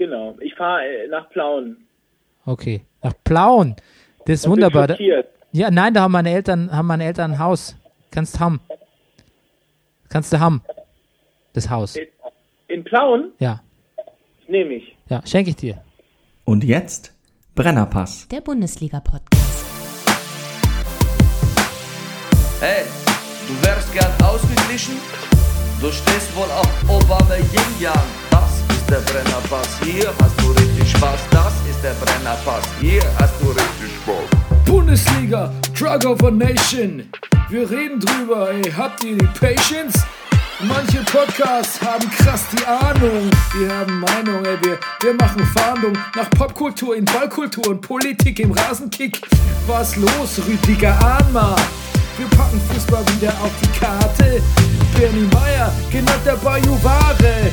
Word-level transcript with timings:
Genau. 0.00 0.34
Ich 0.40 0.54
fahre 0.54 0.82
äh, 0.82 1.08
nach 1.08 1.28
Plauen. 1.28 1.76
Okay. 2.46 2.80
Nach 3.02 3.12
Plauen. 3.22 3.76
Das 4.24 4.36
ist 4.36 4.42
bin 4.44 4.52
wunderbar. 4.52 4.86
Da-. 4.86 4.96
Ja, 5.52 5.70
nein, 5.70 5.92
da 5.92 6.00
haben 6.00 6.12
meine 6.12 6.30
Eltern, 6.30 6.72
haben 6.74 6.86
meine 6.86 7.04
Eltern 7.04 7.32
ein 7.32 7.38
Haus. 7.38 7.76
Kannst 8.10 8.40
haben. 8.40 8.60
Kannst 10.08 10.32
du 10.32 10.40
haben. 10.40 10.62
Das 11.52 11.68
Haus. 11.68 11.98
In 12.68 12.82
Plauen 12.82 13.32
Ja. 13.40 13.60
nehme 14.48 14.72
ich. 14.72 14.96
Ja, 15.10 15.20
schenke 15.26 15.50
ich 15.50 15.56
dir. 15.56 15.82
Und 16.46 16.64
jetzt 16.64 17.12
Brennerpass. 17.54 18.26
Der 18.28 18.40
Bundesliga-Podcast. 18.40 19.66
Hey, 22.60 22.84
du 23.48 23.66
wärst 23.66 23.92
gern 23.92 24.12
ausgeglichen? 24.24 24.94
Du 25.82 25.92
stehst 25.92 26.34
wohl 26.34 26.50
auf 26.50 26.84
Obama 26.88 27.34
Yin 27.36 27.80
Yang. 27.82 28.19
Der 28.90 28.96
Brennerpass. 28.96 29.78
Hier 29.84 30.12
hast 30.20 30.40
du 30.40 30.50
richtig 30.50 30.90
Spaß. 30.90 31.20
Das 31.30 31.52
ist 31.70 31.80
der 31.80 31.92
Brennerpass. 32.04 32.64
Hier 32.80 33.00
hast 33.20 33.34
du 33.40 33.50
richtig 33.50 33.94
Spaß. 34.02 34.64
Bundesliga, 34.64 35.52
Drug 35.78 36.04
of 36.06 36.24
a 36.24 36.30
Nation. 36.32 37.08
Wir 37.50 37.70
reden 37.70 38.00
drüber, 38.00 38.50
ey, 38.50 38.64
habt 38.76 39.04
ihr 39.04 39.16
die 39.16 39.28
Patience? 39.38 40.04
Manche 40.58 41.04
Podcasts 41.04 41.80
haben 41.80 42.10
krass 42.10 42.46
die 42.52 42.66
Ahnung. 42.66 43.30
Wir 43.56 43.72
haben 43.72 44.00
Meinung, 44.00 44.44
ey, 44.44 44.58
wir, 44.62 44.78
wir 45.02 45.14
machen 45.14 45.46
Fahndung 45.56 45.92
nach 46.16 46.28
Popkultur 46.30 46.96
in 46.96 47.04
Ballkultur 47.04 47.68
und 47.68 47.82
Politik 47.82 48.40
im 48.40 48.50
Rasenkick. 48.50 49.20
Was 49.68 49.94
los, 49.94 50.40
Rüdiger 50.48 50.98
Ahnma? 50.98 51.54
Wir 52.18 52.26
packen 52.36 52.60
Fußball 52.72 53.04
wieder 53.14 53.30
auf 53.40 53.52
die 53.62 53.78
Karte. 53.78 54.42
Bernie 54.98 55.28
Meyer, 55.32 55.72
genannt 55.92 56.22
der 56.26 56.34
Bajuware. 56.34 57.52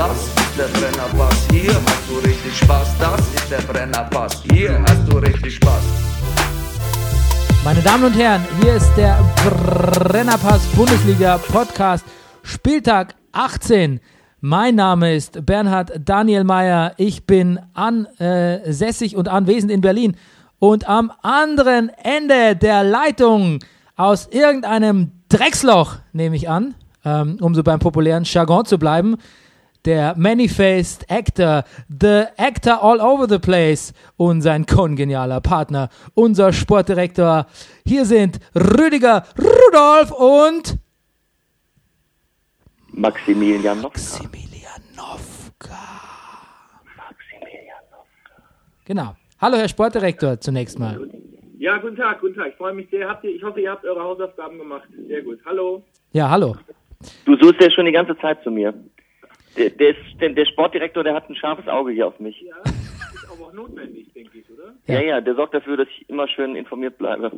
Das 0.00 0.16
ist 0.18 0.56
der 0.56 0.64
Brennerpass, 0.80 1.46
hier 1.52 1.74
hast 1.74 2.08
du 2.08 2.26
richtig 2.26 2.56
Spaß. 2.56 2.96
Das 2.98 3.20
ist 3.34 3.50
der 3.50 3.58
Brennerpass, 3.58 4.42
hier 4.50 4.82
hast 4.88 5.12
du 5.12 5.18
richtig 5.18 5.56
Spaß. 5.56 5.82
Meine 7.62 7.82
Damen 7.82 8.04
und 8.04 8.14
Herren, 8.14 8.40
hier 8.62 8.76
ist 8.76 8.90
der 8.96 9.18
Brennerpass 9.44 10.64
Bundesliga 10.68 11.36
Podcast 11.36 12.06
Spieltag 12.42 13.14
18. 13.32 14.00
Mein 14.40 14.76
Name 14.76 15.14
ist 15.14 15.44
Bernhard 15.44 15.92
Daniel 16.02 16.44
Mayer. 16.44 16.94
Ich 16.96 17.26
bin 17.26 17.60
ansässig 17.74 19.16
und 19.16 19.28
anwesend 19.28 19.70
in 19.70 19.82
Berlin. 19.82 20.16
Und 20.58 20.88
am 20.88 21.12
anderen 21.20 21.90
Ende 22.02 22.56
der 22.56 22.84
Leitung 22.84 23.58
aus 23.96 24.28
irgendeinem 24.30 25.12
Drecksloch, 25.28 25.96
nehme 26.14 26.36
ich 26.36 26.48
an, 26.48 26.74
ähm, 27.04 27.36
um 27.42 27.54
so 27.54 27.62
beim 27.62 27.80
populären 27.80 28.24
Jargon 28.24 28.64
zu 28.64 28.78
bleiben, 28.78 29.18
der 29.84 30.14
Many-Faced 30.16 31.10
Actor, 31.10 31.64
the 31.88 32.24
Actor 32.36 32.82
all 32.82 33.00
over 33.00 33.28
the 33.28 33.38
place 33.38 33.92
und 34.16 34.42
sein 34.42 34.66
kongenialer 34.66 35.40
Partner, 35.40 35.88
unser 36.14 36.52
Sportdirektor. 36.52 37.46
Hier 37.86 38.04
sind 38.04 38.40
Rüdiger 38.54 39.24
Rudolf 39.38 40.12
und 40.12 40.78
Maximilian 42.92 43.80
Nowka. 43.80 44.00
Maximilianowka. 44.16 45.78
Genau. 48.84 49.14
Hallo, 49.40 49.56
Herr 49.56 49.68
Sportdirektor, 49.68 50.40
zunächst 50.40 50.78
mal. 50.78 51.00
Ja, 51.58 51.76
guten 51.78 51.96
Tag, 51.96 52.20
guten 52.20 52.34
Tag. 52.34 52.48
Ich 52.48 52.56
freue 52.56 52.74
mich 52.74 52.88
sehr. 52.90 53.08
Habt 53.08 53.22
ihr, 53.24 53.34
ich 53.34 53.42
hoffe, 53.42 53.60
ihr 53.60 53.70
habt 53.70 53.84
eure 53.84 54.02
Hausaufgaben 54.02 54.58
gemacht. 54.58 54.88
Sehr 55.06 55.22
gut. 55.22 55.38
Hallo. 55.44 55.84
Ja, 56.12 56.28
hallo. 56.30 56.56
Du 57.24 57.36
suchst 57.36 57.60
ja 57.60 57.70
schon 57.70 57.86
die 57.86 57.92
ganze 57.92 58.16
Zeit 58.18 58.42
zu 58.42 58.50
mir. 58.50 58.74
Der, 59.56 59.70
der, 59.70 59.90
ist, 59.90 59.98
der, 60.20 60.30
der 60.30 60.46
Sportdirektor, 60.46 61.02
der 61.04 61.14
hat 61.14 61.28
ein 61.28 61.34
scharfes 61.34 61.66
Auge 61.68 61.92
hier 61.92 62.06
auf 62.06 62.18
mich. 62.20 62.40
Ja, 62.40 62.54
ist 62.64 63.30
aber 63.30 63.46
auch 63.48 63.52
notwendig, 63.52 64.12
denke 64.14 64.38
ich, 64.38 64.44
oder? 64.50 64.74
Ja, 64.86 65.00
ja, 65.00 65.20
der 65.20 65.34
sorgt 65.34 65.54
dafür, 65.54 65.76
dass 65.76 65.88
ich 65.88 66.08
immer 66.08 66.28
schön 66.28 66.54
informiert 66.56 66.98
bleibe. 66.98 67.32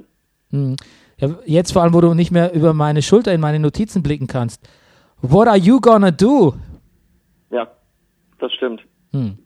Hm. 0.50 0.77
Ja, 1.19 1.31
jetzt 1.47 1.73
vor 1.73 1.83
allem, 1.83 1.95
wo 1.95 2.00
du 2.00 2.15
nicht 2.15 2.31
mehr 2.31 2.53
über 2.53 2.75
meine 2.75 3.00
Schulter 3.03 3.33
in 3.33 3.41
meine 3.41 3.59
Notizen 3.59 4.03
blicken 4.03 4.27
kannst. 4.27 4.61
What 5.23 5.49
are 5.49 5.56
you 5.56 5.81
gonna 5.81 6.11
do? 6.11 6.55
Ja, 7.50 7.71
das 8.39 8.53
stimmt. 8.53 8.83
Hm. 9.12 9.39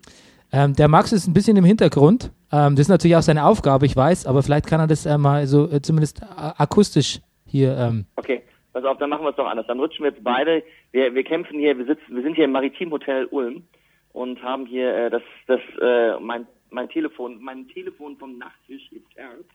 Ähm, 0.52 0.74
der 0.74 0.88
Max 0.88 1.12
ist 1.12 1.26
ein 1.26 1.34
bisschen 1.34 1.56
im 1.56 1.64
Hintergrund. 1.64 2.30
Ähm, 2.50 2.76
das 2.76 2.82
ist 2.82 2.88
natürlich 2.88 3.16
auch 3.16 3.22
seine 3.22 3.44
Aufgabe, 3.44 3.84
ich 3.86 3.94
weiß, 3.96 4.26
aber 4.26 4.42
vielleicht 4.42 4.66
kann 4.66 4.80
er 4.80 4.86
das 4.86 5.04
äh, 5.06 5.18
mal 5.18 5.46
so 5.46 5.70
äh, 5.70 5.82
zumindest 5.82 6.22
a- 6.22 6.54
akustisch 6.58 7.20
hier. 7.44 7.76
Ähm, 7.76 8.06
Okay, 8.16 8.42
pass 8.76 8.84
auf, 8.84 8.98
dann 8.98 9.08
machen 9.08 9.24
wir 9.24 9.30
es 9.30 9.36
doch 9.36 9.46
anders. 9.46 9.66
Dann 9.66 9.80
rutschen 9.80 10.04
wir 10.04 10.10
jetzt 10.10 10.22
beide. 10.22 10.62
Wir, 10.92 11.14
wir 11.14 11.24
kämpfen 11.24 11.58
hier, 11.58 11.78
wir 11.78 11.86
sitzen, 11.86 12.14
wir 12.14 12.22
sind 12.22 12.34
hier 12.34 12.44
im 12.44 12.52
Maritimhotel 12.52 13.24
Ulm 13.30 13.64
und 14.12 14.42
haben 14.42 14.66
hier 14.66 14.94
äh, 14.94 15.08
das, 15.08 15.22
das, 15.46 15.60
äh, 15.80 16.20
mein, 16.20 16.46
mein 16.68 16.86
Telefon, 16.90 17.42
mein 17.42 17.66
Telefon 17.68 18.18
vom 18.18 18.36
Nachttisch 18.36 18.90
gezerrt 18.90 19.46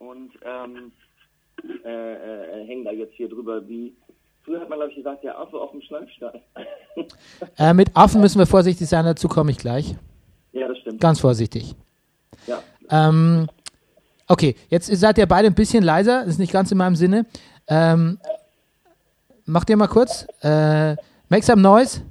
und 0.00 0.32
ähm, 0.44 0.90
äh, 1.84 2.14
äh, 2.14 2.66
hängen 2.66 2.84
da 2.84 2.90
jetzt 2.90 3.14
hier 3.14 3.28
drüber 3.28 3.68
wie. 3.68 3.94
Früher 4.44 4.60
hat 4.60 4.68
man, 4.68 4.78
glaube 4.80 4.90
ich, 4.90 4.96
gesagt, 4.96 5.22
der 5.22 5.38
Affe 5.38 5.56
auf 5.56 5.70
dem 5.70 5.82
Schleifstein. 5.82 6.40
äh, 7.58 7.72
mit 7.72 7.96
Affen 7.96 8.20
müssen 8.20 8.40
wir 8.40 8.46
vorsichtig 8.46 8.88
sein, 8.88 9.04
dazu 9.04 9.28
komme 9.28 9.52
ich 9.52 9.58
gleich. 9.58 9.94
ja, 10.50 10.66
das 10.66 10.78
stimmt. 10.78 11.00
Ganz 11.00 11.20
vorsichtig. 11.20 11.76
Ja. 12.48 12.60
Ähm, 12.90 13.46
okay, 14.26 14.56
jetzt 14.68 14.86
seid 14.86 15.18
ihr 15.18 15.26
beide 15.26 15.46
ein 15.46 15.54
bisschen 15.54 15.84
leiser, 15.84 16.22
das 16.22 16.30
ist 16.30 16.38
nicht 16.40 16.52
ganz 16.52 16.72
in 16.72 16.78
meinem 16.78 16.96
Sinne. 16.96 17.24
Ähm, 17.72 18.18
macht 19.46 19.70
ihr 19.70 19.76
mal 19.76 19.86
kurz. 19.86 20.26
Äh, 20.42 20.96
make 21.28 21.42
some 21.42 21.62
noise. 21.62 22.02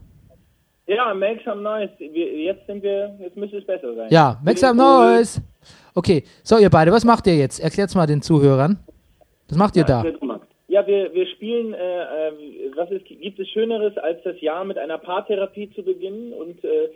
Ja, 0.87 1.13
make 1.13 1.41
some 1.45 1.61
noise. 1.61 1.91
Wir, 1.99 2.33
jetzt 2.43 2.65
sind 2.65 2.81
wir, 2.81 3.15
jetzt 3.19 3.37
müsste 3.37 3.57
es 3.57 3.65
besser 3.65 3.93
sein. 3.95 4.07
Ja, 4.09 4.39
make 4.43 4.57
some 4.57 4.75
noise. 4.75 5.41
Okay, 5.93 6.23
so 6.43 6.57
ihr 6.57 6.69
beide, 6.69 6.91
was 6.91 7.05
macht 7.05 7.27
ihr 7.27 7.35
jetzt? 7.35 7.59
Erklärt's 7.59 7.95
mal 7.95 8.07
den 8.07 8.21
Zuhörern. 8.21 8.79
Was 9.49 9.57
macht 9.57 9.75
ihr 9.75 9.83
da? 9.83 10.03
Ja, 10.67 10.87
wir, 10.87 11.13
wir 11.13 11.27
spielen, 11.27 11.73
äh, 11.73 11.77
äh, 11.77 12.31
was 12.77 12.89
ist, 12.91 13.05
gibt 13.05 13.37
es 13.39 13.49
Schöneres, 13.49 13.97
als 13.97 14.23
das 14.23 14.39
Jahr 14.39 14.63
mit 14.63 14.77
einer 14.77 14.97
Paartherapie 14.97 15.69
zu 15.75 15.83
beginnen? 15.83 16.31
Und 16.31 16.63
äh, 16.63 16.89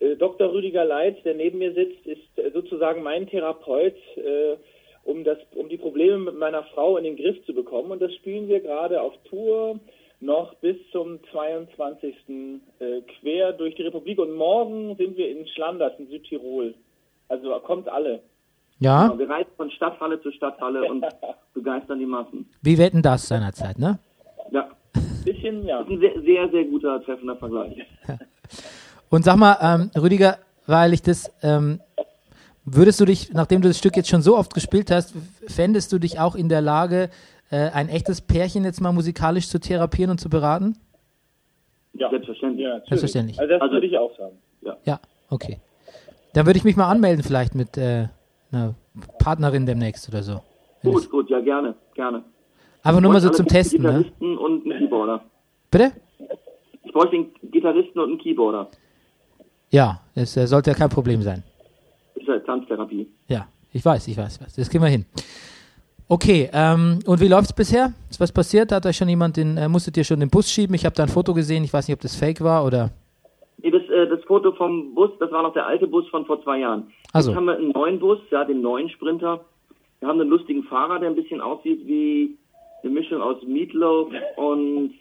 äh, 0.00 0.16
Dr. 0.16 0.52
Rüdiger 0.52 0.84
Leitz, 0.84 1.22
der 1.22 1.34
neben 1.34 1.58
mir 1.58 1.72
sitzt, 1.74 2.04
ist 2.06 2.52
sozusagen 2.52 3.04
mein 3.04 3.28
Therapeut, 3.28 3.94
äh, 4.16 4.56
um, 5.04 5.24
das, 5.24 5.38
um 5.54 5.68
die 5.68 5.76
Probleme 5.76 6.18
mit 6.18 6.38
meiner 6.38 6.64
Frau 6.64 6.96
in 6.96 7.04
den 7.04 7.16
Griff 7.16 7.44
zu 7.46 7.54
bekommen. 7.54 7.90
Und 7.90 8.00
das 8.02 8.14
spielen 8.14 8.48
wir 8.48 8.60
gerade 8.60 9.00
auf 9.00 9.14
Tour 9.24 9.78
noch 10.20 10.54
bis 10.56 10.76
zum 10.92 11.18
22. 11.30 12.14
Äh, 12.78 13.02
quer 13.20 13.52
durch 13.52 13.74
die 13.74 13.82
Republik. 13.82 14.18
Und 14.18 14.34
morgen 14.34 14.96
sind 14.96 15.16
wir 15.16 15.30
in 15.30 15.46
Schlanders 15.48 15.92
in 15.98 16.08
Südtirol. 16.08 16.74
Also 17.28 17.50
kommt 17.60 17.88
alle. 17.88 18.22
Ja? 18.78 19.16
Wir 19.16 19.28
reisen 19.28 19.50
von 19.56 19.70
Stadthalle 19.70 20.20
zu 20.22 20.32
Stadthalle 20.32 20.84
und 20.84 21.04
begeistern 21.54 21.98
die 21.98 22.06
Massen. 22.06 22.48
Wie 22.62 22.78
wetten 22.78 23.02
das 23.02 23.28
seinerzeit, 23.28 23.78
ne? 23.78 23.98
Ja. 24.50 24.68
Bisschen, 25.24 25.66
ja. 25.66 25.82
Das 25.82 25.88
ist 25.88 25.92
ein 25.94 26.00
sehr, 26.00 26.22
sehr, 26.22 26.48
sehr 26.50 26.64
guter 26.64 27.02
treffender 27.02 27.36
Vergleich. 27.36 27.78
Und 29.10 29.24
sag 29.24 29.36
mal, 29.36 29.56
ähm, 29.62 29.90
Rüdiger, 29.96 30.38
weil 30.66 30.92
ich 30.92 31.00
das, 31.00 31.32
ähm, 31.42 31.80
würdest 32.64 33.00
du 33.00 33.04
dich, 33.04 33.32
nachdem 33.32 33.62
du 33.62 33.68
das 33.68 33.78
Stück 33.78 33.96
jetzt 33.96 34.08
schon 34.08 34.22
so 34.22 34.36
oft 34.36 34.54
gespielt 34.54 34.90
hast, 34.90 35.14
fändest 35.46 35.92
du 35.92 35.98
dich 35.98 36.18
auch 36.20 36.34
in 36.34 36.48
der 36.48 36.60
Lage, 36.60 37.10
äh, 37.50 37.70
ein 37.70 37.88
echtes 37.88 38.20
Pärchen 38.20 38.64
jetzt 38.64 38.80
mal 38.80 38.92
musikalisch 38.92 39.48
zu 39.48 39.58
therapieren 39.60 40.10
und 40.10 40.18
zu 40.18 40.28
beraten? 40.28 40.76
Ja. 41.92 42.10
Selbstverständlich. 42.10 42.64
Ja. 42.66 42.80
Selbstverständlich. 42.86 43.38
Also 43.38 43.52
das 43.52 43.60
Also- 43.62 43.74
würde 43.74 43.86
ich 43.86 43.98
auch 43.98 44.16
sagen. 44.16 44.36
Ja, 44.84 44.98
okay. 45.28 45.60
Dann 46.32 46.46
würde 46.46 46.58
ich 46.58 46.64
mich 46.64 46.74
mal 46.76 46.88
anmelden 46.90 47.22
vielleicht 47.22 47.54
mit 47.54 47.76
äh, 47.76 48.08
einer 48.50 48.74
Partnerin 49.18 49.66
demnächst 49.66 50.08
oder 50.08 50.22
so. 50.22 50.40
Gut, 50.82 51.08
gut, 51.10 51.30
ja, 51.30 51.40
gerne, 51.40 51.74
gerne. 51.94 52.24
Aber 52.82 53.00
nur 53.00 53.12
mal 53.12 53.20
so 53.20 53.30
zum 53.30 53.46
Testen, 53.46 53.82
ne? 53.82 53.88
Gitarristen 53.92 54.38
und 54.38 54.64
einen 54.70 54.78
Keyboarder. 54.78 55.22
Bitte? 55.70 55.92
Ich 56.82 56.92
bräuchte 56.92 57.16
einen 57.16 57.30
Gitarristen 57.50 57.98
und 58.00 58.08
einen 58.10 58.18
Keyboarder. 58.18 58.68
Ja, 59.70 60.00
das 60.14 60.34
sollte 60.34 60.70
ja 60.70 60.76
kein 60.76 60.88
Problem 60.90 61.22
sein. 61.22 61.42
Ist 62.24 62.28
ja 62.28 62.38
Tanztherapie. 62.40 63.06
Ja, 63.28 63.46
ich 63.72 63.84
weiß, 63.84 64.08
ich 64.08 64.16
weiß, 64.16 64.36
ich 64.36 64.42
weiß. 64.42 64.56
Das 64.56 64.70
kriegen 64.70 64.82
wir 64.82 64.88
hin. 64.88 65.04
Okay, 66.08 66.48
ähm, 66.54 67.00
und 67.06 67.20
wie 67.20 67.28
läuft's 67.28 67.52
bisher? 67.52 67.92
Ist 68.10 68.18
was 68.18 68.32
passiert? 68.32 68.72
Hat 68.72 68.86
euch 68.86 68.96
schon 68.96 69.08
jemand 69.10 69.36
den, 69.36 69.58
äh, 69.58 69.68
musstet 69.68 69.96
ihr 69.98 70.04
schon 70.04 70.20
den 70.20 70.30
Bus 70.30 70.50
schieben? 70.50 70.74
Ich 70.74 70.86
habe 70.86 70.94
da 70.94 71.02
ein 71.02 71.08
Foto 71.10 71.34
gesehen, 71.34 71.64
ich 71.64 71.72
weiß 71.72 71.86
nicht, 71.86 71.94
ob 71.96 72.00
das 72.00 72.16
fake 72.16 72.40
war 72.42 72.64
oder. 72.64 72.90
Nee, 73.58 73.70
das, 73.70 73.82
äh, 73.90 74.06
das 74.08 74.22
Foto 74.24 74.52
vom 74.52 74.94
Bus, 74.94 75.10
das 75.20 75.30
war 75.32 75.42
noch 75.42 75.52
der 75.52 75.66
alte 75.66 75.86
Bus 75.86 76.08
von 76.08 76.24
vor 76.24 76.42
zwei 76.42 76.60
Jahren. 76.60 76.90
Also. 77.12 77.30
Jetzt 77.30 77.36
haben 77.36 77.44
wir 77.46 77.56
einen 77.56 77.70
neuen 77.72 77.98
Bus, 77.98 78.18
ja, 78.30 78.44
den 78.44 78.62
neuen 78.62 78.88
Sprinter. 78.88 79.44
Wir 80.00 80.08
haben 80.08 80.18
einen 80.20 80.30
lustigen 80.30 80.62
Fahrer, 80.64 80.98
der 80.98 81.10
ein 81.10 81.14
bisschen 81.16 81.42
aussieht 81.42 81.86
wie 81.86 82.36
eine 82.82 82.92
Mischung 82.92 83.20
aus 83.20 83.42
Meatloaf 83.46 84.08
und 84.36 84.94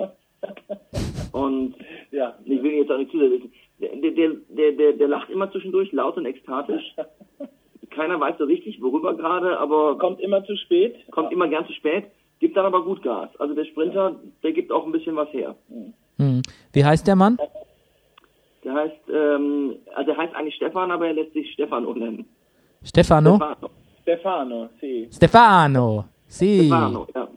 und 1.31 1.75
Ja. 2.11 2.35
ich 2.45 2.61
will 2.63 2.71
jetzt 2.73 2.91
auch 2.91 2.97
nicht 2.97 3.11
zusätzlich. 3.11 3.49
Der, 3.79 3.89
der, 3.95 4.11
der, 4.49 4.71
der, 4.71 4.93
der 4.93 5.07
lacht 5.07 5.29
immer 5.29 5.51
zwischendurch 5.51 5.91
laut 5.91 6.15
und 6.17 6.25
ekstatisch. 6.25 6.83
Keiner 7.89 8.19
weiß 8.19 8.37
so 8.37 8.45
richtig, 8.45 8.81
worüber 8.81 9.15
gerade, 9.15 9.59
aber 9.59 9.97
Kommt 9.97 10.19
immer 10.21 10.43
zu 10.45 10.55
spät. 10.57 10.95
kommt 11.11 11.31
immer 11.31 11.47
gern 11.47 11.65
zu 11.67 11.73
spät, 11.73 12.05
gibt 12.39 12.55
dann 12.57 12.65
aber 12.65 12.83
gut 12.83 13.01
Gas. 13.03 13.29
Also 13.39 13.53
der 13.53 13.65
Sprinter, 13.65 14.15
der 14.41 14.51
gibt 14.51 14.71
auch 14.71 14.85
ein 14.85 14.91
bisschen 14.91 15.15
was 15.15 15.31
her. 15.33 15.55
Hm. 16.17 16.41
Wie 16.71 16.83
heißt 16.85 17.05
der 17.07 17.15
Mann? 17.15 17.37
Der 18.63 18.73
heißt, 18.73 18.95
ähm, 19.13 19.75
also 19.95 20.11
er 20.11 20.17
heißt 20.17 20.33
eigentlich 20.35 20.55
Stefan, 20.55 20.89
aber 20.91 21.07
er 21.07 21.13
lässt 21.13 21.33
sich 21.33 21.51
Stefano 21.51 21.93
nennen. 21.93 22.25
Stefano? 22.83 23.35
Stefano. 23.35 23.69
Stefano, 24.01 24.69
sì. 24.81 25.07
Stefano. 25.11 26.05
Si. 26.27 26.59
Stefano, 26.65 27.07
ja. 27.13 27.27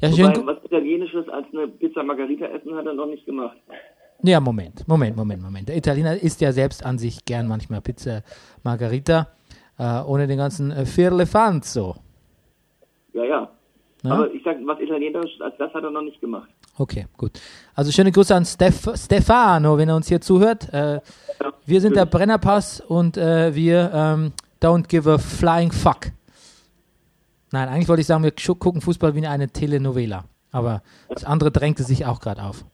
Ja, 0.00 0.08
schön. 0.12 0.26
Wobei, 0.28 0.40
gu- 0.40 0.46
was 0.46 0.64
Italienisches 0.64 1.28
als 1.28 1.46
eine 1.52 1.68
Pizza 1.68 2.02
Margarita 2.02 2.46
essen 2.46 2.74
hat 2.74 2.86
er 2.86 2.94
noch 2.94 3.06
nicht 3.06 3.24
gemacht. 3.26 3.56
Ja, 4.22 4.40
Moment, 4.40 4.86
Moment, 4.88 5.16
Moment, 5.16 5.42
Moment. 5.42 5.68
Der 5.68 5.76
Italiener 5.76 6.16
isst 6.16 6.40
ja 6.40 6.52
selbst 6.52 6.84
an 6.84 6.98
sich 6.98 7.24
gern 7.24 7.46
manchmal 7.46 7.80
Pizza 7.80 8.22
Margarita, 8.64 9.28
äh, 9.78 10.00
ohne 10.00 10.26
den 10.26 10.38
ganzen 10.38 10.72
äh, 10.72 10.84
Firlefanzo. 10.84 11.96
Ja, 13.12 13.24
ja. 13.24 13.50
Ja? 14.02 14.10
Aber 14.12 14.32
ich 14.32 14.42
sag, 14.44 14.56
was 14.64 14.80
Italienisches 14.80 15.40
als 15.40 15.54
das 15.58 15.72
hat 15.72 15.84
er 15.84 15.90
noch 15.90 16.02
nicht 16.02 16.20
gemacht. 16.20 16.48
Okay, 16.78 17.06
gut. 17.16 17.40
Also 17.74 17.90
schöne 17.90 18.12
Grüße 18.12 18.34
an 18.34 18.44
Stef 18.44 18.88
Stefano, 18.94 19.76
wenn 19.76 19.88
er 19.88 19.96
uns 19.96 20.08
hier 20.08 20.20
zuhört. 20.20 20.72
Äh, 20.72 21.00
wir 21.66 21.80
sind 21.80 21.96
der 21.96 22.06
Brennerpass 22.06 22.80
und 22.80 23.16
äh, 23.16 23.54
wir 23.54 23.90
ähm, 23.92 24.32
don't 24.62 24.86
give 24.88 25.10
a 25.10 25.18
flying 25.18 25.72
fuck. 25.72 26.12
Nein, 27.50 27.68
eigentlich 27.68 27.88
wollte 27.88 28.00
ich 28.00 28.06
sagen, 28.06 28.22
wir 28.22 28.32
gucken 28.32 28.80
Fußball 28.80 29.14
wie 29.14 29.26
eine 29.26 29.48
Telenovela. 29.48 30.24
Aber 30.52 30.82
das 31.08 31.24
andere 31.24 31.50
drängte 31.50 31.82
sich 31.82 32.06
auch 32.06 32.20
gerade 32.20 32.42
auf. 32.42 32.64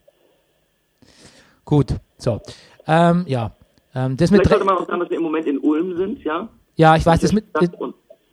Gut, 1.65 1.95
so. 2.19 2.41
Ähm, 2.87 3.25
ja. 3.27 3.53
Ähm, 3.95 4.17
das 4.17 4.31
mit 4.31 4.41
Vielleicht 4.41 4.51
sollte 4.51 4.65
Dre 4.65 4.75
man 4.75 4.83
auch 4.83 4.87
sagen, 4.87 5.01
dass 5.01 5.11
wir 5.11 5.17
im 5.17 5.23
Moment 5.23 5.47
in 5.47 5.59
Ulm 5.59 5.97
sind, 5.97 6.23
ja? 6.25 6.49
ja, 6.77 6.97
ich 6.97 7.07
weiß, 7.07 7.21
das 7.21 7.33
mit, 7.33 7.45
das, 7.53 7.71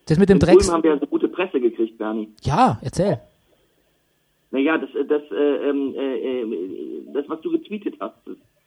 das 0.05 0.17
mit 0.17 0.29
dem 0.29 0.35
in 0.35 0.39
Drecks. 0.39 0.65
Ulm 0.65 0.75
haben 0.75 0.83
wir 0.83 0.93
ja 0.93 0.99
so 0.99 1.07
gute 1.07 1.27
Presse 1.27 1.59
gekriegt, 1.59 1.97
Bernie. 1.97 2.29
Ja, 2.41 2.79
erzähl. 2.81 3.19
Naja, 4.51 4.77
das, 4.77 4.89
das, 5.07 5.21
äh, 5.31 5.69
ähm, 5.69 5.93
äh, 5.95 6.41
äh, 6.41 7.13
das, 7.13 7.25
was 7.29 7.39
du 7.41 7.51
getweetet 7.51 7.95
hast, 7.99 8.15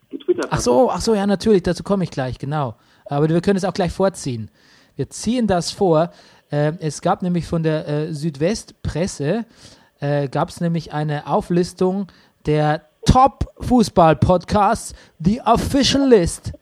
getwittert 0.09 0.47
Ach 0.49 0.57
hast. 0.57 0.65
so, 0.65 0.91
ach 0.91 1.01
so, 1.01 1.15
ja, 1.15 1.27
natürlich, 1.27 1.63
dazu 1.63 1.83
komme 1.83 2.05
ich 2.05 2.11
gleich, 2.11 2.39
genau. 2.39 2.77
Aber 3.07 3.29
wir 3.29 3.41
können 3.43 3.59
es 3.59 3.65
auch 3.65 3.75
gleich 3.75 3.93
vorziehen. 3.93 4.51
Wir 4.97 5.11
ziehen 5.11 5.47
das 5.47 5.73
vor. 5.73 6.11
Äh, 6.51 6.73
es 6.81 7.03
gab 7.03 7.23
nämlich 7.23 7.47
von 7.47 7.63
der 7.63 7.87
äh, 7.87 8.15
Südwestpresse, 8.15 9.45
äh, 10.01 10.29
gab 10.29 10.49
es 10.49 10.61
nämlich 10.61 10.93
eine 10.93 11.27
Auflistung 11.27 12.07
der 12.47 12.83
Top-Fußball-Podcasts, 13.07 14.95
The 15.19 15.41
Official 15.43 16.09
List. 16.09 16.53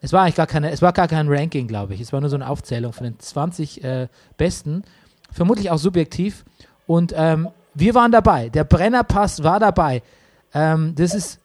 Es 0.00 0.12
war 0.12 0.22
eigentlich 0.22 0.36
gar 0.36 0.46
keine, 0.46 0.70
es 0.70 0.80
war 0.80 0.92
gar 0.92 1.08
kein 1.08 1.28
Ranking, 1.28 1.66
glaube 1.66 1.94
ich. 1.94 2.00
Es 2.00 2.12
war 2.12 2.20
nur 2.20 2.30
so 2.30 2.36
eine 2.36 2.48
Aufzählung 2.48 2.92
von 2.92 3.04
den 3.04 3.18
20 3.18 3.82
äh, 3.82 4.08
Besten. 4.36 4.84
Vermutlich 5.32 5.70
auch 5.70 5.78
subjektiv. 5.78 6.44
Und 6.86 7.12
ähm, 7.16 7.48
wir 7.74 7.94
waren 7.94 8.12
dabei. 8.12 8.48
Der 8.48 8.64
Brennerpass 8.64 9.42
war 9.42 9.58
dabei. 9.60 10.02
Ähm, 10.54 10.94
das 10.94 11.14
ist 11.14 11.40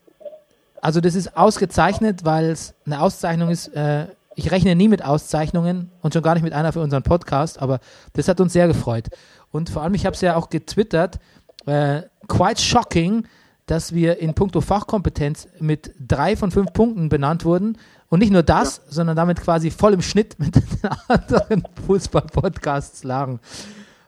also 0.84 1.00
das 1.00 1.16
ist 1.16 1.38
ausgezeichnet, 1.38 2.26
weil 2.26 2.50
es 2.50 2.74
eine 2.86 3.02
Auszeichnung 3.02 3.50
ist. 3.50 3.70
Äh, 3.70 4.08
ich 4.36 4.52
rechne 4.52 4.76
nie 4.76 4.90
mit 4.90 5.06
Auszeichnungen 5.06 5.90
und 6.02 6.14
schon 6.14 6.22
gar 6.22 6.34
nicht 6.34 6.44
mit 6.44 6.52
einer 6.52 6.74
für 6.74 6.82
unseren 6.82 7.04
Podcast, 7.04 7.62
aber 7.62 7.80
das 8.14 8.28
hat 8.28 8.42
uns 8.42 8.52
sehr 8.52 8.68
gefreut. 8.68 9.08
Und 9.52 9.70
vor 9.70 9.82
allem, 9.82 9.94
ich 9.94 10.06
habe 10.06 10.14
es 10.14 10.20
ja 10.20 10.36
auch 10.36 10.50
getwittert, 10.50 11.20
äh, 11.68 12.02
quite 12.28 12.62
shocking, 12.62 13.26
dass 13.66 13.94
wir 13.94 14.20
in 14.20 14.34
puncto 14.34 14.62
Fachkompetenz 14.62 15.48
mit 15.60 15.94
drei 16.00 16.36
von 16.36 16.52
fünf 16.52 16.74
Punkten 16.74 17.10
benannt 17.10 17.46
wurden. 17.46 17.78
Und 18.10 18.20
nicht 18.20 18.32
nur 18.32 18.44
das, 18.44 18.76
sondern 18.90 19.16
damit 19.16 19.42
quasi 19.42 19.72
voll 19.72 19.94
im 19.94 20.02
Schnitt 20.02 20.38
mit 20.38 20.56
den 20.56 20.90
anderen 21.08 21.64
Fußball-Podcasts 21.88 23.04
lagen. 23.04 23.40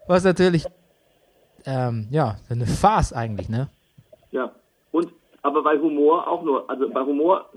Was 0.07 0.24
natürlich, 0.24 0.66
ähm, 1.66 2.07
ja, 2.12 2.38
eine 2.50 2.68
Farce 2.68 3.13
eigentlich, 3.13 3.50
ne? 3.50 3.69
Ja. 4.31 4.52
Und, 4.92 5.12
aber 5.42 5.63
bei 5.63 5.80
Humor 5.80 6.28
auch 6.28 6.44
nur, 6.44 6.69
also 6.69 6.90
bei 6.90 7.01
Humor, 7.01 7.50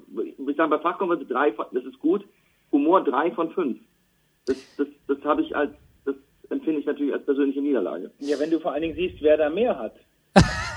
ich 0.49 0.57
sage 0.57 0.71
bei 0.71 0.79
Fachkompetenz 0.79 1.29
drei 1.29 1.53
von, 1.53 1.67
das 1.73 1.85
ist 1.85 1.99
gut, 1.99 2.25
Humor 2.73 3.05
drei 3.05 3.31
von 3.33 3.51
fünf. 3.51 3.79
Das, 4.47 4.57
das, 4.77 4.87
das 5.07 5.19
habe 5.25 5.43
ich 5.43 5.55
als, 5.55 5.73
das 6.07 6.15
empfinde 6.49 6.81
ich 6.81 6.87
natürlich 6.87 7.13
als 7.13 7.25
persönliche 7.25 7.61
Niederlage. 7.61 8.11
Ja, 8.21 8.39
wenn 8.39 8.51
du 8.51 8.61
vor 8.61 8.73
allen 8.73 8.83
Dingen 8.83 8.95
siehst, 8.95 9.21
wer 9.21 9.37
da 9.37 9.51
mehr 9.51 9.79
hat. 9.79 9.95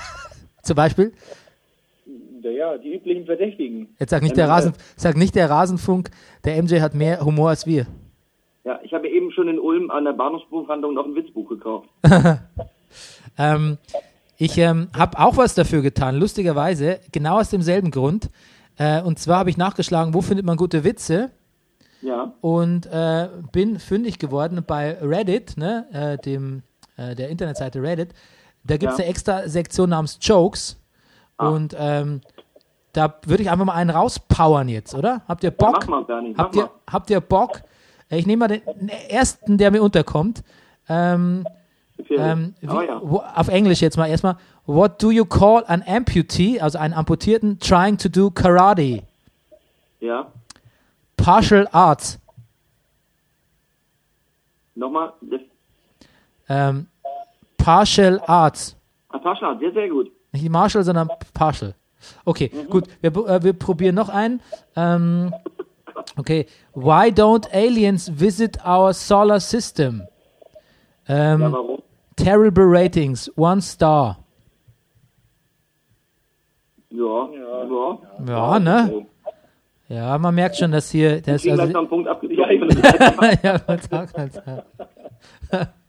Zum 0.62 0.76
Beispiel, 0.76 1.12
Ja, 2.42 2.76
die 2.78 2.94
üblichen 2.94 3.26
Verdächtigen. 3.26 3.88
Jetzt 3.98 4.10
sag 4.10 4.22
nicht, 4.22 4.36
der 4.36 4.48
Rasen, 4.48 4.72
sag 4.96 5.16
nicht 5.16 5.34
der 5.34 5.48
Rasenfunk, 5.50 6.10
der 6.44 6.60
MJ 6.62 6.80
hat 6.80 6.94
mehr 6.94 7.24
Humor 7.24 7.50
als 7.50 7.66
wir. 7.66 7.86
Ja, 8.64 8.78
ich 8.84 8.92
habe 8.94 9.08
eben 9.08 9.32
schon 9.32 9.48
in 9.48 9.58
Ulm 9.58 9.90
an 9.90 10.04
der 10.04 10.12
Bahnhofsbuchhandlung 10.12 10.94
noch 10.94 11.04
ein 11.06 11.14
Witzbuch 11.14 11.48
gekauft. 11.48 11.88
Ähm, 13.38 13.78
ich 14.36 14.58
ähm, 14.58 14.88
habe 14.94 15.18
auch 15.18 15.38
was 15.38 15.54
dafür 15.54 15.80
getan, 15.80 16.16
lustigerweise, 16.16 17.00
genau 17.12 17.40
aus 17.40 17.48
demselben 17.48 17.90
Grund. 17.90 18.28
Äh, 18.76 19.00
und 19.00 19.18
zwar 19.18 19.38
habe 19.38 19.48
ich 19.50 19.56
nachgeschlagen, 19.56 20.12
wo 20.12 20.20
findet 20.20 20.44
man 20.44 20.58
gute 20.58 20.84
Witze 20.84 21.30
Ja. 22.02 22.34
und 22.42 22.84
äh, 22.86 23.28
bin 23.50 23.78
fündig 23.78 24.18
geworden 24.18 24.62
bei 24.66 24.98
Reddit, 25.00 25.56
ne, 25.56 25.86
äh, 25.92 26.22
dem, 26.22 26.62
äh, 26.98 27.14
der 27.14 27.30
Internetseite 27.30 27.80
Reddit. 27.82 28.10
Da 28.64 28.76
gibt 28.76 28.92
es 28.92 28.98
Ja. 28.98 29.04
eine 29.04 29.10
extra 29.10 29.48
Sektion 29.48 29.90
namens 29.90 30.18
Jokes. 30.20 30.78
Und 31.36 31.74
ähm, 31.76 32.20
da 32.92 33.14
würde 33.26 33.42
ich 33.42 33.50
einfach 33.50 33.64
mal 33.64 33.74
einen 33.74 33.90
rauspowern 33.90 34.68
jetzt, 34.68 34.94
oder? 34.94 35.22
Habt 35.26 35.42
ihr 35.44 35.50
Bock? 35.50 35.72
mach 35.80 35.88
mal, 35.88 36.04
Bernie, 36.04 36.34
habt, 36.36 36.54
mach 36.54 36.62
ihr, 36.62 36.70
habt 36.90 37.10
ihr 37.10 37.20
Bock? 37.20 37.62
Äh, 38.10 38.18
Ich 38.18 38.26
nehme 38.26 38.40
mal 38.40 38.48
den, 38.48 38.62
ersten, 39.08 39.58
der 39.58 39.70
mir 39.70 39.82
unterkommt. 39.82 40.44
Ähm, 40.88 41.46
ähm, 42.10 42.54
wie, 42.60 42.68
oh 42.68 42.80
ja. 42.80 43.00
wo, 43.02 43.18
auf 43.18 43.48
Englisch 43.48 43.80
jetzt 43.80 43.96
mal 43.96 44.06
erstmal. 44.08 44.36
What 44.66 45.02
do 45.02 45.10
you 45.10 45.24
call 45.24 45.64
an 45.66 45.82
amputee, 45.86 46.60
also 46.60 46.78
einen 46.78 46.94
Amputierten, 46.94 47.58
trying 47.58 47.96
to 47.98 48.08
do 48.08 48.30
Karate? 48.30 49.02
Ja. 50.00 50.30
Partial 51.16 51.68
Arts. 51.72 52.18
Nochmal. 54.74 55.12
Ähm, 56.48 56.86
partial 57.64 58.20
Arts. 58.26 58.76
ah, 59.08 59.18
Pascha, 59.18 59.56
sehr, 59.58 59.72
sehr 59.72 59.88
gut. 59.88 60.10
Nicht 60.32 60.48
Martial, 60.50 60.82
sondern 60.84 61.08
Partial. 61.34 61.74
Okay, 62.24 62.50
gut. 62.68 62.88
Wir, 63.00 63.10
äh, 63.14 63.42
wir 63.42 63.52
probieren 63.52 63.94
noch 63.94 64.08
einen. 64.08 64.40
Ähm, 64.74 65.32
okay. 66.16 66.46
Why 66.74 67.10
don't 67.12 67.46
aliens 67.52 68.10
visit 68.18 68.58
our 68.66 68.92
solar 68.92 69.38
system? 69.40 70.02
Ähm, 71.06 71.40
Ja, 71.40 71.52
warum? 71.52 71.82
terrible 72.16 72.64
ratings, 72.66 73.30
one 73.36 73.60
star. 73.60 74.18
Ja, 76.90 77.28
ja. 77.32 77.98
Ja, 78.26 78.58
ne? 78.58 79.06
Ja, 79.88 80.18
man 80.18 80.34
merkt 80.34 80.56
schon, 80.56 80.72
dass 80.72 80.90
hier. 80.90 81.20
Das, 81.20 81.46
also, 81.46 81.62
einen 81.78 81.88
Punkt 81.88 82.08
abgezogen. 82.08 82.68
ja, 83.42 83.60
man 83.66 83.78
sagt 83.78 84.18
halt, 84.18 84.42
ja. 84.46 85.68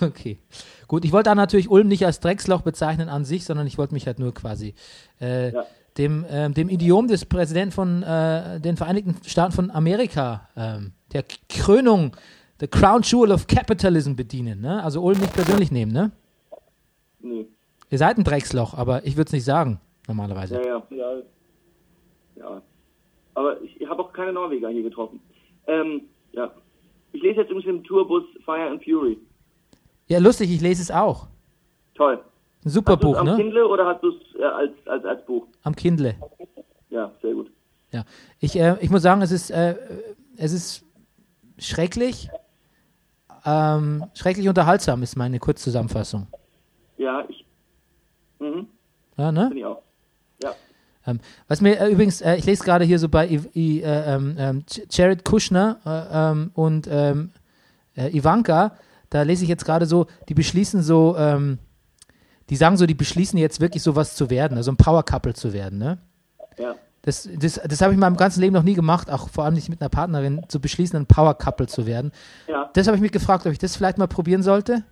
Okay. 0.00 0.38
Gut, 0.88 1.04
ich 1.04 1.12
wollte 1.12 1.30
da 1.30 1.34
natürlich 1.34 1.68
Ulm 1.70 1.88
nicht 1.88 2.04
als 2.06 2.20
Drecksloch 2.20 2.62
bezeichnen 2.62 3.08
an 3.08 3.24
sich, 3.24 3.44
sondern 3.44 3.66
ich 3.66 3.76
wollte 3.78 3.94
mich 3.94 4.06
halt 4.06 4.18
nur 4.18 4.32
quasi 4.34 4.74
äh, 5.20 5.52
Ja. 5.52 5.64
dem, 5.98 6.24
ähm, 6.30 6.54
dem 6.54 6.68
Idiom 6.68 7.08
des 7.08 7.24
Präsidenten 7.24 7.72
von 7.72 8.02
äh, 8.02 8.60
den 8.60 8.76
Vereinigten 8.76 9.16
Staaten 9.26 9.52
von 9.52 9.70
Amerika, 9.70 10.48
ähm, 10.56 10.92
der 11.12 11.24
Krönung, 11.48 12.16
the 12.60 12.66
crown 12.68 13.02
jewel 13.02 13.32
of 13.32 13.46
capitalism 13.46 14.14
bedienen. 14.14 14.60
Ne? 14.60 14.82
Also 14.82 15.02
Ulm 15.02 15.18
nicht 15.18 15.32
persönlich 15.34 15.70
nehmen, 15.72 15.92
ne? 15.92 16.12
nee. 17.20 17.46
Ihr 17.90 17.98
seid 17.98 18.18
ein 18.18 18.24
Drecksloch, 18.24 18.74
aber 18.74 19.04
ich 19.06 19.16
würde 19.16 19.28
es 19.28 19.32
nicht 19.32 19.44
sagen, 19.44 19.80
normalerweise. 20.08 20.56
Ja, 20.56 20.66
ja. 20.66 20.82
Ja, 20.90 21.12
Ja. 22.36 22.62
Aber 23.34 23.60
ich 23.62 23.86
habe 23.88 24.02
auch 24.02 24.12
keine 24.12 24.32
Norweger 24.32 24.68
hier 24.70 24.82
getroffen. 24.82 25.20
Ähm, 25.66 26.02
ja. 26.32 26.50
Ich 27.12 27.22
lese 27.22 27.40
jetzt 27.40 27.50
übrigens 27.50 27.68
im 27.68 27.84
Tourbus 27.84 28.24
Fire 28.44 28.70
and 28.70 28.82
Fury. 28.82 29.18
Ja, 30.08 30.18
lustig, 30.18 30.50
ich 30.52 30.60
lese 30.60 30.82
es 30.82 30.90
auch. 30.90 31.26
Toll. 31.94 32.20
Ein 32.64 32.70
super 32.70 32.92
Hast 32.92 33.00
Buch, 33.02 33.16
am 33.16 33.26
ne? 33.26 33.36
Kindle 33.36 33.66
oder 33.66 33.86
hast 33.86 34.02
du 34.02 34.10
es 34.10 34.38
äh, 34.38 34.44
als, 34.44 34.72
als, 34.86 35.04
als 35.04 35.26
Buch? 35.26 35.46
Am 35.62 35.74
Kindle. 35.74 36.14
Ja, 36.90 37.10
sehr 37.22 37.34
gut. 37.34 37.50
Ja, 37.92 38.04
ich, 38.40 38.58
äh, 38.58 38.76
ich 38.80 38.90
muss 38.90 39.02
sagen, 39.02 39.22
es 39.22 39.30
ist, 39.32 39.50
äh, 39.50 39.76
es 40.36 40.52
ist 40.52 40.84
schrecklich, 41.58 42.28
ähm, 43.44 44.04
schrecklich 44.14 44.48
unterhaltsam, 44.48 45.02
ist 45.02 45.16
meine 45.16 45.38
Kurzzusammenfassung. 45.38 46.26
Ja, 46.98 47.24
ich. 47.28 47.44
Mhm, 48.38 48.68
Ja, 49.16 49.32
ne? 49.32 49.48
bin 49.48 49.58
ich 49.58 49.64
auch. 49.64 49.82
Ja. 50.42 50.52
Ähm, 51.06 51.20
was 51.48 51.60
mir 51.60 51.78
äh, 51.80 51.90
übrigens, 51.90 52.20
äh, 52.20 52.36
ich 52.36 52.44
lese 52.46 52.64
gerade 52.64 52.84
hier 52.84 52.98
so 52.98 53.08
bei 53.08 53.26
äh, 53.28 53.40
ähm, 53.54 54.36
ähm, 54.38 54.64
Jared 54.90 55.24
Kushner 55.24 55.78
äh, 55.86 56.30
ähm, 56.32 56.50
und 56.54 56.86
Ivanka, 57.96 58.76
da 59.10 59.22
lese 59.22 59.44
ich 59.44 59.48
jetzt 59.48 59.64
gerade 59.64 59.86
so, 59.86 60.06
die 60.28 60.34
beschließen 60.34 60.82
so, 60.82 61.16
ähm, 61.18 61.58
die 62.50 62.56
sagen 62.56 62.76
so, 62.76 62.86
die 62.86 62.94
beschließen 62.94 63.38
jetzt 63.38 63.60
wirklich 63.60 63.82
sowas 63.82 64.14
zu 64.16 64.30
werden, 64.30 64.56
also 64.56 64.70
ein 64.70 64.76
Power 64.76 65.02
Couple 65.04 65.34
zu 65.34 65.52
werden, 65.52 65.78
ne? 65.78 65.98
Ja. 66.58 66.74
Das, 67.02 67.28
das, 67.38 67.60
das 67.64 67.80
habe 67.82 67.92
ich 67.92 67.96
in 67.96 68.00
meinem 68.00 68.16
ganzen 68.16 68.40
Leben 68.40 68.52
noch 68.54 68.64
nie 68.64 68.74
gemacht, 68.74 69.10
auch 69.10 69.28
vor 69.28 69.44
allem 69.44 69.54
nicht 69.54 69.68
mit 69.68 69.80
einer 69.80 69.88
Partnerin, 69.90 70.42
zu 70.48 70.60
beschließen, 70.60 70.96
ein 70.96 71.06
Power 71.06 71.34
Couple 71.34 71.68
zu 71.68 71.86
werden. 71.86 72.10
Ja. 72.48 72.68
Das 72.72 72.88
habe 72.88 72.96
ich 72.96 73.00
mich 73.00 73.12
gefragt, 73.12 73.46
ob 73.46 73.52
ich 73.52 73.58
das 73.60 73.76
vielleicht 73.76 73.96
mal 73.98 74.08
probieren 74.08 74.42
sollte. 74.42 74.82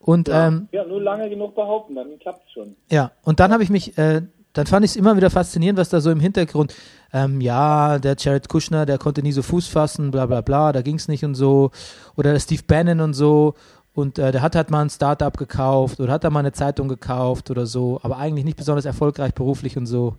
Und 0.00 0.28
Ja. 0.28 0.48
ähm, 0.48 0.68
Ja, 0.72 0.84
nur 0.84 1.00
lange 1.00 1.28
genug 1.30 1.54
behaupten, 1.54 1.94
dann 1.94 2.18
klappt's 2.18 2.50
schon. 2.52 2.76
ja, 2.90 3.12
und 3.22 3.40
dann 3.40 3.52
habe 3.52 3.62
ich 3.62 3.70
mich, 3.70 3.96
äh, 3.98 4.22
dann 4.52 4.66
fand 4.66 4.84
ich 4.84 4.92
es 4.92 4.96
immer 4.96 5.16
wieder 5.16 5.30
faszinierend, 5.30 5.78
was 5.78 5.88
da 5.88 6.00
so 6.00 6.10
im 6.10 6.20
Hintergrund, 6.20 6.74
ähm, 7.14 7.40
ja, 7.40 8.00
der 8.00 8.16
Jared 8.18 8.48
Kushner, 8.48 8.86
der 8.86 8.98
konnte 8.98 9.22
nie 9.22 9.30
so 9.30 9.42
Fuß 9.42 9.68
fassen, 9.68 10.10
bla 10.10 10.26
bla 10.26 10.40
bla, 10.40 10.72
da 10.72 10.82
ging 10.82 10.96
es 10.96 11.06
nicht 11.06 11.24
und 11.24 11.36
so. 11.36 11.70
Oder 12.16 12.32
der 12.32 12.40
Steve 12.40 12.62
Bannon 12.66 13.00
und 13.00 13.14
so. 13.14 13.54
Und 13.94 14.18
äh, 14.18 14.32
der 14.32 14.42
hat 14.42 14.56
halt 14.56 14.70
mal 14.70 14.82
ein 14.82 14.90
Startup 14.90 15.34
gekauft 15.36 16.00
oder 16.00 16.12
hat 16.12 16.24
da 16.24 16.30
mal 16.30 16.40
eine 16.40 16.50
Zeitung 16.50 16.88
gekauft 16.88 17.52
oder 17.52 17.66
so, 17.66 18.00
aber 18.02 18.18
eigentlich 18.18 18.44
nicht 18.44 18.56
besonders 18.56 18.84
erfolgreich 18.84 19.32
beruflich 19.32 19.76
und 19.76 19.86
so. 19.86 20.16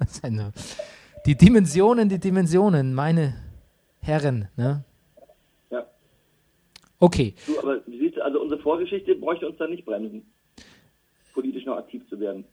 Die 1.26 1.36
Dimensionen, 1.36 2.10
die 2.10 2.18
Dimensionen, 2.18 2.92
meine 2.92 3.34
Herren, 4.00 4.48
ne? 4.56 4.84
Ja. 5.70 5.86
Okay. 6.98 7.34
Du, 7.46 7.58
aber 7.60 7.80
wie 7.86 7.98
siehst 7.98 8.16
du, 8.16 8.22
also 8.22 8.42
unsere 8.42 8.60
Vorgeschichte 8.60 9.14
bräuchte 9.14 9.46
uns 9.46 9.56
da 9.56 9.66
nicht 9.66 9.86
bremsen, 9.86 10.26
politisch 11.32 11.64
noch 11.64 11.78
aktiv 11.78 12.02
zu 12.10 12.20
werden. 12.20 12.44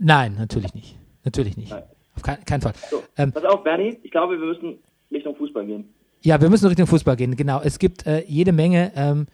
Nein, 0.00 0.34
natürlich 0.36 0.74
nicht. 0.74 0.98
Natürlich 1.22 1.56
nicht. 1.56 1.70
Nein. 1.70 1.84
Auf 2.16 2.22
kein, 2.22 2.44
keinen 2.44 2.60
Fall. 2.60 2.72
So, 2.90 3.02
Ähm, 3.16 3.32
pass 3.32 3.44
auf, 3.44 3.62
Bernie, 3.64 3.98
ich 4.02 4.10
glaube, 4.10 4.38
wir 4.38 4.46
müssen 4.46 4.78
Richtung 5.10 5.34
Fußball 5.36 5.64
gehen. 5.66 5.88
Ja, 6.22 6.40
wir 6.40 6.50
müssen 6.50 6.66
Richtung 6.68 6.86
Fußball 6.86 7.16
gehen, 7.16 7.34
genau. 7.36 7.60
Es 7.62 7.78
gibt 7.78 8.06
äh, 8.06 8.22
jede 8.26 8.52
Menge. 8.52 8.92
Ähm, 8.94 9.26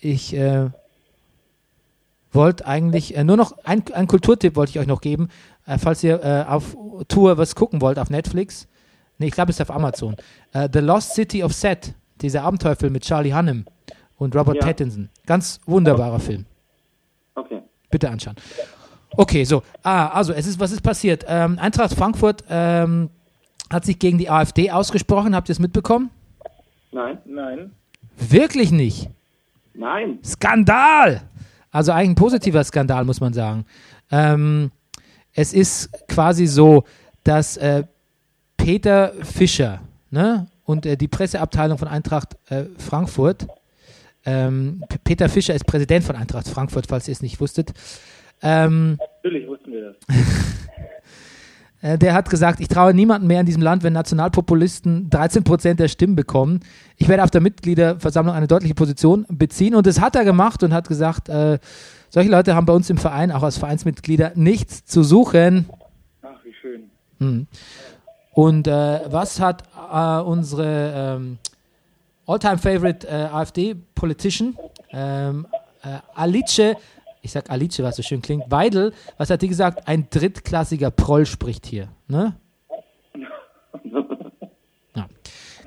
ich 0.00 0.34
äh, 0.34 0.70
wollte 2.32 2.66
eigentlich 2.66 3.16
äh, 3.16 3.24
nur 3.24 3.36
noch 3.36 3.52
ein, 3.64 3.82
ein 3.92 4.06
Kulturtipp 4.06 4.56
wollte 4.56 4.70
ich 4.70 4.78
euch 4.78 4.86
noch 4.86 5.00
geben, 5.00 5.28
äh, 5.66 5.78
falls 5.78 6.02
ihr 6.04 6.22
äh, 6.22 6.44
auf 6.50 6.76
Tour 7.08 7.38
was 7.38 7.54
gucken 7.54 7.80
wollt 7.80 7.98
auf 7.98 8.10
Netflix. 8.10 8.66
Nee, 9.18 9.26
ich 9.26 9.32
glaube, 9.32 9.50
es 9.50 9.56
ist 9.60 9.68
auf 9.68 9.74
Amazon. 9.74 10.16
Äh, 10.52 10.68
The 10.72 10.78
Lost 10.80 11.14
City 11.14 11.42
of 11.42 11.52
Set, 11.52 11.94
dieser 12.20 12.42
Abenteuerfilm 12.42 12.92
mit 12.92 13.04
Charlie 13.04 13.32
Hunnam 13.34 13.64
und 14.16 14.34
Robert 14.34 14.56
Ja. 14.56 14.62
Pattinson. 14.66 15.08
Ganz 15.26 15.60
wunderbarer 15.66 16.20
Film. 16.20 16.44
Okay. 17.34 17.62
Bitte 17.90 18.10
anschauen. 18.10 18.36
Okay, 19.18 19.42
so. 19.42 19.64
Ah, 19.82 20.10
also 20.10 20.32
es 20.32 20.46
ist, 20.46 20.60
was 20.60 20.70
ist 20.70 20.80
passiert? 20.80 21.24
Ähm, 21.26 21.58
Eintracht 21.58 21.92
Frankfurt 21.92 22.44
ähm, 22.48 23.10
hat 23.68 23.84
sich 23.84 23.98
gegen 23.98 24.16
die 24.16 24.30
AfD 24.30 24.70
ausgesprochen. 24.70 25.34
Habt 25.34 25.48
ihr 25.48 25.54
es 25.54 25.58
mitbekommen? 25.58 26.10
Nein? 26.92 27.18
Nein. 27.24 27.72
Wirklich 28.16 28.70
nicht. 28.70 29.10
Nein. 29.74 30.20
Skandal! 30.24 31.22
Also 31.72 31.90
eigentlich 31.90 32.10
ein 32.10 32.14
positiver 32.14 32.62
Skandal, 32.62 33.04
muss 33.04 33.20
man 33.20 33.32
sagen. 33.32 33.66
Ähm, 34.12 34.70
es 35.32 35.52
ist 35.52 35.90
quasi 36.06 36.46
so, 36.46 36.84
dass 37.24 37.56
äh, 37.56 37.82
Peter 38.56 39.12
Fischer 39.24 39.80
ne, 40.12 40.46
und 40.62 40.86
äh, 40.86 40.96
die 40.96 41.08
Presseabteilung 41.08 41.76
von 41.76 41.88
Eintracht 41.88 42.36
äh, 42.50 42.66
Frankfurt, 42.78 43.48
ähm, 44.24 44.84
Peter 45.02 45.28
Fischer 45.28 45.56
ist 45.56 45.66
Präsident 45.66 46.04
von 46.04 46.14
Eintracht 46.14 46.46
Frankfurt, 46.46 46.86
falls 46.86 47.08
ihr 47.08 47.12
es 47.12 47.20
nicht 47.20 47.40
wusstet, 47.40 47.72
ähm, 48.42 48.98
Natürlich 49.22 49.48
wussten 49.48 49.72
wir 49.72 49.94
das. 50.08 50.16
äh, 51.82 51.98
der 51.98 52.14
hat 52.14 52.30
gesagt, 52.30 52.60
ich 52.60 52.68
traue 52.68 52.94
niemandem 52.94 53.28
mehr 53.28 53.40
in 53.40 53.46
diesem 53.46 53.62
Land, 53.62 53.82
wenn 53.82 53.92
Nationalpopulisten 53.92 55.10
13 55.10 55.44
Prozent 55.44 55.80
der 55.80 55.88
Stimmen 55.88 56.16
bekommen. 56.16 56.60
Ich 56.96 57.08
werde 57.08 57.24
auf 57.24 57.30
der 57.30 57.40
Mitgliederversammlung 57.40 58.34
eine 58.34 58.46
deutliche 58.46 58.74
Position 58.74 59.26
beziehen. 59.28 59.74
Und 59.74 59.86
das 59.86 60.00
hat 60.00 60.16
er 60.16 60.24
gemacht 60.24 60.62
und 60.62 60.72
hat 60.72 60.88
gesagt, 60.88 61.28
äh, 61.28 61.58
solche 62.10 62.30
Leute 62.30 62.54
haben 62.54 62.66
bei 62.66 62.72
uns 62.72 62.90
im 62.90 62.98
Verein, 62.98 63.32
auch 63.32 63.42
als 63.42 63.58
Vereinsmitglieder, 63.58 64.32
nichts 64.34 64.84
zu 64.84 65.02
suchen. 65.02 65.68
Ach, 66.22 66.28
wie 66.44 66.54
schön. 66.54 66.90
Hm. 67.18 67.46
Und 68.32 68.68
äh, 68.68 69.00
was 69.10 69.40
hat 69.40 69.64
äh, 69.92 70.20
unsere 70.20 71.16
ähm, 71.16 71.38
All-Time-Favorite 72.28 73.08
äh, 73.08 73.10
AfD-Politician, 73.10 74.56
ähm, 74.92 75.46
äh, 75.82 75.98
Alice, 76.14 76.76
ich 77.22 77.32
sag 77.32 77.50
Alice, 77.50 77.82
was 77.82 77.96
so 77.96 78.02
schön 78.02 78.22
klingt, 78.22 78.50
Weidel, 78.50 78.92
was 79.16 79.30
hat 79.30 79.42
die 79.42 79.48
gesagt? 79.48 79.86
Ein 79.86 80.08
drittklassiger 80.10 80.90
Proll 80.90 81.26
spricht 81.26 81.66
hier. 81.66 81.88
Ne? 82.06 82.34
Ja, 84.94 85.08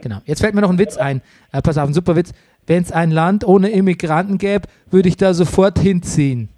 genau. 0.01 0.17
Jetzt 0.25 0.41
fällt 0.41 0.55
mir 0.55 0.62
noch 0.62 0.70
ein 0.70 0.79
Witz 0.79 0.98
ein. 0.98 1.22
Äh, 1.51 1.62
pass 1.62 1.77
auf, 1.77 1.88
ein 1.88 1.93
super 1.93 2.15
Witz. 2.15 2.34
Wenn 2.67 2.84
es 2.84 2.91
ein 2.91 3.12
Land 3.12 3.46
ohne 3.46 3.70
Immigranten 3.70 4.38
gäbe, 4.38 4.67
würde 4.89 5.10
ich 5.10 5.17
da 5.17 5.34
sofort 5.34 5.79
hinziehen. 5.79 6.50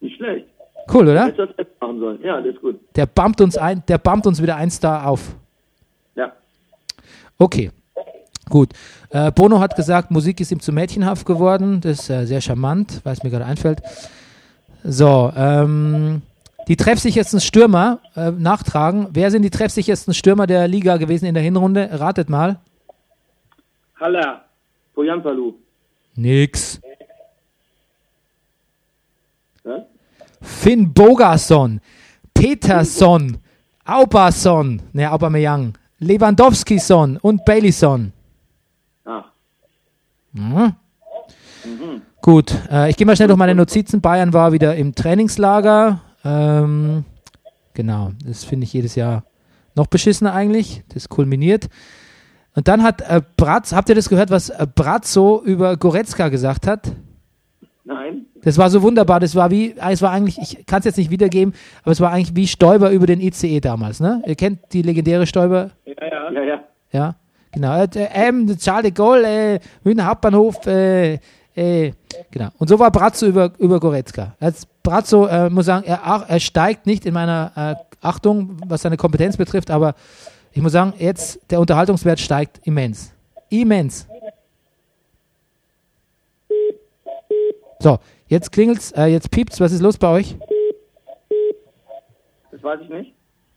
Nicht 0.00 0.16
schlecht. 0.16 0.46
Cool, 0.92 1.08
oder? 1.08 1.30
Das 1.30 1.48
machen 1.80 2.00
sollen. 2.00 2.22
Ja, 2.22 2.40
das 2.40 2.54
ist 2.54 2.60
gut. 2.60 2.80
Der 2.96 3.06
bumpt 3.06 3.40
uns 3.40 3.56
ein, 3.56 3.82
der 3.86 3.98
bumpt 3.98 4.26
uns 4.26 4.42
wieder 4.42 4.56
ein 4.56 4.70
Star 4.70 5.06
auf. 5.06 5.34
Ja. 6.14 6.32
Okay, 7.38 7.70
gut. 8.48 8.72
Äh, 9.10 9.32
Bono 9.32 9.60
hat 9.60 9.76
gesagt, 9.76 10.10
Musik 10.10 10.40
ist 10.40 10.52
ihm 10.52 10.60
zu 10.60 10.72
mädchenhaft 10.72 11.26
geworden. 11.26 11.80
Das 11.80 12.00
ist 12.00 12.10
äh, 12.10 12.26
sehr 12.26 12.40
charmant, 12.40 13.00
weil 13.04 13.12
es 13.12 13.22
mir 13.22 13.30
gerade 13.30 13.44
einfällt. 13.44 13.82
So, 14.84 15.32
ähm, 15.36 16.22
die 16.68 16.76
treffsichersten 16.76 17.40
Stürmer 17.40 17.98
äh, 18.14 18.30
nachtragen. 18.30 19.08
Wer 19.12 19.30
sind 19.30 19.42
die 19.42 19.50
treffsichersten 19.50 20.14
Stürmer 20.14 20.46
der 20.46 20.68
Liga 20.68 20.96
gewesen 20.96 21.26
in 21.26 21.34
der 21.34 21.42
Hinrunde? 21.42 21.90
Ratet 21.92 22.30
mal. 22.30 22.60
Halla. 23.98 24.44
Poyanpalu. 24.94 25.54
Nix. 26.14 26.80
Finn 30.40 30.92
Bogason, 30.92 31.80
Peterson, 32.32 33.38
Aubason, 33.84 34.80
ne, 34.92 35.10
Aubameyang, 35.10 35.74
Lewandowski-son 35.98 37.18
und 37.18 37.44
Bailey-son. 37.44 38.12
Ach. 40.38 40.72
Mhm. 41.64 42.02
Gut, 42.22 42.54
äh, 42.70 42.90
ich 42.90 42.96
gehe 42.96 43.06
mal 43.06 43.16
schnell 43.16 43.28
durch 43.28 43.38
meine 43.38 43.54
Notizen. 43.54 44.00
Bayern 44.00 44.32
war 44.32 44.52
wieder 44.52 44.76
im 44.76 44.94
Trainingslager. 44.94 46.00
Ähm, 46.24 47.04
genau, 47.74 48.12
das 48.24 48.44
finde 48.44 48.64
ich 48.64 48.72
jedes 48.72 48.94
Jahr 48.94 49.24
noch 49.74 49.86
beschissener 49.86 50.34
eigentlich. 50.34 50.82
Das 50.92 51.08
kulminiert. 51.08 51.68
Und 52.54 52.68
dann 52.68 52.82
hat 52.82 53.02
äh, 53.02 53.22
Bratz, 53.36 53.72
habt 53.72 53.88
ihr 53.88 53.94
das 53.94 54.08
gehört, 54.08 54.30
was 54.30 54.50
äh, 54.50 54.66
Brazzo 54.74 55.42
über 55.44 55.76
Goretzka 55.76 56.28
gesagt 56.28 56.66
hat? 56.66 56.92
Nein. 57.84 58.26
Das 58.42 58.58
war 58.58 58.70
so 58.70 58.82
wunderbar. 58.82 59.20
Das 59.20 59.34
war 59.34 59.50
wie, 59.50 59.74
es 59.76 60.02
war 60.02 60.10
eigentlich, 60.10 60.38
ich 60.38 60.66
kann 60.66 60.80
es 60.80 60.84
jetzt 60.84 60.96
nicht 60.96 61.10
wiedergeben, 61.10 61.54
aber 61.82 61.92
es 61.92 62.00
war 62.00 62.10
eigentlich 62.10 62.36
wie 62.36 62.46
Stoiber 62.46 62.90
über 62.90 63.06
den 63.06 63.20
ICE 63.20 63.60
damals. 63.60 64.00
Ne? 64.00 64.22
Ihr 64.26 64.34
kennt 64.34 64.72
die 64.72 64.82
legendäre 64.82 65.26
Stoiber? 65.26 65.70
Ja, 65.84 65.94
ja. 66.06 66.30
Ja, 66.32 66.42
ja. 66.42 66.60
Ja, 66.92 67.14
genau. 67.52 67.82
Äh, 67.82 67.88
ähm, 67.94 68.56
Charles 68.58 68.82
de 68.82 68.90
Gaulle, 68.92 69.54
äh, 69.54 69.60
Münchner 69.84 70.06
Hauptbahnhof, 70.06 70.66
äh, 70.66 71.18
äh, 71.54 71.92
genau. 72.30 72.48
Und 72.58 72.68
so 72.68 72.78
war 72.78 72.90
Brazzo 72.90 73.26
über, 73.26 73.52
über 73.58 73.80
Goretzka. 73.80 74.34
Als 74.40 74.66
Brazzo, 74.82 75.26
äh, 75.26 75.50
muss 75.50 75.66
sagen, 75.66 75.84
er, 75.86 76.24
er 76.26 76.40
steigt 76.40 76.86
nicht 76.86 77.06
in 77.06 77.14
meiner 77.14 77.52
äh, 77.56 77.74
Achtung, 78.00 78.56
was 78.66 78.82
seine 78.82 78.96
Kompetenz 78.96 79.36
betrifft, 79.36 79.70
aber 79.70 79.94
ich 80.52 80.62
muss 80.62 80.72
sagen, 80.72 80.94
jetzt 80.98 81.40
der 81.50 81.60
Unterhaltungswert 81.60 82.18
steigt 82.18 82.60
immens. 82.64 83.12
Immens. 83.50 84.06
So, 87.78 87.98
jetzt 88.28 88.52
klingelt's, 88.52 88.92
äh, 88.92 89.06
jetzt 89.06 89.30
piept's, 89.30 89.60
was 89.60 89.72
ist 89.72 89.80
los 89.80 89.96
bei 89.96 90.08
euch? 90.08 90.36
Das 92.50 92.62
weiß 92.62 92.80
ich 92.82 92.88
nicht. 92.88 93.14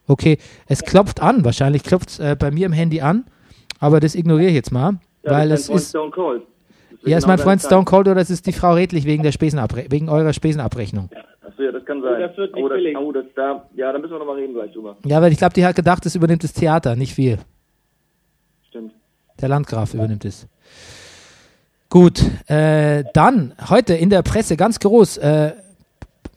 Okay, 0.07 0.38
es 0.67 0.83
klopft 0.83 1.21
an, 1.21 1.45
wahrscheinlich 1.45 1.83
klopft 1.83 2.09
es 2.09 2.19
äh, 2.19 2.35
bei 2.38 2.51
mir 2.51 2.65
im 2.65 2.73
Handy 2.73 3.01
an, 3.01 3.25
aber 3.83 3.99
das 3.99 4.15
ignoriere 4.15 4.47
ich 4.47 4.55
jetzt 4.55 4.71
mal, 4.71 4.93
Ja, 5.23 5.31
weil 5.31 5.51
es 5.51 5.67
ist, 5.67 5.89
Stone 5.89 6.09
Cold. 6.09 6.43
Ja, 7.03 7.17
ist 7.17 7.23
genau 7.23 7.33
mein 7.33 7.37
Freund. 7.37 7.61
Stone 7.61 7.83
Cold 7.83 8.07
oder 8.07 8.21
es 8.21 8.29
ist 8.29 8.47
die 8.47 8.53
Frau 8.53 8.75
Redlich 8.75 9.03
wegen 9.05 9.23
der 9.23 9.33
Spesenabre 9.33 9.87
wegen 9.89 10.07
eurer 10.07 10.31
Spesenabrechnung. 10.31 11.09
Achso, 11.45 11.63
ja, 11.63 11.71
das 11.73 11.83
kann 11.83 12.01
sein. 12.01 12.21
das 12.21 12.37
wird 12.37 12.55
nicht 12.55 12.63
oh, 12.63 12.69
das, 12.69 12.79
oh, 12.95 13.11
das 13.11 13.25
da, 13.35 13.67
ja, 13.75 13.91
da 13.91 13.99
müssen 13.99 14.13
wir 14.13 14.19
nochmal 14.19 14.37
reden 14.37 14.53
gleich 14.53 14.71
drüber. 14.71 14.95
Ja, 15.03 15.21
weil 15.21 15.33
ich 15.33 15.37
glaube, 15.37 15.53
die 15.53 15.65
hat 15.65 15.75
gedacht, 15.75 16.05
das 16.05 16.15
übernimmt 16.15 16.45
das 16.45 16.53
Theater, 16.53 16.95
nicht 16.95 17.17
wir. 17.17 17.39
Stimmt. 18.69 18.93
Der 19.41 19.49
Landgraf 19.49 19.93
übernimmt 19.93 20.23
es. 20.23 20.47
Gut, 21.89 22.23
äh, 22.49 23.03
dann 23.13 23.53
heute 23.69 23.95
in 23.95 24.09
der 24.09 24.21
Presse 24.21 24.55
ganz 24.55 24.79
groß. 24.79 25.17
Äh, 25.17 25.51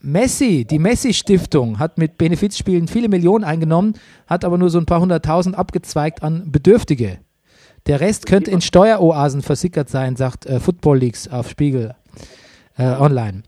Messi, 0.00 0.64
die 0.64 0.80
Messi-Stiftung 0.80 1.78
hat 1.78 1.96
mit 1.96 2.18
Benefizspielen 2.18 2.88
viele 2.88 3.08
Millionen 3.08 3.44
eingenommen, 3.44 3.94
hat 4.26 4.44
aber 4.44 4.58
nur 4.58 4.70
so 4.70 4.78
ein 4.78 4.86
paar 4.86 5.00
hunderttausend 5.00 5.56
abgezweigt 5.56 6.24
an 6.24 6.50
Bedürftige. 6.50 7.18
Der 7.86 8.00
Rest 8.00 8.26
könnte 8.26 8.50
in 8.50 8.60
Steueroasen 8.60 9.42
versickert 9.42 9.88
sein, 9.88 10.16
sagt 10.16 10.44
äh, 10.46 10.58
Football 10.58 10.98
Leagues 10.98 11.28
auf 11.32 11.48
Spiegel 11.48 11.94
äh, 12.76 12.82
online. 13.00 13.44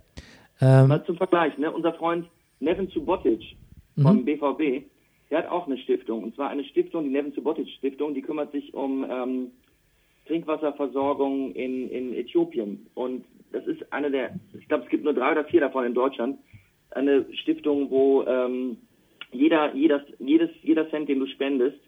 Ähm, 0.61 0.89
Mal 0.89 1.05
zum 1.05 1.17
Vergleich, 1.17 1.59
ne? 1.59 1.73
unser 1.73 1.93
Freund 1.95 2.27
Nevin 2.61 2.89
Subotic 2.89 3.57
vom 4.01 4.25
BVB, 4.25 4.87
der 5.31 5.39
hat 5.39 5.49
auch 5.49 5.67
eine 5.67 5.77
Stiftung. 5.79 6.23
Und 6.23 6.37
zwar 6.37 6.51
eine 6.51 6.63
Stiftung, 6.65 7.05
die 7.05 7.11
Nevin 7.11 7.33
Subotic 7.33 7.69
Stiftung, 7.79 8.15
die 8.15 8.23
kümmert 8.23 8.53
sich 8.53 8.73
um 8.75 9.05
ähm, 9.11 9.51
Trinkwasserversorgung 10.27 11.53
in, 11.53 11.91
in 11.91 12.15
Äthiopien. 12.15 12.87
Und 12.95 13.25
das 13.51 13.67
ist 13.67 13.93
eine 13.93 14.11
der, 14.11 14.37
ich 14.57 14.69
glaube, 14.69 14.85
es 14.85 14.91
gibt 14.91 15.03
nur 15.03 15.15
drei 15.15 15.33
oder 15.33 15.45
vier 15.47 15.61
davon 15.61 15.85
in 15.85 15.95
Deutschland, 15.95 16.39
eine 16.93 17.27
Stiftung, 17.43 17.91
wo 17.91 18.23
ähm, 18.23 18.77
jeder, 19.33 19.75
jeder, 19.75 20.05
jedes, 20.21 20.51
jeder 20.63 20.89
Cent, 20.91 21.09
den 21.09 21.19
du 21.19 21.27
spendest, 21.27 21.79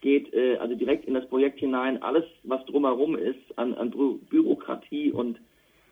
geht 0.00 0.32
äh, 0.32 0.56
also 0.58 0.74
direkt 0.74 1.06
in 1.06 1.14
das 1.14 1.26
Projekt 1.28 1.58
hinein. 1.58 2.02
Alles, 2.02 2.24
was 2.44 2.64
drumherum 2.66 3.16
ist 3.16 3.36
an, 3.56 3.74
an 3.74 3.90
Bü 3.90 4.18
Bürokratie 4.30 5.12
und, 5.12 5.38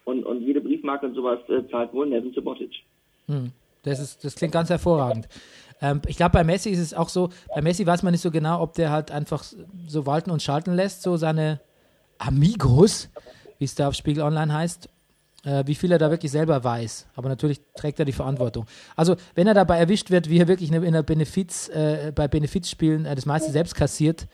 und, 0.05 0.25
und 0.25 0.43
jede 0.43 0.61
Briefmarke 0.61 1.07
und 1.07 1.15
sowas, 1.15 1.41
äh, 1.49 1.69
zahlt 1.71 1.93
wohl 1.93 2.07
Nevin 2.07 2.33
Subotic. 2.33 2.73
Das, 3.83 4.01
ist, 4.01 4.25
das 4.25 4.35
klingt 4.35 4.53
ganz 4.53 4.71
hervorragend. 4.71 5.29
Ähm, 5.81 6.03
ich 6.07 6.17
glaube, 6.17 6.33
bei 6.33 6.45
Messi 6.45 6.71
ist 6.71 6.79
es 6.79 6.95
auch 6.95 7.09
so, 7.09 7.31
bei 7.55 7.63
Messi 7.63 7.87
weiß 7.87 8.03
man 8.03 8.13
nicht 8.13 8.23
so 8.23 8.31
genau, 8.31 8.61
ob 8.63 8.75
der 8.75 8.91
halt 8.91 9.11
einfach 9.11 9.43
so 9.43 10.07
walten 10.07 10.31
und 10.31 10.43
schalten 10.43 10.75
lässt, 10.75 11.03
so 11.03 11.17
seine 11.17 11.61
Amigos, 12.19 13.11
wie 13.59 13.65
es 13.65 13.75
da 13.75 13.89
auf 13.89 13.95
Spiegel 13.95 14.23
Online 14.23 14.53
heißt, 14.53 14.89
äh, 15.47 15.63
wie 15.67 15.75
viel 15.75 15.93
er 15.93 15.99
da 15.99 16.11
wirklich 16.11 16.33
selber 16.33 16.63
weiß. 16.63 17.07
Aber 17.15 17.29
natürlich 17.29 17.61
trägt 17.77 17.99
er 17.99 18.05
die 18.05 18.13
Verantwortung. 18.13 18.67
Also, 18.97 19.17
wenn 19.35 19.47
er 19.47 19.55
dabei 19.55 19.79
erwischt 19.79 20.11
wird, 20.11 20.29
wie 20.29 20.39
er 20.39 20.49
wirklich 20.49 20.73
in 20.73 20.93
der 20.93 21.03
Benefiz, 21.03 21.69
äh, 21.69 22.13
bei 22.15 22.27
Benefizspielen 22.27 23.07
äh, 23.07 23.15
das 23.15 23.27
meiste 23.27 23.53
selbst 23.53 23.75
kassiert, 23.75 24.27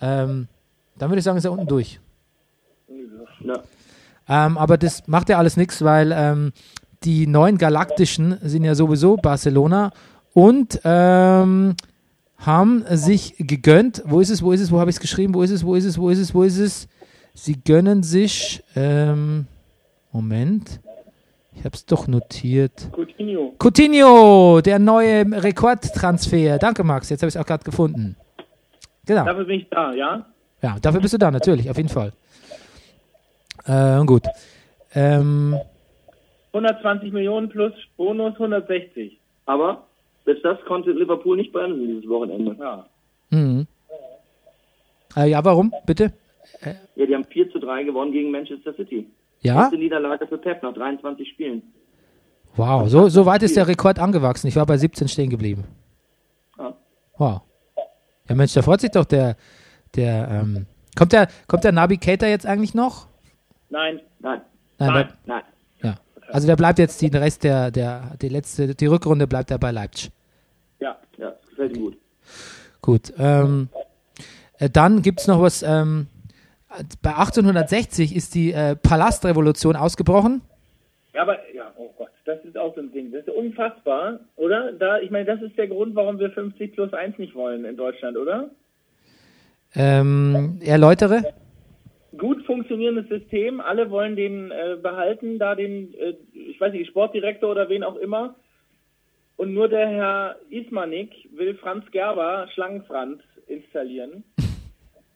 ähm, 0.00 0.46
dann 0.96 1.10
würde 1.10 1.18
ich 1.18 1.24
sagen, 1.24 1.38
ist 1.38 1.44
er 1.44 1.52
unten 1.52 1.66
durch. 1.66 1.98
Ja. 3.40 3.62
Ähm, 4.28 4.56
aber 4.56 4.78
das 4.78 5.08
macht 5.08 5.28
ja 5.28 5.38
alles 5.38 5.56
nichts, 5.56 5.82
weil 5.82 6.12
ähm, 6.14 6.52
die 7.02 7.26
neuen 7.26 7.58
Galaktischen 7.58 8.38
sind 8.42 8.64
ja 8.64 8.74
sowieso 8.74 9.16
Barcelona 9.16 9.92
und 10.34 10.80
ähm, 10.84 11.74
haben 12.38 12.84
sich 12.90 13.34
gegönnt. 13.38 14.02
Wo 14.06 14.20
ist 14.20 14.30
es? 14.30 14.42
Wo 14.42 14.52
ist 14.52 14.60
es? 14.60 14.70
Wo 14.70 14.78
habe 14.78 14.90
ich 14.90 14.96
es 14.96 15.00
geschrieben? 15.00 15.34
Wo 15.34 15.42
ist 15.42 15.50
es? 15.50 15.64
Wo 15.64 15.74
ist 15.74 15.84
es? 15.84 15.98
Wo 15.98 16.10
ist 16.10 16.18
es? 16.18 16.34
Wo 16.34 16.42
ist 16.44 16.58
es? 16.58 16.88
Sie 17.34 17.60
gönnen 17.60 18.02
sich. 18.02 18.62
Ähm, 18.76 19.46
Moment. 20.12 20.80
Ich 21.54 21.64
habe 21.64 21.74
es 21.74 21.84
doch 21.84 22.06
notiert. 22.06 22.90
Coutinho. 22.92 23.54
Coutinho, 23.58 24.60
der 24.60 24.78
neue 24.78 25.24
Rekordtransfer. 25.42 26.58
Danke, 26.58 26.84
Max. 26.84 27.10
Jetzt 27.10 27.22
habe 27.22 27.28
ich 27.28 27.34
es 27.34 27.40
auch 27.40 27.46
gerade 27.46 27.64
gefunden. 27.64 28.16
Genau. 29.06 29.24
Dafür 29.24 29.44
bin 29.44 29.60
ich 29.60 29.68
da, 29.68 29.92
ja? 29.92 30.26
Ja, 30.62 30.76
dafür 30.80 31.00
bist 31.00 31.14
du 31.14 31.18
da, 31.18 31.30
natürlich, 31.30 31.68
auf 31.70 31.76
jeden 31.76 31.88
Fall. 31.88 32.12
Äh, 33.64 34.04
gut. 34.04 34.26
Ähm, 34.94 35.58
120 36.52 37.12
Millionen 37.12 37.48
plus 37.48 37.72
Bonus 37.96 38.34
160. 38.34 39.18
Aber 39.46 39.86
selbst 40.24 40.44
das 40.44 40.58
konnte 40.66 40.92
Liverpool 40.92 41.36
nicht 41.36 41.52
bremsen 41.52 41.86
dieses 41.86 42.08
Wochenende. 42.08 42.56
Ja. 42.58 42.86
mhm. 43.30 43.66
äh, 45.16 45.28
ja, 45.30 45.44
warum? 45.44 45.72
Bitte? 45.86 46.12
Ja, 46.96 47.06
die 47.06 47.14
haben 47.14 47.24
4 47.24 47.50
zu 47.50 47.58
3 47.58 47.84
gewonnen 47.84 48.12
gegen 48.12 48.30
Manchester 48.30 48.74
City. 48.74 49.06
Ja? 49.40 49.62
Erste 49.62 49.76
Niederlage 49.78 50.26
für 50.26 50.38
Pep 50.38 50.62
nach 50.62 50.74
23 50.74 51.28
Spielen. 51.28 51.62
Wow, 52.56 52.88
so, 52.88 53.08
so 53.08 53.26
weit 53.26 53.42
ist 53.42 53.56
der 53.56 53.68
Rekord 53.68 53.98
angewachsen. 53.98 54.48
Ich 54.48 54.56
war 54.56 54.66
bei 54.66 54.76
17 54.76 55.08
stehen 55.08 55.30
geblieben. 55.30 55.64
Ja. 56.58 56.74
Wow. 57.16 57.40
Ja, 58.28 58.34
Mensch, 58.34 58.52
da 58.54 58.62
freut 58.62 58.80
sich 58.80 58.90
doch 58.90 59.04
der, 59.04 59.36
der, 59.94 60.28
ähm, 60.28 60.66
kommt 60.96 61.12
der, 61.12 61.28
kommt 61.46 61.64
der 61.64 61.72
Nabi 61.72 61.96
Keita 61.96 62.26
jetzt 62.26 62.46
eigentlich 62.46 62.74
noch? 62.74 63.06
Nein. 63.70 64.00
Nein, 64.18 64.40
Nein, 64.78 64.92
Nein. 64.92 64.94
Der, 64.94 65.16
nein. 65.26 65.42
ja. 65.82 65.94
Also 66.28 66.46
der 66.46 66.56
bleibt 66.56 66.78
jetzt 66.78 67.00
den 67.00 67.14
Rest 67.14 67.44
der, 67.44 67.70
der, 67.70 68.16
die 68.20 68.28
letzte, 68.28 68.74
die 68.74 68.86
Rückrunde 68.86 69.26
bleibt 69.26 69.50
er 69.50 69.58
bei 69.58 69.70
Leipzig. 69.70 70.10
Ja. 70.80 70.96
Ja, 71.18 71.34
gefällt 71.48 71.76
ihm 71.76 71.82
gut. 71.82 71.98
Gut. 72.82 73.12
Ähm, 73.18 73.68
äh, 74.58 74.68
dann 74.70 75.02
gibt 75.02 75.20
es 75.20 75.26
noch 75.26 75.40
was, 75.40 75.62
ähm, 75.62 76.08
bei 77.02 77.10
1860 77.10 78.14
ist 78.14 78.34
die 78.34 78.52
äh, 78.52 78.76
Palastrevolution 78.76 79.76
ausgebrochen. 79.76 80.42
Ja, 81.14 81.22
aber, 81.22 81.38
ja, 81.52 81.72
oh 81.76 81.90
Gott, 81.98 82.10
das 82.24 82.44
ist 82.44 82.56
auch 82.56 82.74
so 82.74 82.80
ein 82.80 82.92
Ding. 82.92 83.10
Das 83.10 83.26
ist 83.26 83.34
unfassbar, 83.34 84.20
oder? 84.36 84.72
Da, 84.72 85.00
ich 85.00 85.10
meine, 85.10 85.24
das 85.24 85.42
ist 85.42 85.58
der 85.58 85.66
Grund, 85.66 85.96
warum 85.96 86.18
wir 86.18 86.30
50 86.30 86.72
plus 86.72 86.92
1 86.92 87.18
nicht 87.18 87.34
wollen 87.34 87.64
in 87.64 87.76
Deutschland, 87.76 88.16
oder? 88.16 88.50
Ähm, 89.74 90.60
erläutere. 90.64 91.22
Gut 92.16 92.44
funktionierendes 92.44 93.08
System, 93.08 93.60
alle 93.60 93.90
wollen 93.90 94.16
den 94.16 94.50
äh, 94.50 94.76
behalten, 94.80 95.38
da 95.38 95.54
den, 95.54 95.94
äh, 95.94 96.14
ich 96.32 96.60
weiß 96.60 96.72
nicht, 96.72 96.88
Sportdirektor 96.88 97.50
oder 97.50 97.68
wen 97.68 97.84
auch 97.84 97.96
immer. 97.96 98.36
Und 99.36 99.54
nur 99.54 99.68
der 99.68 99.88
Herr 99.88 100.36
Ismanik 100.50 101.10
will 101.34 101.54
Franz 101.54 101.90
Gerber 101.92 102.46
Schlangenfranz 102.52 103.22
installieren. 103.46 104.24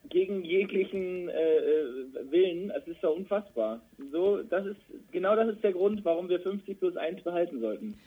Gegen 0.09 0.43
jeglichen 0.43 1.29
äh, 1.29 1.33
äh, 1.33 2.31
Willen. 2.31 2.71
Es 2.71 2.87
ist 2.87 3.03
doch 3.03 3.15
unfassbar. 3.15 3.81
So, 4.11 4.41
das 4.43 4.65
ist, 4.65 4.77
genau 5.11 5.35
das 5.35 5.49
ist 5.49 5.63
der 5.63 5.73
Grund, 5.73 6.03
warum 6.03 6.29
wir 6.29 6.39
50 6.39 6.79
plus 6.79 6.95
1 6.97 7.23
behalten 7.23 7.59
sollten. 7.61 7.97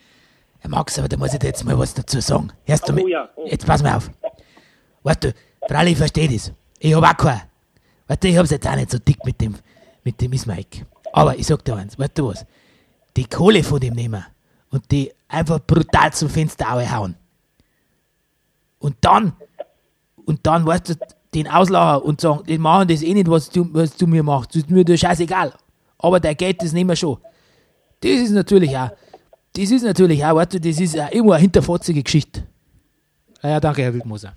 Herr 0.61 0.71
Max, 0.71 0.99
aber 0.99 1.09
da 1.09 1.17
muss 1.17 1.33
ich 1.33 1.39
dir 1.39 1.49
jetzt 1.49 1.65
mal 1.65 1.79
was 1.79 1.95
dazu 1.95 2.21
sagen. 2.21 2.53
Hörst 2.65 2.89
du 2.89 2.95
Oh, 2.95 3.07
ja, 3.07 3.29
oh. 3.37 3.47
Jetzt 3.47 3.67
pass 3.67 3.83
mal 3.83 3.97
auf. 3.97 4.11
Weißt 5.03 5.25
du, 5.25 5.35
Fralli, 5.69 5.93
ich 5.93 5.99
verstehe 5.99 6.29
das. 6.29 6.53
Ich 6.81 6.95
hab 6.95 7.05
auch 7.05 7.17
keinen. 7.17 7.43
Weißt 8.09 8.25
du, 8.25 8.29
ich 8.29 8.37
hab's 8.37 8.51
jetzt 8.51 8.67
auch 8.67 8.75
nicht 8.77 8.91
so 8.91 8.99
dick 8.99 9.25
mit 9.25 9.41
dem, 9.41 9.55
mit 10.03 10.21
dem 10.21 10.33
Ismaik. 10.33 10.85
Aber 11.13 11.39
ich 11.39 11.47
sag 11.47 11.65
dir 11.65 11.77
eins, 11.77 11.99
weißt 11.99 12.19
du 12.19 12.29
was? 12.29 12.47
Die 13.17 13.25
Kohle 13.25 13.63
von 13.63 13.81
dem 13.81 13.95
nehmen 13.95 14.25
und 14.71 14.91
die 14.91 15.13
einfach 15.29 15.61
brutal 15.61 16.13
zum 16.13 16.29
Fenster 16.29 16.67
hauen. 16.71 17.17
Und 18.79 18.97
dann, 19.01 19.33
und 20.25 20.47
dann, 20.47 20.67
weißt 20.67 20.91
du, 20.91 20.95
den 21.35 21.47
auslachen 21.49 22.03
und 22.03 22.21
sagen, 22.21 22.43
die 22.49 22.59
machen 22.59 22.89
das 22.89 23.03
eh 23.03 23.13
nicht, 23.15 23.29
was 23.31 23.51
du, 23.51 23.67
was 23.73 23.97
du 23.97 24.07
mir 24.07 24.23
machst. 24.23 24.51
Das 24.55 24.63
ist 24.63 24.71
mir 24.71 24.85
das 24.85 25.01
scheißegal. 25.01 25.53
Aber 25.99 26.21
der 26.21 26.35
geht 26.35 26.63
das 26.63 26.73
nehmen 26.73 26.91
wir 26.91 26.97
schon. 26.97 27.19
Das 28.01 28.13
ist 28.13 28.31
natürlich 28.31 28.77
auch, 28.77 28.91
das 29.55 29.71
ist 29.71 29.83
natürlich 29.83 30.25
auch, 30.25 30.37
weißt 30.37 30.55
du, 30.55 30.61
das 30.61 30.81
ist 30.81 30.99
auch 30.99 31.11
immer 31.11 31.35
eine 31.35 31.43
hinterfotzige 31.43 32.03
Geschichte. 32.03 32.45
Ja, 33.43 33.51
ja, 33.51 33.61
danke, 33.61 33.83
Herr 33.83 33.93
Wildmoser. 33.93 34.33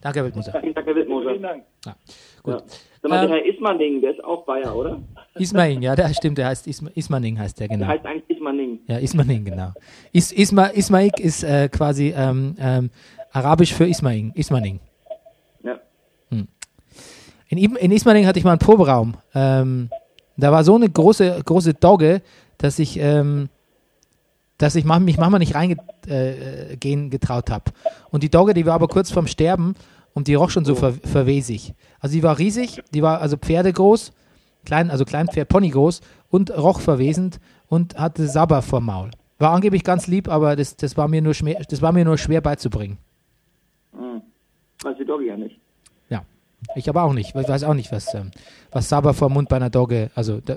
Danke, 0.00 0.18
Herr 0.18 0.24
Wildmoser. 0.26 0.52
Vielen 0.60 0.74
Dank, 0.74 0.86
Herr 0.86 0.96
Wittmoser. 0.96 1.30
Vielen 1.30 1.42
Dank. 1.42 1.64
Ja, 1.86 1.96
gut. 2.42 2.54
Ja. 2.54 3.08
Mal, 3.08 3.24
Ähm, 3.24 3.30
der 3.30 3.38
Herr 3.38 3.46
Ismaning, 3.46 4.00
der 4.00 4.10
ist 4.10 4.24
auch 4.24 4.44
Bayer, 4.44 4.74
oder? 4.74 5.00
Ismaning, 5.36 5.82
ja, 5.82 5.94
der 5.94 6.12
stimmt, 6.12 6.38
der 6.38 6.48
heißt 6.48 6.66
Isma, 6.66 6.90
Ismaning, 6.94 7.38
heißt 7.38 7.60
der, 7.60 7.68
Der 7.68 7.76
genau. 7.76 7.88
heißt 7.88 8.04
eigentlich 8.04 8.36
Ismaning. 8.36 8.80
Ja, 8.88 8.98
Ismaning, 8.98 9.44
genau. 9.44 9.72
Is, 10.12 10.32
Isma, 10.32 10.66
Ismaik 10.66 11.20
ist 11.20 11.44
äh, 11.44 11.68
quasi 11.68 12.12
ähm, 12.16 12.56
ähm, 12.58 12.90
arabisch 13.30 13.72
für 13.72 13.86
Ismaing, 13.86 14.32
Ismaning. 14.34 14.80
In, 17.48 17.76
in 17.76 17.90
Ismaning 17.90 18.26
hatte 18.26 18.38
ich 18.38 18.44
mal 18.44 18.52
einen 18.52 18.58
Proberaum. 18.58 19.14
Ähm, 19.34 19.88
da 20.36 20.52
war 20.52 20.64
so 20.64 20.76
eine 20.76 20.88
große, 20.88 21.42
große 21.44 21.74
Dogge, 21.74 22.22
dass 22.58 22.78
ich, 22.78 22.98
ähm, 22.98 23.48
dass 24.58 24.74
ich 24.74 24.84
mach, 24.84 24.98
mich 24.98 25.18
manchmal 25.18 25.40
nicht 25.40 25.54
reingehen 25.54 25.80
äh, 26.08 27.08
getraut 27.08 27.50
habe. 27.50 27.64
Und 28.10 28.22
die 28.22 28.30
Dogge, 28.30 28.54
die 28.54 28.66
war 28.66 28.74
aber 28.74 28.88
kurz 28.88 29.10
vorm 29.10 29.26
Sterben 29.26 29.74
und 30.14 30.28
die 30.28 30.34
roch 30.34 30.50
schon 30.50 30.64
so 30.64 30.74
ver 30.74 30.92
verwesig. 30.92 31.74
Also 32.00 32.14
die 32.14 32.22
war 32.22 32.38
riesig, 32.38 32.82
die 32.92 33.02
war 33.02 33.20
also 33.20 33.36
pferdegroß, 33.36 34.12
klein, 34.64 34.90
also 34.90 35.04
Kleinpferd, 35.04 35.48
Ponygroß 35.48 36.00
und 36.30 36.50
roch 36.50 36.80
verwesend 36.80 37.40
und 37.68 37.98
hatte 37.98 38.26
Sabber 38.28 38.62
vorm 38.62 38.86
Maul. 38.86 39.10
War 39.38 39.52
angeblich 39.52 39.84
ganz 39.84 40.06
lieb, 40.06 40.28
aber 40.28 40.56
das, 40.56 40.76
das, 40.76 40.96
war, 40.96 41.08
mir 41.08 41.22
nur 41.22 41.34
schwer, 41.34 41.62
das 41.68 41.80
war 41.80 41.92
mir 41.92 42.04
nur 42.04 42.18
schwer 42.18 42.40
beizubringen. 42.40 42.98
Hm. 43.92 44.22
Weiß 44.82 44.96
die 44.98 45.04
Doggy 45.04 45.26
ja 45.26 45.36
nicht. 45.36 45.60
Ich 46.74 46.88
aber 46.88 47.02
auch 47.02 47.12
nicht. 47.12 47.34
Ich 47.34 47.48
weiß 47.48 47.64
auch 47.64 47.74
nicht, 47.74 47.92
was, 47.92 48.14
ähm, 48.14 48.30
was 48.70 48.88
Sabber 48.88 49.14
vor 49.14 49.30
Mund 49.30 49.48
bei 49.48 49.56
einer 49.56 49.70
Dogge, 49.70 50.10
also 50.14 50.40
da, 50.40 50.56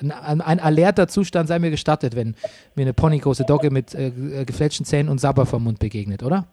ein, 0.00 0.40
ein 0.40 0.60
alerter 0.60 1.08
Zustand 1.08 1.48
sei 1.48 1.58
mir 1.58 1.70
gestattet, 1.70 2.16
wenn 2.16 2.34
mir 2.74 2.82
eine 2.82 2.92
ponygroße 2.92 3.44
Dogge 3.44 3.70
mit 3.70 3.94
äh, 3.94 4.08
äh, 4.08 4.44
gefletschten 4.44 4.84
Zähnen 4.84 5.08
und 5.08 5.20
Sabber 5.20 5.46
vor 5.46 5.60
Mund 5.60 5.78
begegnet, 5.78 6.22
oder? 6.22 6.46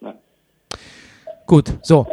Nein. 0.00 0.14
Gut, 1.46 1.74
so. 1.82 2.06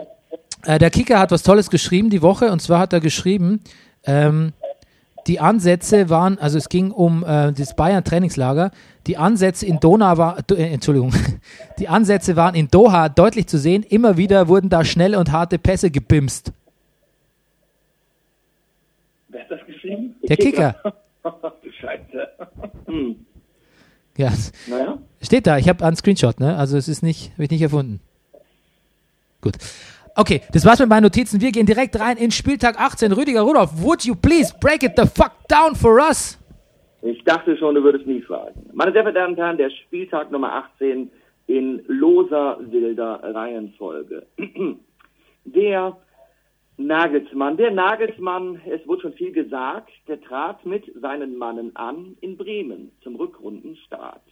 Äh, 0.66 0.80
der 0.80 0.92
Kicker 0.92 1.20
hat 1.20 1.32
was 1.32 1.44
Tolles 1.44 1.70
geschrieben 1.70 2.10
die 2.10 2.22
Woche 2.22 2.52
und 2.52 2.62
zwar 2.62 2.80
hat 2.80 2.94
er 2.94 3.00
geschrieben, 3.00 3.62
ähm, 4.06 4.54
die 5.28 5.40
Ansätze 5.40 6.10
waren, 6.10 6.38
also 6.38 6.58
es 6.58 6.70
ging 6.70 6.92
um 6.92 7.24
äh, 7.24 7.52
das 7.54 7.76
Bayern-Trainingslager, 7.76 8.72
die 9.08 9.18
Ansätze 9.18 9.66
in 9.66 9.80
Doha 9.80 10.18
war, 10.18 10.38
äh, 10.52 10.74
Entschuldigung, 10.74 11.14
die 11.80 11.88
Ansätze 11.88 12.36
waren 12.36 12.56
in 12.56 12.68
Doha 12.70 13.10
deutlich 13.10 13.48
zu 13.48 13.58
sehen, 13.58 13.84
immer 13.84 14.18
wieder 14.18 14.48
wurden 14.48 14.70
da 14.70 14.84
schnelle 14.84 15.20
und 15.20 15.32
harte 15.32 15.58
Pässe 15.60 15.92
gebimst. 15.92 16.52
Wer 19.30 19.42
hat 19.42 19.52
das 19.52 19.66
geschrieben? 19.66 20.16
Der 20.28 20.38
Kicker. 20.38 20.76
Scheiße. 21.82 22.28
Hm. 22.86 23.16
Ja, 24.18 24.32
Naja. 24.68 24.98
steht 25.22 25.48
da. 25.48 25.58
Ich 25.58 25.68
habe 25.68 25.84
einen 25.84 25.96
Screenshot, 25.96 26.40
ne? 26.40 26.56
Also 26.56 26.78
es 26.78 26.88
ist 26.88 27.02
nicht, 27.02 27.32
habe 27.34 27.46
ich 27.46 27.50
nicht 27.50 27.62
erfunden. 27.62 28.00
Gut. 29.42 29.58
Okay, 30.16 30.42
das 30.52 30.64
war's 30.64 30.80
mit 30.80 30.90
meinen 30.90 31.04
Notizen. 31.04 31.42
Wir 31.42 31.52
gehen 31.52 31.66
direkt 31.66 32.00
rein 32.00 32.18
in 32.18 32.30
Spieltag 32.30 32.80
18. 32.80 33.14
Rüdiger 33.14 33.42
Rudolph, 33.42 33.72
would 33.82 34.06
you 34.06 34.14
please 34.14 34.54
break 34.62 34.84
it 34.84 34.92
the 34.96 35.08
fuck 35.08 35.32
down 35.50 35.76
for 35.76 36.00
us? 36.00 36.38
Ich 37.02 37.24
dachte 37.24 37.58
schon, 37.58 37.74
du 37.74 37.84
würdest 37.84 38.06
nie 38.06 38.22
fragen. 38.22 38.70
Meine 38.74 38.92
sehr 38.92 39.02
verehrten 39.02 39.16
Damen 39.16 39.34
und 39.34 39.40
Herren, 39.40 39.58
der 39.58 39.72
Spieltag 39.72 40.32
Nummer 40.32 40.54
18 40.54 41.10
in 41.48 41.84
loser 41.88 42.60
wilder 42.62 43.22
Reihenfolge. 43.24 44.26
Der 45.46 45.98
Nagelsmann, 46.78 47.58
der 47.58 47.72
Nagelsmann, 47.72 48.62
es 48.66 48.88
wurde 48.88 49.02
schon 49.02 49.14
viel 49.14 49.34
gesagt, 49.34 49.92
der 50.08 50.22
trat 50.22 50.66
mit 50.66 50.86
seinen 51.02 51.38
Mannen 51.38 51.76
an 51.76 52.16
in 52.22 52.38
Bremen 52.38 52.94
zum 53.04 53.18
Rückrundenstart. 53.18 54.24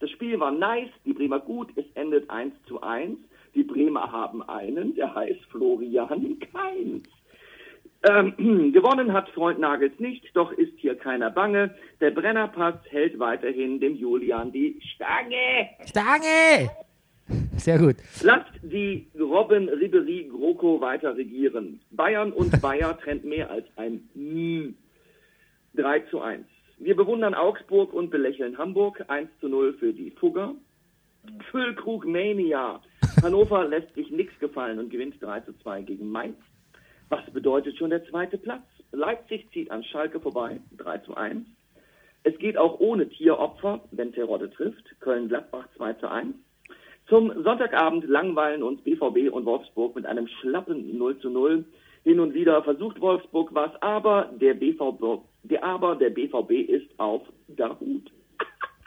Das 0.00 0.10
Spiel 0.10 0.38
war 0.38 0.50
nice, 0.50 0.90
die 1.06 1.14
Bremer 1.14 1.40
gut, 1.40 1.70
es 1.76 1.86
endet 1.94 2.28
1 2.28 2.52
zu 2.66 2.82
1. 2.82 3.16
Die 3.58 3.64
Bremer 3.64 4.12
haben 4.12 4.40
einen, 4.48 4.94
der 4.94 5.12
heißt 5.16 5.44
Florian 5.50 6.38
Kainz. 6.52 7.08
Ähm, 8.08 8.72
gewonnen 8.72 9.12
hat 9.12 9.28
Freund 9.30 9.58
Nagels 9.58 9.98
nicht, 9.98 10.24
doch 10.34 10.52
ist 10.52 10.74
hier 10.76 10.94
keiner 10.94 11.28
bange. 11.28 11.74
Der 12.00 12.12
Brennerpass 12.12 12.76
hält 12.88 13.18
weiterhin 13.18 13.80
dem 13.80 13.96
Julian 13.96 14.52
die 14.52 14.80
Stange. 14.94 15.70
Stange! 15.86 16.70
Sehr 17.56 17.80
gut. 17.80 17.96
Lasst 18.22 18.52
die 18.62 19.08
Robin 19.18 19.68
Ribery 19.68 20.30
GroKo 20.30 20.80
weiter 20.80 21.16
regieren. 21.16 21.80
Bayern 21.90 22.32
und 22.32 22.60
Bayer 22.62 22.96
trennt 22.96 23.24
mehr 23.24 23.50
als 23.50 23.66
ein 23.74 24.08
M. 24.14 24.76
3 25.74 25.98
zu 26.10 26.20
1. 26.20 26.46
Wir 26.78 26.94
bewundern 26.94 27.34
Augsburg 27.34 27.92
und 27.92 28.10
belächeln 28.10 28.56
Hamburg. 28.56 29.04
1 29.08 29.28
zu 29.40 29.48
0 29.48 29.72
für 29.80 29.92
die 29.92 30.12
Fugger. 30.12 30.54
Füllkrug 31.50 32.06
Mania. 32.06 32.80
Hannover 33.22 33.66
lässt 33.66 33.94
sich 33.94 34.10
nichts 34.10 34.38
gefallen 34.38 34.78
und 34.78 34.90
gewinnt 34.90 35.20
3 35.20 35.40
zu 35.40 35.52
2 35.58 35.82
gegen 35.82 36.10
Mainz. 36.10 36.36
Was 37.08 37.24
bedeutet 37.32 37.76
schon 37.76 37.90
der 37.90 38.04
zweite 38.06 38.38
Platz? 38.38 38.62
Leipzig 38.92 39.48
zieht 39.52 39.70
an 39.70 39.82
Schalke 39.84 40.20
vorbei. 40.20 40.60
3 40.76 40.98
zu 40.98 41.16
1. 41.16 41.46
Es 42.24 42.38
geht 42.38 42.56
auch 42.56 42.80
ohne 42.80 43.08
Tieropfer, 43.08 43.80
wenn 43.90 44.12
Terodde 44.12 44.50
trifft. 44.50 44.84
Köln-Gladbach 45.00 45.66
2 45.76 45.94
zu 45.94 46.10
1. 46.10 46.34
Zum 47.08 47.42
Sonntagabend 47.42 48.06
langweilen 48.06 48.62
uns 48.62 48.82
BVB 48.82 49.32
und 49.32 49.46
Wolfsburg 49.46 49.96
mit 49.96 50.04
einem 50.06 50.28
schlappen 50.28 50.96
0 50.96 51.18
zu 51.18 51.30
0. 51.30 51.64
Hin 52.04 52.20
und 52.20 52.34
wieder 52.34 52.62
versucht 52.62 53.00
Wolfsburg 53.00 53.54
was, 53.54 53.70
aber 53.82 54.30
der 54.40 54.54
BVB, 54.54 55.22
der, 55.42 55.64
aber 55.64 55.96
der 55.96 56.10
BVB 56.10 56.68
ist 56.68 56.88
auf 56.98 57.22
der 57.48 57.78
Hut. 57.80 58.10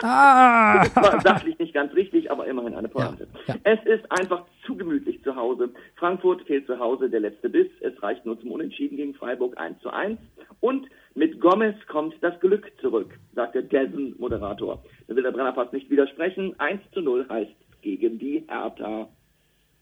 Ah! 0.04 0.84
Das 0.84 0.96
war 0.96 1.22
sachlich 1.22 1.58
nicht 1.60 1.74
ganz 1.74 1.94
richtig, 1.94 2.32
aber 2.32 2.46
immerhin 2.48 2.76
eine 2.76 2.88
Pointe. 2.88 3.28
Ja, 3.48 3.54
ja. 3.54 3.60
Es 3.64 3.80
ist 3.86 4.12
einfach 4.12 4.44
zu 4.66 4.76
gemütlich 4.76 5.24
zu 5.24 5.36
Hause. 5.36 5.70
Frankfurt 5.96 6.42
fehlt 6.44 6.68
zu 6.68 6.80
Hause 6.80 7.10
der 7.10 7.20
letzte 7.20 7.50
Biss. 7.50 7.68
Es 7.82 8.02
reicht 8.02 8.26
nur 8.26 8.40
zum 8.40 8.52
Unentschieden 8.52 8.98
gegen 8.98 9.14
Freiburg 9.14 9.58
1 9.60 9.80
zu 9.82 9.90
1. 9.90 10.20
Und 10.60 10.88
mit 11.16 11.40
Gomez 11.42 11.76
kommt 11.88 12.16
das 12.22 12.40
Glück 12.40 12.72
zurück, 12.80 13.18
sagt 13.36 13.56
der 13.56 13.64
Dessen-Moderator. 13.64 14.82
Da 15.08 15.16
will 15.16 15.24
der 15.24 15.32
Brenner 15.32 15.54
fast 15.54 15.74
nicht 15.74 15.90
widersprechen. 15.90 16.56
1 16.60 16.82
zu 16.94 17.02
0 17.02 17.28
heißt 17.30 17.52
gegen 17.82 18.18
die 18.20 18.44
Hertha. 18.48 19.08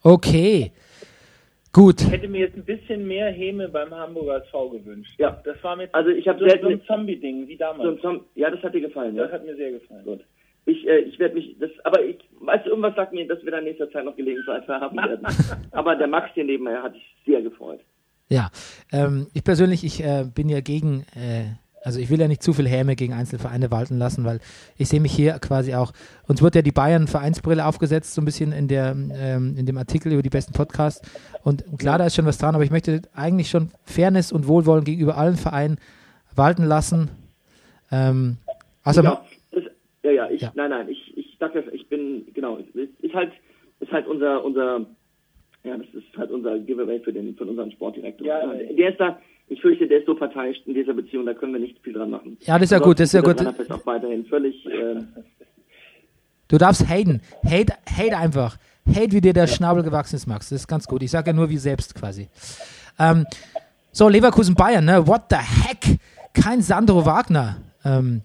Okay. 0.01 0.71
Gut. 1.71 2.01
Ich 2.01 2.09
hätte 2.11 2.27
mir 2.27 2.39
jetzt 2.41 2.55
ein 2.57 2.65
bisschen 2.65 3.07
mehr 3.07 3.31
Häme 3.31 3.69
beim 3.69 3.93
Hamburger 3.93 4.43
SV 4.43 4.69
gewünscht. 4.69 5.13
Ja. 5.19 5.39
Das 5.43 5.63
war 5.63 5.75
mir 5.75 5.87
Also 5.91 6.09
ich 6.09 6.27
habe 6.27 6.39
so, 6.39 6.45
so 6.61 6.67
ein 6.67 6.81
Zombie-Ding 6.85 7.47
wie 7.47 7.53
So 7.53 7.59
damals. 7.59 7.89
ein 7.89 7.99
Zom- 8.01 8.25
ja, 8.35 8.49
das 8.49 8.61
hat 8.63 8.73
dir 8.73 8.81
gefallen, 8.81 9.15
ja? 9.15 9.23
Das 9.23 9.33
hat 9.33 9.45
mir 9.45 9.55
sehr 9.55 9.71
gefallen. 9.71 10.03
Gut. 10.03 10.21
Ich, 10.65 10.87
äh, 10.87 10.99
ich 10.99 11.17
werde 11.19 11.35
mich, 11.35 11.55
das, 11.59 11.69
aber 11.83 12.03
ich, 12.03 12.17
weißt 12.41 12.65
du, 12.65 12.69
irgendwas 12.71 12.95
sagt 12.95 13.13
mir, 13.13 13.27
dass 13.27 13.43
wir 13.43 13.51
dann 13.51 13.63
nächster 13.63 13.89
Zeit 13.91 14.05
noch 14.05 14.15
Gelegenheit 14.15 14.67
haben 14.67 14.97
werden. 14.97 15.25
aber 15.71 15.95
der 15.95 16.07
Max 16.07 16.29
hier 16.33 16.43
nebenher 16.43 16.81
hat 16.83 16.93
sich 16.93 17.15
sehr 17.25 17.41
gefreut. 17.41 17.79
Ja, 18.29 18.49
ähm, 18.91 19.27
ich 19.33 19.43
persönlich, 19.43 19.83
ich 19.83 20.03
äh, 20.03 20.25
bin 20.33 20.49
ja 20.49 20.61
gegen, 20.61 21.05
äh, 21.15 21.55
also 21.83 21.99
ich 21.99 22.09
will 22.09 22.19
ja 22.19 22.27
nicht 22.27 22.43
zu 22.43 22.53
viel 22.53 22.67
Häme 22.67 22.95
gegen 22.95 23.13
Einzelvereine 23.13 23.71
walten 23.71 23.97
lassen, 23.97 24.25
weil 24.25 24.39
ich 24.77 24.89
sehe 24.89 24.99
mich 24.99 25.11
hier 25.13 25.33
quasi 25.39 25.73
auch, 25.75 25.93
uns 26.27 26.41
wird 26.41 26.55
ja 26.55 26.61
die 26.61 26.71
Bayern-Vereinsbrille 26.71 27.65
aufgesetzt, 27.65 28.13
so 28.13 28.21
ein 28.21 28.25
bisschen 28.25 28.51
in, 28.51 28.67
der, 28.67 28.95
ähm, 29.13 29.55
in 29.57 29.65
dem 29.65 29.77
Artikel 29.77 30.11
über 30.11 30.21
die 30.21 30.29
besten 30.29 30.53
Podcasts. 30.53 31.01
Und 31.43 31.63
klar, 31.77 31.97
da 31.97 32.05
ist 32.05 32.15
schon 32.15 32.25
was 32.25 32.37
dran, 32.37 32.55
aber 32.55 32.63
ich 32.63 32.71
möchte 32.71 33.01
eigentlich 33.13 33.49
schon 33.49 33.69
Fairness 33.83 34.31
und 34.31 34.47
Wohlwollen 34.47 34.83
gegenüber 34.83 35.17
allen 35.17 35.35
Vereinen 35.37 35.77
walten 36.35 36.63
lassen. 36.65 37.09
Ähm, 37.91 38.37
also, 38.83 39.01
ja, 39.01 39.21
das, 39.51 39.63
ja, 40.03 40.11
ja, 40.11 40.29
ich, 40.29 40.41
Ja. 40.41 40.51
nein, 40.55 40.69
nein, 40.69 40.89
ich, 40.89 41.17
ich 41.17 41.37
sag 41.39 41.55
ja, 41.55 41.61
ich 41.71 41.87
bin, 41.87 42.25
genau, 42.33 42.57
es 42.57 42.89
ist 43.01 43.13
halt, 43.13 43.31
ist 43.79 43.91
halt 43.91 44.07
unser, 44.07 44.43
unser, 44.43 44.85
ja, 45.63 45.77
das 45.77 45.87
ist 45.93 46.17
halt 46.17 46.31
unser 46.31 46.59
Giveaway 46.59 46.99
für 46.99 47.13
den, 47.13 47.35
von 47.35 47.49
unserem 47.49 47.71
Sportdirektor. 47.71 48.27
Ja, 48.27 48.53
der 48.53 48.91
ist 48.91 48.99
da, 48.99 49.19
ich 49.49 49.61
fürchte, 49.61 49.87
der 49.87 49.99
ist 49.99 50.05
so 50.05 50.15
parteiisch 50.15 50.57
in 50.65 50.73
dieser 50.73 50.93
Beziehung, 50.93 51.25
da 51.25 51.33
können 51.33 51.53
wir 51.53 51.59
nicht 51.59 51.79
viel 51.83 51.93
dran 51.93 52.11
machen. 52.11 52.37
Ja, 52.41 52.55
das 52.55 52.65
ist 52.65 52.71
ja 52.71 52.79
gut, 52.79 52.99
das 52.99 53.09
ist 53.09 53.13
ja 53.13 53.21
gut. 53.21 53.41
auch 53.71 53.85
weiterhin 53.85 54.25
völlig, 54.25 54.65
äh, 54.65 55.01
Du 56.49 56.57
darfst 56.57 56.87
haten. 56.89 57.21
Hate, 57.45 57.73
hate 57.87 58.17
einfach. 58.17 58.57
Hate, 58.87 59.11
wie 59.11 59.21
dir 59.21 59.33
der 59.33 59.47
Schnabel 59.47 59.83
gewachsen 59.83 60.15
ist, 60.15 60.25
Max. 60.25 60.49
Das 60.49 60.61
ist 60.61 60.67
ganz 60.67 60.87
gut. 60.87 61.03
Ich 61.03 61.11
sage 61.11 61.29
ja 61.29 61.33
nur 61.33 61.49
wie 61.49 61.57
selbst 61.57 61.93
quasi. 61.93 62.27
Ähm, 62.97 63.25
so, 63.91 64.09
Leverkusen 64.09 64.55
Bayern, 64.55 64.83
ne? 64.83 65.05
What 65.07 65.23
the 65.29 65.35
heck? 65.35 65.99
Kein 66.33 66.61
Sandro 66.61 67.05
Wagner. 67.05 67.57
Ähm, 67.85 68.23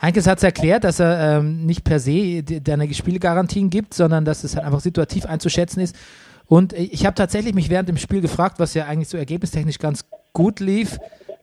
Heinkes 0.00 0.28
hat 0.28 0.38
es 0.38 0.44
erklärt, 0.44 0.84
dass 0.84 1.00
er 1.00 1.38
ähm, 1.38 1.66
nicht 1.66 1.82
per 1.82 1.98
se 1.98 2.42
deine 2.44 2.92
Spielgarantien 2.94 3.68
gibt, 3.68 3.94
sondern 3.94 4.24
dass 4.24 4.44
es 4.44 4.54
halt 4.54 4.64
einfach 4.64 4.80
situativ 4.80 5.26
einzuschätzen 5.26 5.80
ist. 5.80 5.96
Und 6.48 6.72
ich 6.72 7.04
habe 7.04 7.14
tatsächlich 7.14 7.54
mich 7.54 7.68
während 7.70 7.88
dem 7.88 7.98
Spiel 7.98 8.20
gefragt, 8.20 8.58
was 8.58 8.74
ja 8.74 8.86
eigentlich 8.86 9.08
so 9.08 9.16
ergebnistechnisch 9.18 9.78
ganz 9.78 10.04
gut 10.32 10.60
lief, 10.60 10.98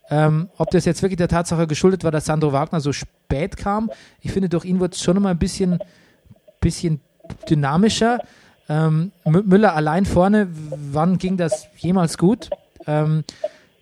ähm, 0.10 0.50
ob 0.58 0.72
das 0.72 0.86
jetzt 0.86 1.02
wirklich 1.02 1.18
der 1.18 1.28
Tatsache 1.28 1.68
geschuldet 1.68 2.04
war, 2.04 2.12
dass 2.12 2.26
Sandro 2.26 2.52
Wagner 2.54 2.80
so 2.82 2.92
spät 2.92 3.58
kam. 3.58 3.92
Ich 4.22 4.32
finde, 4.32 4.50
durch 4.50 4.66
ihn 4.66 4.80
wird 4.80 4.96
es 4.96 5.02
schon 5.02 5.20
mal 5.22 5.30
ein 5.30 5.38
bisschen, 5.40 5.80
bisschen 6.60 7.00
dynamischer. 7.50 8.20
Ähm, 8.68 9.12
Mü- 9.26 9.44
Müller 9.44 9.76
allein 9.76 10.06
vorne, 10.06 10.48
wann 10.92 11.18
ging 11.18 11.38
das 11.38 11.68
jemals 11.78 12.18
gut? 12.18 12.50
Ähm, 12.88 13.24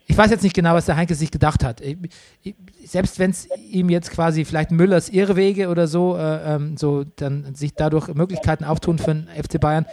ich 0.06 0.16
weiß 0.16 0.30
jetzt 0.30 0.42
nicht 0.42 0.54
genau, 0.54 0.74
was 0.74 0.84
der 0.86 0.96
Heinke 0.96 1.14
sich 1.14 1.30
gedacht 1.30 1.64
hat. 1.64 1.80
Ich, 1.80 1.96
ich, 2.42 2.54
selbst 2.84 3.18
wenn 3.18 3.30
es 3.30 3.48
ihm 3.70 3.88
jetzt 3.88 4.10
quasi 4.10 4.44
vielleicht 4.44 4.70
Müllers 4.70 5.08
Irrwege 5.08 5.68
oder 5.70 5.86
so, 5.86 6.16
äh, 6.18 6.54
ähm, 6.56 6.76
so 6.76 7.04
dann 7.16 7.54
sich 7.54 7.74
dadurch 7.74 8.08
Möglichkeiten 8.08 8.64
auftun 8.64 8.98
für 8.98 9.14
den 9.14 9.28
FC 9.28 9.58
Bayern. 9.58 9.86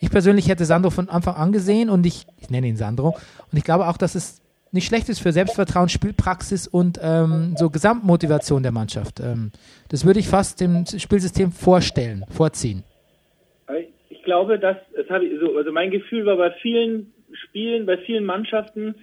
Ich 0.00 0.10
persönlich 0.10 0.48
hätte 0.48 0.64
Sandro 0.64 0.90
von 0.90 1.08
Anfang 1.08 1.36
an 1.36 1.52
gesehen 1.52 1.88
und 1.90 2.04
ich, 2.06 2.26
ich 2.40 2.50
nenne 2.50 2.66
ihn 2.66 2.76
Sandro. 2.76 3.16
Und 3.50 3.58
ich 3.58 3.64
glaube 3.64 3.86
auch, 3.88 3.96
dass 3.96 4.14
es 4.14 4.42
nicht 4.72 4.86
schlecht 4.86 5.08
ist 5.08 5.20
für 5.20 5.32
Selbstvertrauen, 5.32 5.88
Spielpraxis 5.88 6.68
und 6.68 6.98
ähm, 7.02 7.54
so 7.56 7.70
Gesamtmotivation 7.70 8.62
der 8.62 8.72
Mannschaft. 8.72 9.20
Ähm, 9.20 9.52
das 9.88 10.04
würde 10.04 10.20
ich 10.20 10.28
fast 10.28 10.60
dem 10.60 10.84
Spielsystem 10.86 11.52
vorstellen, 11.52 12.24
vorziehen. 12.30 12.84
Aber 13.66 13.78
Ich 14.10 14.22
glaube, 14.22 14.58
dass 14.58 14.76
das 14.94 15.08
habe 15.08 15.24
ich 15.24 15.40
so, 15.40 15.56
also 15.56 15.72
mein 15.72 15.90
Gefühl 15.90 16.26
war 16.26 16.36
bei 16.36 16.50
vielen 16.62 17.12
Spielen, 17.32 17.86
bei 17.86 17.98
vielen 17.98 18.24
Mannschaften 18.24 18.94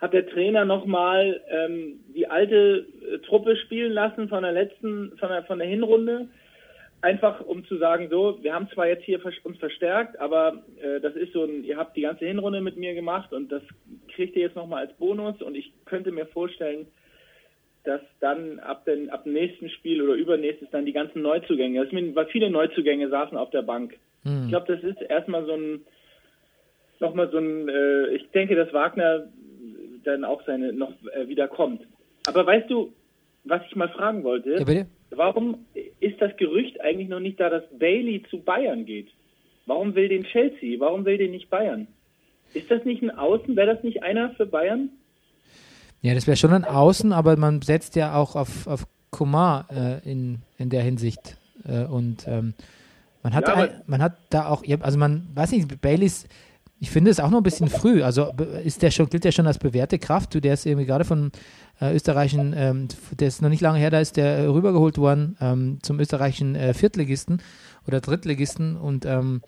hat 0.00 0.12
der 0.12 0.28
Trainer 0.28 0.64
nochmal 0.64 1.40
ähm, 1.48 2.00
die 2.14 2.28
alte 2.28 2.86
äh, 3.12 3.18
Truppe 3.18 3.56
spielen 3.56 3.92
lassen 3.92 4.28
von 4.28 4.42
der 4.42 4.52
letzten, 4.52 5.16
von 5.18 5.28
der, 5.28 5.44
von 5.44 5.60
der 5.60 5.68
Hinrunde. 5.68 6.28
Einfach 7.02 7.40
um 7.40 7.64
zu 7.64 7.78
sagen, 7.78 8.08
so, 8.10 8.38
wir 8.42 8.54
haben 8.54 8.68
zwar 8.70 8.86
jetzt 8.86 9.04
hier 9.04 9.20
uns 9.44 9.58
verstärkt, 9.58 10.18
aber 10.20 10.62
äh, 10.80 11.00
das 11.00 11.14
ist 11.16 11.32
so 11.32 11.44
ein, 11.44 11.64
ihr 11.64 11.76
habt 11.76 11.96
die 11.96 12.02
ganze 12.02 12.24
Hinrunde 12.24 12.60
mit 12.60 12.76
mir 12.76 12.94
gemacht 12.94 13.32
und 13.32 13.50
das 13.50 13.62
kriegt 14.14 14.36
ihr 14.36 14.42
jetzt 14.42 14.56
nochmal 14.56 14.86
als 14.86 14.96
Bonus 14.96 15.42
und 15.42 15.56
ich 15.56 15.72
könnte 15.84 16.12
mir 16.12 16.26
vorstellen, 16.26 16.86
dass 17.84 18.00
dann 18.20 18.60
ab, 18.60 18.84
den, 18.84 19.10
ab 19.10 19.24
dem 19.24 19.32
nächsten 19.32 19.68
Spiel 19.68 20.00
oder 20.00 20.14
übernächstes 20.14 20.68
dann 20.70 20.86
die 20.86 20.92
ganzen 20.92 21.22
Neuzugänge, 21.22 21.84
das 21.84 21.92
weil 21.92 22.26
viele 22.26 22.50
Neuzugänge 22.50 23.08
saßen 23.08 23.36
auf 23.36 23.50
der 23.50 23.62
Bank. 23.62 23.98
Ich 24.44 24.48
glaube, 24.50 24.72
das 24.72 24.84
ist 24.84 25.02
erstmal 25.02 25.44
so 25.46 25.54
ein, 25.54 25.80
nochmal 27.00 27.28
so 27.30 27.38
ein, 27.38 27.68
äh, 27.68 28.14
ich 28.14 28.30
denke, 28.30 28.54
dass 28.54 28.72
Wagner 28.72 29.28
dann 30.04 30.24
auch 30.24 30.42
seine, 30.46 30.72
noch 30.72 30.92
äh, 31.12 31.26
wieder 31.26 31.48
kommt. 31.48 31.82
Aber 32.26 32.46
weißt 32.46 32.70
du, 32.70 32.92
was 33.44 33.62
ich 33.66 33.74
mal 33.74 33.88
fragen 33.88 34.22
wollte? 34.22 34.52
Ja, 34.52 34.64
bitte? 34.64 34.86
Warum 35.14 35.66
ist 36.00 36.20
das 36.20 36.36
Gerücht 36.36 36.80
eigentlich 36.80 37.08
noch 37.08 37.20
nicht 37.20 37.38
da, 37.40 37.50
dass 37.50 37.64
Bailey 37.78 38.22
zu 38.30 38.38
Bayern 38.40 38.84
geht? 38.86 39.08
Warum 39.66 39.94
will 39.94 40.08
den 40.08 40.24
Chelsea? 40.24 40.78
Warum 40.80 41.04
will 41.04 41.18
den 41.18 41.30
nicht 41.32 41.50
Bayern? 41.50 41.86
Ist 42.54 42.70
das 42.70 42.84
nicht 42.84 43.02
ein 43.02 43.10
Außen? 43.10 43.54
Wäre 43.56 43.74
das 43.74 43.84
nicht 43.84 44.02
einer 44.02 44.30
für 44.34 44.46
Bayern? 44.46 44.90
Ja, 46.02 46.14
das 46.14 46.26
wäre 46.26 46.36
schon 46.36 46.52
ein 46.52 46.64
Außen, 46.64 47.12
aber 47.12 47.36
man 47.36 47.62
setzt 47.62 47.94
ja 47.96 48.16
auch 48.16 48.34
auf, 48.34 48.66
auf 48.66 48.86
Kumar 49.10 49.68
äh, 49.70 50.10
in, 50.10 50.38
in 50.58 50.68
der 50.68 50.82
Hinsicht. 50.82 51.36
Äh, 51.66 51.84
und 51.84 52.26
ähm, 52.26 52.54
man 53.22 53.34
hat, 53.34 53.46
Ja, 53.46 53.54
aber- 53.54 53.70
man 53.86 54.02
hat 54.02 54.16
da 54.30 54.48
auch, 54.48 54.64
also 54.80 54.98
man 54.98 55.28
weiß 55.34 55.52
nicht, 55.52 55.80
Baileys, 55.80 56.26
ich 56.82 56.90
finde 56.90 57.12
es 57.12 57.20
auch 57.20 57.30
noch 57.30 57.38
ein 57.38 57.44
bisschen 57.44 57.68
früh. 57.68 58.02
Also 58.02 58.32
ist 58.64 58.82
der 58.82 58.90
schon, 58.90 59.08
gilt 59.08 59.22
der 59.22 59.30
schon 59.30 59.46
als 59.46 59.56
bewährte 59.56 60.00
Kraft? 60.00 60.34
Du, 60.34 60.40
der 60.40 60.54
ist 60.54 60.66
irgendwie 60.66 60.84
gerade 60.84 61.04
von 61.04 61.30
äh, 61.80 61.94
österreichischen, 61.94 62.54
ähm, 62.56 62.88
der 63.12 63.28
ist 63.28 63.40
noch 63.40 63.50
nicht 63.50 63.60
lange 63.60 63.78
her, 63.78 63.90
da 63.90 64.00
ist 64.00 64.16
der 64.16 64.38
äh, 64.38 64.46
rübergeholt 64.46 64.98
worden 64.98 65.36
ähm, 65.40 65.78
zum 65.82 66.00
österreichischen 66.00 66.56
äh, 66.56 66.74
Viertligisten 66.74 67.40
oder 67.86 68.00
Drittligisten 68.00 68.76
und 68.76 69.06
ähm, 69.06 69.42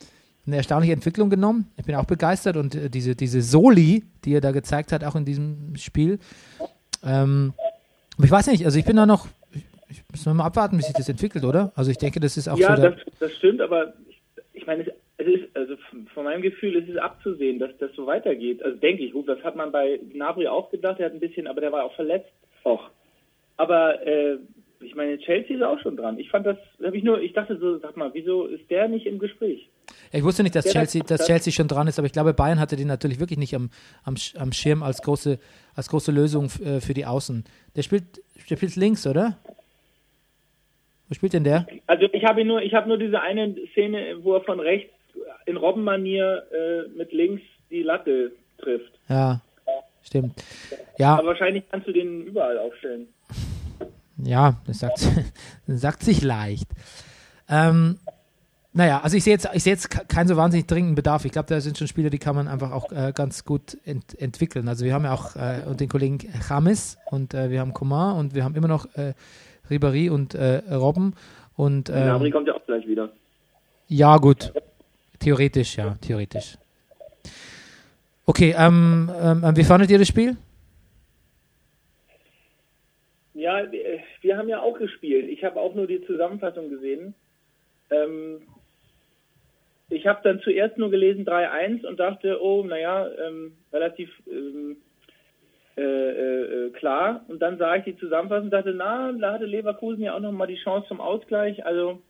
eine 0.46 0.58
erstaunliche 0.58 0.92
Entwicklung 0.92 1.28
genommen. 1.28 1.72
Ich 1.76 1.84
bin 1.84 1.96
auch 1.96 2.04
begeistert 2.04 2.56
und 2.56 2.76
äh, 2.76 2.88
diese, 2.88 3.16
diese 3.16 3.42
Soli, 3.42 4.04
die 4.24 4.34
er 4.34 4.40
da 4.40 4.52
gezeigt 4.52 4.92
hat, 4.92 5.02
auch 5.02 5.16
in 5.16 5.24
diesem 5.24 5.74
Spiel. 5.74 6.20
Ähm, 7.02 7.52
ich 8.22 8.30
weiß 8.30 8.46
nicht, 8.46 8.64
also 8.64 8.78
ich 8.78 8.84
bin 8.84 8.94
da 8.94 9.06
noch, 9.06 9.26
ich, 9.52 9.64
ich 9.88 10.02
muss 10.08 10.24
mal 10.26 10.44
abwarten, 10.44 10.78
wie 10.78 10.82
sich 10.82 10.94
das 10.94 11.08
entwickelt, 11.08 11.42
oder? 11.42 11.72
Also 11.74 11.90
ich 11.90 11.98
denke, 11.98 12.20
das 12.20 12.36
ist 12.36 12.46
auch 12.46 12.58
ja, 12.58 12.76
so. 12.76 12.82
Der, 12.82 12.90
das, 12.92 13.00
das 13.18 13.32
stimmt, 13.32 13.60
aber 13.60 13.92
ich, 14.08 14.22
ich 14.52 14.66
meine, 14.68 14.84
es, 15.16 15.26
ist, 15.26 15.56
also 15.56 15.76
von 16.12 16.24
meinem 16.24 16.42
Gefühl 16.42 16.74
ist 16.76 16.88
es 16.88 16.96
abzusehen, 16.96 17.58
dass 17.58 17.70
das 17.78 17.92
so 17.94 18.06
weitergeht. 18.06 18.62
Also 18.62 18.78
denke 18.78 19.04
ich, 19.04 19.12
gut, 19.12 19.28
das 19.28 19.42
hat 19.44 19.54
man 19.56 19.70
bei 19.70 19.98
Gnabry 20.12 20.48
auch 20.48 20.70
gedacht, 20.70 20.98
er 20.98 21.06
hat 21.06 21.12
ein 21.12 21.20
bisschen, 21.20 21.46
aber 21.46 21.60
der 21.60 21.72
war 21.72 21.84
auch 21.84 21.94
verletzt. 21.94 22.30
Och. 22.64 22.90
Aber 23.56 24.04
äh, 24.04 24.38
ich 24.80 24.94
meine, 24.96 25.18
Chelsea 25.18 25.56
ist 25.56 25.62
auch 25.62 25.78
schon 25.80 25.96
dran. 25.96 26.18
Ich 26.18 26.30
fand 26.30 26.46
das, 26.46 26.56
habe 26.84 26.96
ich 26.96 27.04
nur, 27.04 27.20
ich 27.20 27.32
dachte 27.32 27.56
so, 27.58 27.78
sag 27.78 27.96
mal, 27.96 28.10
wieso 28.12 28.46
ist 28.46 28.68
der 28.70 28.88
nicht 28.88 29.06
im 29.06 29.18
Gespräch? 29.18 29.68
Ja, 30.12 30.18
ich 30.18 30.24
wusste 30.24 30.42
nicht, 30.42 30.54
dass 30.56 30.64
das- 30.64 30.72
Chelsea, 30.72 31.02
dass 31.02 31.18
das- 31.18 31.26
Chelsea 31.26 31.52
schon 31.52 31.68
dran 31.68 31.86
ist, 31.86 31.98
aber 31.98 32.06
ich 32.06 32.12
glaube, 32.12 32.34
Bayern 32.34 32.58
hatte 32.58 32.74
den 32.76 32.88
natürlich 32.88 33.20
wirklich 33.20 33.38
nicht 33.38 33.54
am, 33.54 33.70
am, 34.02 34.16
am 34.36 34.52
Schirm 34.52 34.82
als 34.82 35.00
große, 35.02 35.38
als 35.76 35.88
große 35.88 36.10
Lösung 36.10 36.46
äh, 36.64 36.80
für 36.80 36.94
die 36.94 37.06
Außen. 37.06 37.44
Der 37.76 37.82
spielt, 37.82 38.04
der 38.50 38.56
spielt 38.56 38.76
links, 38.76 39.06
oder? 39.06 39.38
Wo 41.08 41.14
spielt 41.14 41.34
denn 41.34 41.44
der? 41.44 41.66
Also 41.86 42.06
ich 42.12 42.24
habe 42.24 42.44
nur, 42.44 42.62
ich 42.62 42.72
habe 42.74 42.88
nur 42.88 42.98
diese 42.98 43.20
eine 43.20 43.54
Szene, 43.72 44.16
wo 44.22 44.34
er 44.34 44.40
von 44.40 44.58
rechts 44.58 44.90
in 45.46 45.56
Robbenmanier 45.56 46.42
äh, 46.52 46.88
mit 46.96 47.12
links 47.12 47.42
die 47.70 47.82
Latte 47.82 48.32
trifft. 48.58 48.92
Ja, 49.08 49.40
stimmt. 50.02 50.42
Ja, 50.98 51.16
Aber 51.18 51.28
wahrscheinlich 51.28 51.64
kannst 51.70 51.86
du 51.88 51.92
den 51.92 52.22
überall 52.26 52.58
aufstellen. 52.58 53.08
ja, 54.18 54.56
das 54.66 54.78
sagt, 54.80 54.98
das 55.66 55.80
sagt 55.80 56.02
sich 56.02 56.22
leicht. 56.22 56.68
Ähm, 57.48 57.98
naja, 58.72 59.00
also 59.02 59.16
ich 59.16 59.22
sehe 59.24 59.32
jetzt, 59.34 59.48
ich 59.52 59.62
sehe 59.62 59.72
jetzt 59.74 59.90
ke- 59.90 60.04
keinen 60.06 60.26
so 60.28 60.36
wahnsinnig 60.36 60.66
dringenden 60.66 60.94
Bedarf. 60.96 61.24
Ich 61.24 61.32
glaube, 61.32 61.46
da 61.48 61.60
sind 61.60 61.78
schon 61.78 61.86
Spieler, 61.86 62.10
die 62.10 62.18
kann 62.18 62.34
man 62.34 62.48
einfach 62.48 62.72
auch 62.72 62.90
äh, 62.90 63.12
ganz 63.14 63.44
gut 63.44 63.76
ent 63.84 64.18
entwickeln. 64.20 64.66
Also 64.68 64.84
wir 64.84 64.94
haben 64.94 65.04
ja 65.04 65.12
auch 65.14 65.36
äh, 65.36 65.74
den 65.76 65.88
Kollegen 65.88 66.18
James 66.48 66.98
und 67.10 67.34
äh, 67.34 67.50
wir 67.50 67.60
haben 67.60 67.72
Coman 67.72 68.16
und 68.18 68.34
wir 68.34 68.42
haben 68.44 68.56
immer 68.56 68.66
noch 68.68 68.86
äh, 68.96 69.14
Ribéry 69.70 70.10
und 70.10 70.34
äh, 70.34 70.62
Robben 70.74 71.14
und 71.56 71.88
ähm, 71.88 71.94
Gnabry 71.94 72.30
kommt 72.32 72.48
ja 72.48 72.54
auch 72.54 72.66
gleich 72.66 72.86
wieder. 72.88 73.10
Ja, 73.86 74.16
gut. 74.16 74.52
Theoretisch, 75.24 75.78
ja, 75.78 75.94
theoretisch. 76.06 76.58
Okay, 78.26 78.54
ähm, 78.58 79.10
ähm, 79.22 79.56
wie 79.56 79.64
fandet 79.64 79.90
ihr 79.90 79.98
das 79.98 80.08
Spiel? 80.08 80.36
Ja, 83.32 83.72
wir 83.72 84.00
wir 84.20 84.36
haben 84.36 84.50
ja 84.50 84.60
auch 84.60 84.78
gespielt. 84.78 85.30
Ich 85.30 85.42
habe 85.42 85.58
auch 85.60 85.74
nur 85.74 85.86
die 85.86 86.04
Zusammenfassung 86.04 86.68
gesehen. 86.68 87.14
Ähm, 87.90 88.42
ich 89.88 90.06
habe 90.06 90.20
dann 90.24 90.40
zuerst 90.40 90.76
nur 90.76 90.90
gelesen 90.90 91.24
3-1 91.24 91.86
und 91.86 91.98
dachte, 91.98 92.42
oh, 92.42 92.62
naja, 92.62 93.08
ähm, 93.26 93.56
relativ 93.72 94.10
ähm, 94.30 94.76
äh, 95.78 95.80
äh, 95.80 96.66
äh, 96.66 96.70
klar. 96.72 97.24
Und 97.28 97.40
dann 97.40 97.56
sah 97.56 97.76
ich 97.76 97.84
die 97.84 97.96
Zusammenfassung 97.96 98.46
und 98.46 98.50
dachte, 98.50 98.74
na, 98.74 99.10
da 99.12 99.32
hatte 99.32 99.46
Leverkusen 99.46 100.02
ja 100.02 100.14
auch 100.14 100.20
nochmal 100.20 100.48
die 100.48 100.62
Chance 100.62 100.88
zum 100.88 101.00
Ausgleich. 101.00 101.64
Also 101.64 102.02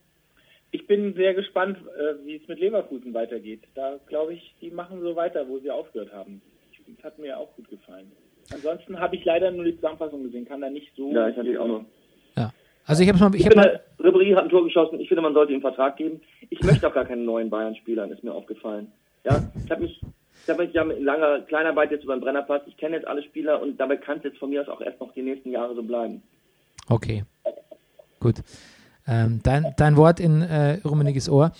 ich 0.75 0.87
bin 0.87 1.13
sehr 1.13 1.33
gespannt, 1.33 1.77
äh, 1.97 2.25
wie 2.25 2.35
es 2.35 2.47
mit 2.47 2.59
Leverkusen 2.59 3.13
weitergeht. 3.13 3.61
Da 3.75 3.97
glaube 4.07 4.33
ich, 4.33 4.55
die 4.61 4.71
machen 4.71 5.01
so 5.01 5.15
weiter, 5.15 5.47
wo 5.47 5.57
sie 5.59 5.71
aufgehört 5.71 6.11
haben. 6.11 6.41
Das 6.87 7.05
hat 7.05 7.17
mir 7.17 7.37
auch 7.37 7.55
gut 7.55 7.69
gefallen. 7.69 8.11
Ansonsten 8.53 8.99
habe 8.99 9.15
ich 9.15 9.25
leider 9.25 9.49
nur 9.51 9.63
die 9.63 9.75
Zusammenfassung 9.75 10.23
gesehen, 10.23 10.45
kann 10.45 10.61
da 10.61 10.69
nicht 10.69 10.91
so. 10.95 11.11
Ja, 11.11 11.29
ich 11.29 11.37
hatte 11.37 11.49
die 11.49 11.57
auch 11.57 11.67
noch. 11.67 11.85
Ja. 12.35 12.51
Also 12.85 13.01
ich 13.01 13.09
habe 13.09 13.17
mal, 13.17 13.33
ich 13.33 13.41
Ich 13.41 13.45
habe 13.47 13.55
mal, 13.55 13.81
finde, 13.97 14.17
Ribéry 14.17 14.35
hat 14.35 14.43
ein 14.43 14.49
Tor 14.49 14.65
geschossen. 14.65 14.99
Ich 14.99 15.07
finde, 15.07 15.21
man 15.21 15.33
sollte 15.33 15.53
ihm 15.53 15.55
einen 15.55 15.61
Vertrag 15.61 15.97
geben. 15.97 16.21
Ich 16.49 16.61
möchte 16.61 16.87
auch 16.87 16.93
gar 16.93 17.05
keinen 17.05 17.25
neuen 17.25 17.49
Bayern-Spieler, 17.49 18.11
ist 18.11 18.23
mir 18.23 18.33
aufgefallen. 18.33 18.91
Ja, 19.23 19.41
ich 19.63 19.71
habe 19.71 19.81
mich, 19.81 19.99
ich 20.43 20.49
habe 20.49 20.63
mich 20.63 20.73
ja 20.73 20.83
mit 20.83 21.01
langer 21.01 21.39
Kleinarbeit 21.41 21.89
jetzt 21.91 22.03
über 22.03 22.15
den 22.15 22.21
Brennerpass. 22.21 22.61
Ich 22.67 22.77
kenne 22.77 22.97
jetzt 22.97 23.07
alle 23.07 23.23
Spieler 23.23 23.61
und 23.61 23.79
dabei 23.79 23.97
kann 23.97 24.17
es 24.17 24.25
jetzt 24.25 24.37
von 24.37 24.51
mir 24.51 24.61
aus 24.61 24.69
auch 24.69 24.81
erst 24.81 24.99
noch 24.99 25.13
die 25.13 25.23
nächsten 25.23 25.51
Jahre 25.51 25.73
so 25.73 25.81
bleiben. 25.81 26.21
okay, 26.89 27.23
gut. 28.19 28.35
Ähm, 29.07 29.39
dein, 29.43 29.73
dein 29.77 29.97
Wort 29.97 30.19
in 30.19 30.41
äh, 30.41 30.79
Rummeniges 30.83 31.29
Ohr. 31.29 31.51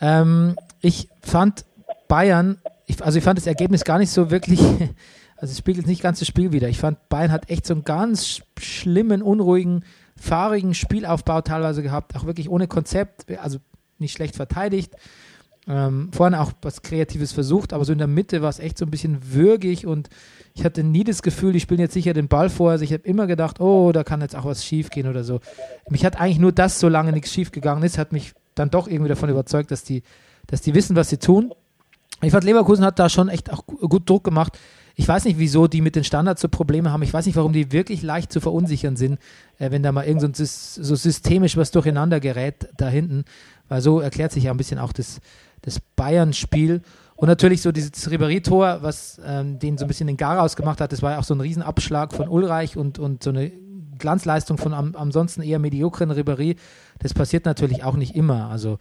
Ähm, 0.00 0.56
ich 0.80 1.08
fand 1.20 1.64
Bayern, 2.08 2.58
ich, 2.86 3.02
also 3.04 3.18
ich 3.18 3.24
fand 3.24 3.38
das 3.38 3.46
Ergebnis 3.46 3.84
gar 3.84 3.98
nicht 3.98 4.10
so 4.10 4.30
wirklich, 4.30 4.60
also 5.36 5.50
es 5.52 5.58
spiegelt 5.58 5.86
nicht 5.86 6.02
ganz 6.02 6.18
das 6.20 6.28
Spiel 6.28 6.52
wieder. 6.52 6.68
Ich 6.68 6.78
fand 6.78 7.08
Bayern 7.08 7.32
hat 7.32 7.50
echt 7.50 7.66
so 7.66 7.74
einen 7.74 7.84
ganz 7.84 8.22
sch- 8.24 8.42
schlimmen, 8.60 9.22
unruhigen, 9.22 9.84
fahrigen 10.16 10.74
Spielaufbau 10.74 11.40
teilweise 11.40 11.82
gehabt, 11.82 12.14
auch 12.16 12.24
wirklich 12.26 12.48
ohne 12.48 12.68
Konzept, 12.68 13.26
also 13.40 13.58
nicht 13.98 14.12
schlecht 14.12 14.36
verteidigt. 14.36 14.94
Ähm, 15.66 16.10
vorne 16.12 16.40
auch 16.42 16.52
was 16.60 16.82
Kreatives 16.82 17.32
versucht, 17.32 17.72
aber 17.72 17.86
so 17.86 17.92
in 17.92 17.98
der 17.98 18.06
Mitte 18.06 18.42
war 18.42 18.50
es 18.50 18.58
echt 18.58 18.76
so 18.76 18.84
ein 18.84 18.90
bisschen 18.90 19.32
würgig 19.32 19.86
und 19.86 20.10
ich 20.54 20.62
hatte 20.62 20.84
nie 20.84 21.04
das 21.04 21.22
Gefühl, 21.22 21.54
die 21.54 21.60
spielen 21.60 21.80
jetzt 21.80 21.94
sicher 21.94 22.12
den 22.12 22.28
Ball 22.28 22.50
vor. 22.50 22.70
Also 22.72 22.84
ich 22.84 22.92
habe 22.92 23.02
immer 23.04 23.26
gedacht, 23.26 23.60
oh, 23.60 23.90
da 23.90 24.04
kann 24.04 24.20
jetzt 24.20 24.36
auch 24.36 24.44
was 24.44 24.62
schief 24.64 24.90
gehen 24.90 25.08
oder 25.08 25.24
so. 25.24 25.40
Mich 25.88 26.04
hat 26.04 26.20
eigentlich 26.20 26.38
nur 26.38 26.52
das, 26.52 26.80
solange 26.80 27.12
nichts 27.12 27.32
schief 27.32 27.50
gegangen 27.50 27.82
ist, 27.82 27.96
hat 27.96 28.12
mich 28.12 28.34
dann 28.54 28.70
doch 28.70 28.86
irgendwie 28.86 29.08
davon 29.08 29.30
überzeugt, 29.30 29.70
dass 29.70 29.84
die, 29.84 30.02
dass 30.46 30.60
die 30.60 30.74
wissen, 30.74 30.96
was 30.96 31.08
sie 31.08 31.16
tun. 31.16 31.52
Ich 32.20 32.30
fand, 32.30 32.44
Leverkusen 32.44 32.84
hat 32.84 32.98
da 32.98 33.08
schon 33.08 33.28
echt 33.30 33.50
auch 33.50 33.66
gu- 33.66 33.88
gut 33.88 34.08
Druck 34.08 34.22
gemacht. 34.22 34.58
Ich 34.96 35.08
weiß 35.08 35.24
nicht, 35.24 35.38
wieso 35.38 35.66
die 35.66 35.80
mit 35.80 35.96
den 35.96 36.04
Standards 36.04 36.40
so 36.42 36.48
Probleme 36.48 36.92
haben. 36.92 37.02
Ich 37.02 37.12
weiß 37.12 37.26
nicht, 37.26 37.36
warum 37.36 37.52
die 37.52 37.72
wirklich 37.72 38.02
leicht 38.02 38.30
zu 38.30 38.40
verunsichern 38.40 38.96
sind, 38.96 39.18
äh, 39.58 39.70
wenn 39.70 39.82
da 39.82 39.90
mal 39.92 40.04
irgend 40.04 40.36
so, 40.36 40.44
so 40.44 40.94
systemisch 40.94 41.56
was 41.56 41.70
durcheinander 41.72 42.20
gerät 42.20 42.68
da 42.76 42.88
hinten. 42.88 43.24
Weil 43.68 43.80
so 43.80 43.98
erklärt 43.98 44.30
sich 44.30 44.44
ja 44.44 44.50
ein 44.52 44.56
bisschen 44.56 44.78
auch 44.78 44.92
das, 44.92 45.20
das 45.64 45.80
Bayern-Spiel. 45.80 46.82
Und 47.16 47.28
natürlich 47.28 47.62
so 47.62 47.72
dieses 47.72 48.10
Ribéry-Tor, 48.10 48.78
was 48.82 49.20
ähm, 49.24 49.58
den 49.58 49.78
so 49.78 49.84
ein 49.84 49.88
bisschen 49.88 50.06
den 50.06 50.16
Garaus 50.16 50.56
gemacht 50.56 50.80
hat, 50.80 50.92
das 50.92 51.00
war 51.00 51.12
ja 51.12 51.18
auch 51.18 51.24
so 51.24 51.34
ein 51.34 51.40
Riesenabschlag 51.40 52.12
von 52.12 52.28
Ulreich 52.28 52.76
und, 52.76 52.98
und 52.98 53.22
so 53.22 53.30
eine 53.30 53.52
Glanzleistung 53.98 54.58
von 54.58 54.74
am, 54.74 54.94
ansonsten 54.96 55.42
eher 55.42 55.58
mediokren 55.58 56.10
Ribéry. 56.10 56.56
Das 56.98 57.14
passiert 57.14 57.46
natürlich 57.46 57.84
auch 57.84 57.96
nicht 57.96 58.14
immer. 58.14 58.50
Also 58.50 58.78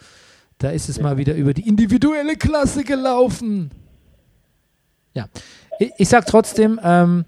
da 0.58 0.72
ist 0.72 0.90
es 0.90 1.00
mal 1.00 1.18
wieder 1.18 1.36
über 1.36 1.54
die 1.54 1.68
individuelle 1.68 2.36
Klasse 2.36 2.84
gelaufen. 2.84 3.72
Ja, 5.14 5.28
ich, 5.80 5.92
ich 5.98 6.10
sag 6.10 6.26
trotzdem, 6.26 6.80
ähm, 6.84 7.26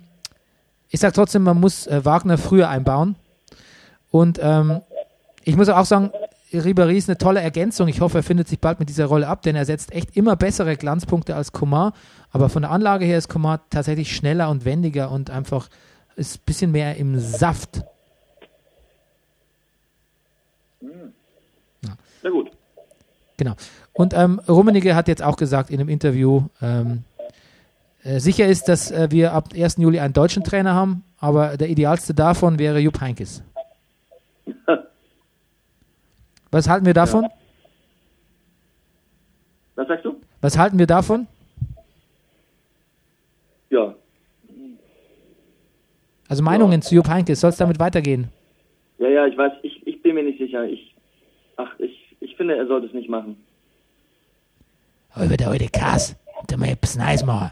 ich 0.90 1.00
sag 1.00 1.14
trotzdem, 1.14 1.44
man 1.44 1.60
muss 1.60 1.88
äh, 1.88 2.04
Wagner 2.04 2.38
früher 2.38 2.70
einbauen. 2.70 3.16
Und 4.10 4.40
ähm, 4.42 4.82
ich 5.44 5.56
muss 5.56 5.70
auch 5.70 5.86
sagen, 5.86 6.12
Ribéry 6.54 6.96
ist 6.96 7.10
eine 7.10 7.18
tolle 7.18 7.42
Ergänzung. 7.42 7.88
Ich 7.88 8.02
hoffe, 8.02 8.20
er 8.20 8.24
findet 8.24 8.48
sich 8.48 8.60
bald 8.60 8.80
mit 8.80 8.90
dieser 8.90 9.06
Rolle 9.06 9.28
ab, 9.28 9.42
denn 9.42 9.56
er 9.56 9.66
setzt 9.66 9.92
echt 9.92 10.16
immer 10.16 10.36
bessere 10.36 10.76
Glanzpunkte 10.78 11.36
als 11.36 11.52
Coman. 11.52 11.92
Aber 12.32 12.50
von 12.50 12.62
der 12.62 12.72
Anlage 12.72 13.06
her 13.06 13.18
ist 13.18 13.30
Coman 13.30 13.60
tatsächlich 13.70 14.16
schneller 14.16 14.50
und 14.50 14.66
wendiger 14.66 15.12
und 15.12 15.30
einfach 15.30 15.70
ist 16.16 16.38
ein 16.38 16.42
bisschen 16.46 16.72
mehr 16.72 16.96
im 16.98 17.20
Saft. 17.20 17.82
Sehr 22.22 22.32
gut. 22.32 22.52
Genau. 23.38 23.54
Und 23.94 24.14
ähm, 24.14 24.40
Rummenigge 24.48 24.96
hat 24.96 25.08
jetzt 25.08 25.22
auch 25.22 25.38
gesagt 25.38 25.70
in 25.70 25.80
einem 25.80 25.90
Interview, 25.90 26.44
ähm, 26.62 27.04
äh, 28.04 28.20
sicher 28.20 28.48
ist, 28.48 28.68
dass 28.68 28.92
äh, 28.92 29.08
wir 29.12 29.34
ab 29.34 29.50
1. 29.56 29.78
Juli 29.78 30.00
einen 30.00 30.14
deutschen 30.14 30.44
Trainer 30.44 30.74
haben, 30.74 31.04
aber 31.20 31.58
der 31.58 31.70
idealste 31.70 32.14
davon 32.14 32.60
wäre 32.60 32.80
Jupp 32.80 33.02
Heynckes. 33.02 33.44
Was 36.56 36.70
halten 36.70 36.86
wir 36.86 36.94
davon? 36.94 37.28
Was 39.76 39.90
sagst 39.90 40.06
du? 40.06 40.22
Was 40.40 40.58
halten 40.58 40.80
wir 40.80 40.88
davon? 40.88 41.28
Ja. 43.70 43.94
Also 46.30 46.44
Meinungen 46.44 46.82
zu 46.82 46.96
Jupp 46.96 47.10
Heynckes, 47.10 47.42
soll 47.42 47.50
es 47.50 47.58
damit 47.58 47.78
weitergehen? 47.78 48.30
Ja, 49.00 49.10
ja, 49.10 49.26
ich 49.26 49.38
weiß, 49.38 49.52
ich, 49.64 49.86
ich 49.86 50.02
bin 50.02 50.16
mir 50.16 50.24
nicht 50.24 50.40
sicher. 50.40 50.64
Ich, 50.64 50.96
ach, 51.58 51.78
ich, 51.78 52.16
ich 52.22 52.38
finde, 52.38 52.56
er 52.56 52.68
sollte 52.68 52.88
es 52.88 52.94
nicht 52.94 53.10
machen. 53.10 53.36
Heute 55.14 55.36
der 55.36 55.50
heute 55.50 55.68
krass, 55.68 56.16
da 56.48 56.56
mal 56.56 56.70
etwas 56.70 56.96
Neues 56.96 57.26
machen. 57.26 57.52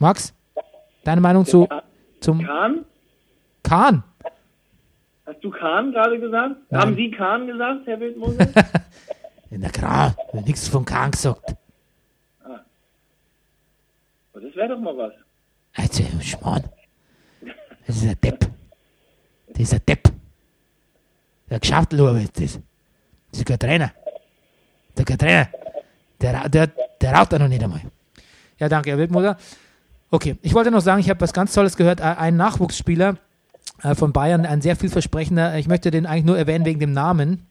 Max, 0.00 0.34
deine 1.04 1.20
Meinung 1.20 1.46
zu 1.46 1.68
zum 2.18 2.42
Kahn? 2.42 2.84
Kahn? 3.62 4.02
Hast 5.28 5.44
du 5.44 5.50
Kahn 5.50 5.92
gerade 5.92 6.18
gesagt? 6.18 6.56
Nein. 6.70 6.80
Haben 6.80 6.96
Sie 6.96 7.10
Kahn 7.10 7.46
gesagt, 7.46 7.86
Herr 7.86 8.00
Wildmoser? 8.00 8.48
Na 9.50 9.68
klar, 9.68 10.16
nichts 10.32 10.68
von 10.68 10.86
Kahn 10.86 11.10
gesagt. 11.10 11.54
Oh, 14.32 14.40
das 14.40 14.56
wäre 14.56 14.68
doch 14.68 14.78
mal 14.78 14.96
was. 14.96 15.12
Also, 15.74 16.02
Schmarrn. 16.22 16.64
Das 17.86 17.96
ist 17.96 18.04
ein 18.04 18.16
Depp. 18.24 18.48
Das 19.48 19.60
ist 19.60 19.74
ein 19.74 19.82
Depp. 19.86 20.10
Der 21.50 21.60
Geschäftelhuber 21.60 22.18
ist 22.20 22.40
das. 22.40 22.58
Das 23.30 23.40
ist 23.40 23.46
kein 23.46 23.58
Trainer. 23.58 23.92
Der 24.96 25.04
kein 25.04 25.18
Trainer. 25.18 25.48
Der, 26.22 26.48
der, 26.48 26.70
der 27.02 27.12
raucht 27.12 27.34
da 27.34 27.38
noch 27.38 27.48
nicht 27.48 27.62
einmal. 27.62 27.82
Ja, 28.58 28.70
danke, 28.70 28.90
Herr 28.90 28.98
Wildmutter. 28.98 29.36
Okay, 30.10 30.38
ich 30.40 30.54
wollte 30.54 30.70
noch 30.70 30.80
sagen, 30.80 31.00
ich 31.00 31.10
habe 31.10 31.20
was 31.20 31.34
ganz 31.34 31.52
Tolles 31.52 31.76
gehört. 31.76 32.00
Ein 32.00 32.36
Nachwuchsspieler 32.36 33.18
von 33.94 34.12
Bayern, 34.12 34.44
ein 34.46 34.60
sehr 34.60 34.76
vielversprechender. 34.76 35.56
Ich 35.58 35.68
möchte 35.68 35.90
den 35.90 36.06
eigentlich 36.06 36.24
nur 36.24 36.38
erwähnen 36.38 36.64
wegen 36.64 36.80
dem 36.80 36.92
Namen. 36.92 37.46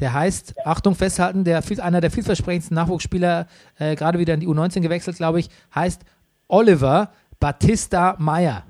Der 0.00 0.12
heißt, 0.12 0.54
Achtung, 0.64 0.94
festhalten, 0.94 1.44
der, 1.44 1.62
einer 1.78 2.00
der 2.00 2.10
vielversprechendsten 2.10 2.74
Nachwuchsspieler, 2.74 3.48
äh, 3.78 3.96
gerade 3.96 4.18
wieder 4.18 4.34
in 4.34 4.40
die 4.40 4.46
U19 4.46 4.80
gewechselt, 4.80 5.16
glaube 5.16 5.40
ich, 5.40 5.48
heißt 5.74 6.02
Oliver 6.46 7.10
Batista 7.40 8.16
Meyer. 8.18 8.64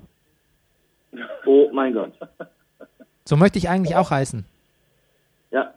Oh 1.45 1.69
mein 1.73 1.93
Gott. 1.93 2.13
So 3.25 3.37
möchte 3.37 3.59
ich 3.59 3.69
eigentlich 3.69 3.95
auch 3.95 4.09
heißen. 4.09 4.43
Ja. 5.51 5.71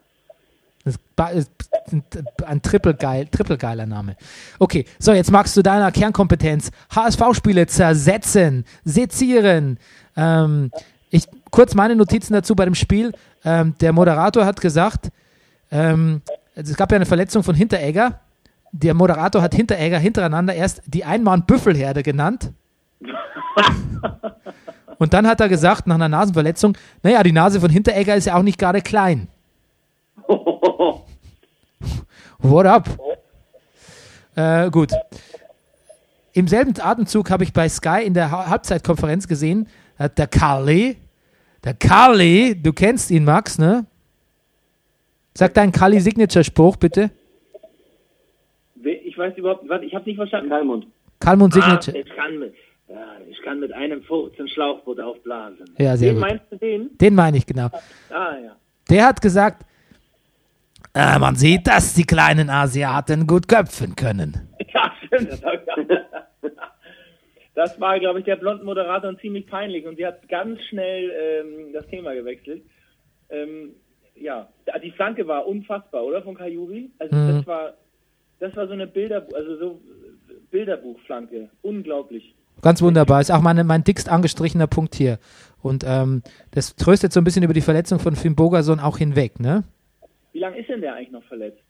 Das 0.86 0.94
ist 1.34 1.50
ein, 1.92 2.02
ein 2.46 2.62
trippelgeil, 2.62 3.26
trippelgeiler 3.26 3.84
Name. 3.84 4.16
Okay, 4.58 4.86
so 4.98 5.12
jetzt 5.12 5.30
magst 5.30 5.54
du 5.54 5.62
deiner 5.62 5.92
Kernkompetenz 5.92 6.70
HSV-Spiele 6.94 7.66
zersetzen, 7.66 8.64
sezieren. 8.84 9.78
Ähm, 10.16 10.70
ich, 11.12 11.28
kurz 11.50 11.74
meine 11.74 11.94
Notizen 11.94 12.32
dazu 12.32 12.56
bei 12.56 12.64
dem 12.64 12.74
Spiel. 12.74 13.12
Ähm, 13.44 13.74
der 13.80 13.92
Moderator 13.92 14.44
hat 14.46 14.60
gesagt, 14.60 15.10
ähm, 15.70 16.22
es 16.54 16.74
gab 16.76 16.90
ja 16.90 16.96
eine 16.96 17.06
Verletzung 17.06 17.42
von 17.42 17.54
Hinteregger. 17.54 18.18
Der 18.72 18.94
Moderator 18.94 19.42
hat 19.42 19.54
Hinteregger 19.54 19.98
hintereinander 19.98 20.54
erst 20.54 20.82
die 20.86 21.04
Einmann-Büffelherde 21.04 22.02
genannt. 22.02 22.50
Und 24.98 25.12
dann 25.12 25.26
hat 25.26 25.40
er 25.40 25.48
gesagt, 25.48 25.86
nach 25.86 25.96
einer 25.96 26.08
Nasenverletzung, 26.08 26.76
naja, 27.02 27.22
die 27.22 27.32
Nase 27.32 27.60
von 27.60 27.70
Hinteregger 27.70 28.14
ist 28.16 28.24
ja 28.26 28.34
auch 28.36 28.42
nicht 28.42 28.58
gerade 28.58 28.80
klein. 28.80 29.28
What 32.38 32.66
up? 32.66 32.88
Äh, 34.34 34.70
gut. 34.70 34.92
Im 36.32 36.48
selben 36.48 36.72
Atemzug 36.80 37.30
habe 37.30 37.44
ich 37.44 37.52
bei 37.52 37.68
Sky 37.68 38.02
in 38.04 38.14
der 38.14 38.30
Ha- 38.30 38.46
Halbzeitkonferenz 38.48 39.28
gesehen, 39.28 39.68
hat 39.98 40.18
der 40.18 40.26
Carly, 40.26 40.96
der 41.64 41.74
Carly, 41.74 42.54
du 42.60 42.72
kennst 42.72 43.10
ihn, 43.10 43.24
Max, 43.24 43.58
ne? 43.58 43.86
Sag 45.34 45.54
deinen 45.54 45.72
Carly-Signature-Spruch, 45.72 46.76
bitte. 46.76 47.10
Ich 49.04 49.16
weiß 49.16 49.36
überhaupt, 49.36 49.68
warte, 49.68 49.84
ich 49.84 49.94
habe 49.94 50.04
nicht 50.06 50.16
verstanden. 50.16 50.48
Kalmund. 50.50 50.86
Kalmund 51.20 51.54
Ah, 51.54 51.60
Signature. 51.60 51.98
ich 51.98 52.16
kann 52.16 52.38
mit, 52.38 52.54
ja, 52.88 52.96
ich 53.30 53.40
kann 53.42 53.60
mit 53.60 53.72
einem 53.72 54.02
Furz 54.02 54.34
ein 54.40 54.48
Schlauchboot 54.48 54.98
aufblasen. 55.00 55.66
Ja, 55.78 55.96
sehr 55.96 56.12
Den 56.12 56.20
gut. 56.20 56.28
meinst 56.28 56.44
du 56.50 56.56
den? 56.56 56.90
Den 56.98 57.14
meine 57.14 57.36
ich 57.36 57.46
genau. 57.46 57.66
Ah, 58.10 58.34
ja. 58.42 58.56
Der 58.90 59.06
hat 59.06 59.20
gesagt, 59.20 59.64
äh, 60.94 61.18
man 61.18 61.36
sieht, 61.36 61.66
dass 61.66 61.94
die 61.94 62.04
kleinen 62.04 62.50
Asiaten 62.50 63.26
gut 63.26 63.48
köpfen 63.48 63.94
können. 63.96 64.48
Ja, 64.74 64.90
stimmt. 65.06 65.30
Das, 65.30 65.40
das 67.54 67.78
war, 67.80 67.98
glaube 68.00 68.20
ich, 68.20 68.24
der 68.24 68.36
blonden 68.36 68.64
Moderator 68.64 69.16
ziemlich 69.18 69.46
peinlich 69.46 69.86
und 69.86 69.96
sie 69.96 70.06
hat 70.06 70.28
ganz 70.28 70.60
schnell 70.68 71.10
ähm, 71.10 71.72
das 71.72 71.86
Thema 71.88 72.14
gewechselt. 72.14 72.62
Ähm, 73.30 73.74
ja, 74.14 74.48
die 74.82 74.90
Flanke 74.92 75.26
war 75.26 75.46
unfassbar, 75.46 76.04
oder? 76.04 76.22
Von 76.22 76.34
Kajubi. 76.34 76.90
Also 76.98 77.14
Mhm. 77.16 77.28
das 77.28 77.46
war 77.46 77.74
das 78.40 78.56
war 78.56 78.66
so 78.66 78.72
eine 78.72 78.86
Bilder, 78.88 79.26
also 79.34 79.56
so 79.56 79.80
Bilderbuchflanke. 80.50 81.48
Unglaublich. 81.62 82.34
Ganz 82.60 82.82
wunderbar. 82.82 83.20
Ist 83.20 83.30
auch 83.30 83.40
meine, 83.40 83.64
mein 83.64 83.84
dickst 83.84 84.08
angestrichener 84.08 84.66
Punkt 84.66 84.94
hier. 84.94 85.18
Und 85.62 85.84
ähm, 85.86 86.22
das 86.50 86.74
tröstet 86.76 87.12
so 87.12 87.20
ein 87.20 87.24
bisschen 87.24 87.44
über 87.44 87.54
die 87.54 87.60
Verletzung 87.60 87.98
von 88.00 88.16
Finn 88.16 88.34
Bogerson 88.34 88.80
auch 88.80 88.98
hinweg, 88.98 89.38
ne? 89.40 89.64
Wie 90.32 90.40
lange 90.40 90.58
ist 90.58 90.68
denn 90.68 90.80
der 90.80 90.94
eigentlich 90.94 91.12
noch 91.12 91.22
verletzt? 91.24 91.62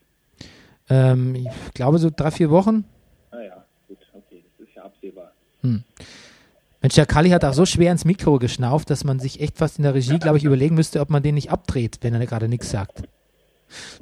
Ähm, 0.89 1.35
ich 1.35 1.75
glaube 1.75 1.99
so 1.99 2.11
drei, 2.15 2.31
vier 2.31 2.51
Wochen. 2.51 2.85
Naja, 3.31 3.65
gut, 3.89 3.99
okay, 4.15 4.43
das 4.59 4.67
ist 4.67 4.75
ja 4.75 4.85
absehbar. 5.63 5.85
Mensch, 6.83 6.97
der 6.97 7.07
Kali 7.07 7.31
hat 7.31 7.45
auch 7.45 7.55
so 7.55 7.65
schwer 7.65 7.93
ins 7.93 8.05
Mikro 8.05 8.41
geschnauft, 8.41 8.91
dass 8.91 9.05
man 9.05 9.21
sich 9.21 9.41
echt 9.41 9.57
fast 9.57 9.79
in 9.79 9.85
der 9.85 9.95
Regie, 9.95 10.19
glaube 10.19 10.39
ich, 10.39 10.45
überlegen 10.45 10.75
müsste, 10.75 11.01
ob 11.01 11.11
man 11.11 11.23
den 11.23 11.37
nicht 11.37 11.51
abdreht, 11.51 11.99
wenn 12.01 12.13
er 12.13 12.27
gerade 12.27 12.49
nichts 12.49 12.71
sagt. 12.71 13.03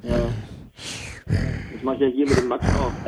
Ja. 0.01 0.17
Das 1.27 1.83
mache 1.83 1.95
ich 1.95 2.01
ja 2.01 2.07
hier 2.07 2.27
mit 2.27 2.37
dem 2.37 2.47
Max 2.47 2.65
auch. 2.75 2.91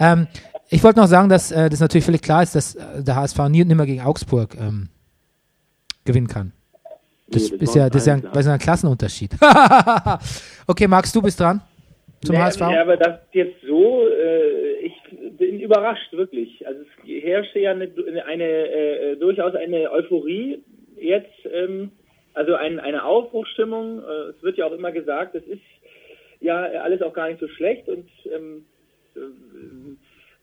Ähm, 0.00 0.26
ich 0.70 0.82
wollte 0.82 0.98
noch 0.98 1.06
sagen, 1.06 1.28
dass 1.28 1.52
äh, 1.52 1.68
das 1.68 1.78
natürlich 1.78 2.06
völlig 2.06 2.22
klar 2.22 2.42
ist, 2.42 2.54
dass 2.54 2.74
äh, 2.74 3.04
der 3.04 3.16
HSV 3.16 3.38
nie 3.50 3.60
und 3.60 3.68
nimmer 3.68 3.84
gegen 3.84 4.00
Augsburg 4.00 4.56
ähm, 4.58 4.88
gewinnen 6.04 6.26
kann. 6.26 6.52
Das, 7.28 7.50
Nee, 7.50 7.58
das 7.58 7.68
ist 7.68 7.74
ja, 7.74 7.90
das 7.90 8.02
ist 8.02 8.06
ja 8.06 8.14
ein, 8.14 8.22
das 8.22 8.46
ist 8.46 8.50
ein 8.50 8.58
Klassenunterschied. 8.58 9.36
okay, 10.66 10.88
Max, 10.88 11.12
du 11.12 11.20
bist 11.20 11.38
dran 11.38 11.60
zum 12.24 12.34
Nee, 12.34 12.40
HSV. 12.40 12.60
Ja, 12.60 12.80
aber 12.80 12.96
das 12.96 13.20
jetzt 13.32 13.60
so, 13.66 14.08
äh, 14.08 14.86
ich 14.86 14.94
bin 15.36 15.60
überrascht, 15.60 16.12
wirklich. 16.12 16.66
Also 16.66 16.82
es 16.82 17.22
herrscht 17.22 17.54
ja 17.56 17.72
eine, 17.72 17.90
eine 18.26 18.68
äh, 18.68 19.16
durchaus 19.16 19.54
eine 19.54 19.90
Euphorie 19.90 20.62
jetzt, 20.96 21.32
ähm, 21.52 21.92
also 22.34 22.54
ein, 22.54 22.80
eine 22.80 23.04
Aufbruchsstimmung. 23.04 24.02
Äh, 24.02 24.30
es 24.30 24.42
wird 24.42 24.58
ja 24.58 24.66
auch 24.66 24.72
immer 24.72 24.92
gesagt, 24.92 25.34
es 25.34 25.46
ist 25.46 25.62
ja 26.40 26.56
alles 26.56 27.02
auch 27.02 27.12
gar 27.12 27.28
nicht 27.28 27.40
so 27.40 27.48
schlecht 27.48 27.88
und 27.88 28.08
ähm, 28.32 28.66
äh, 29.16 29.20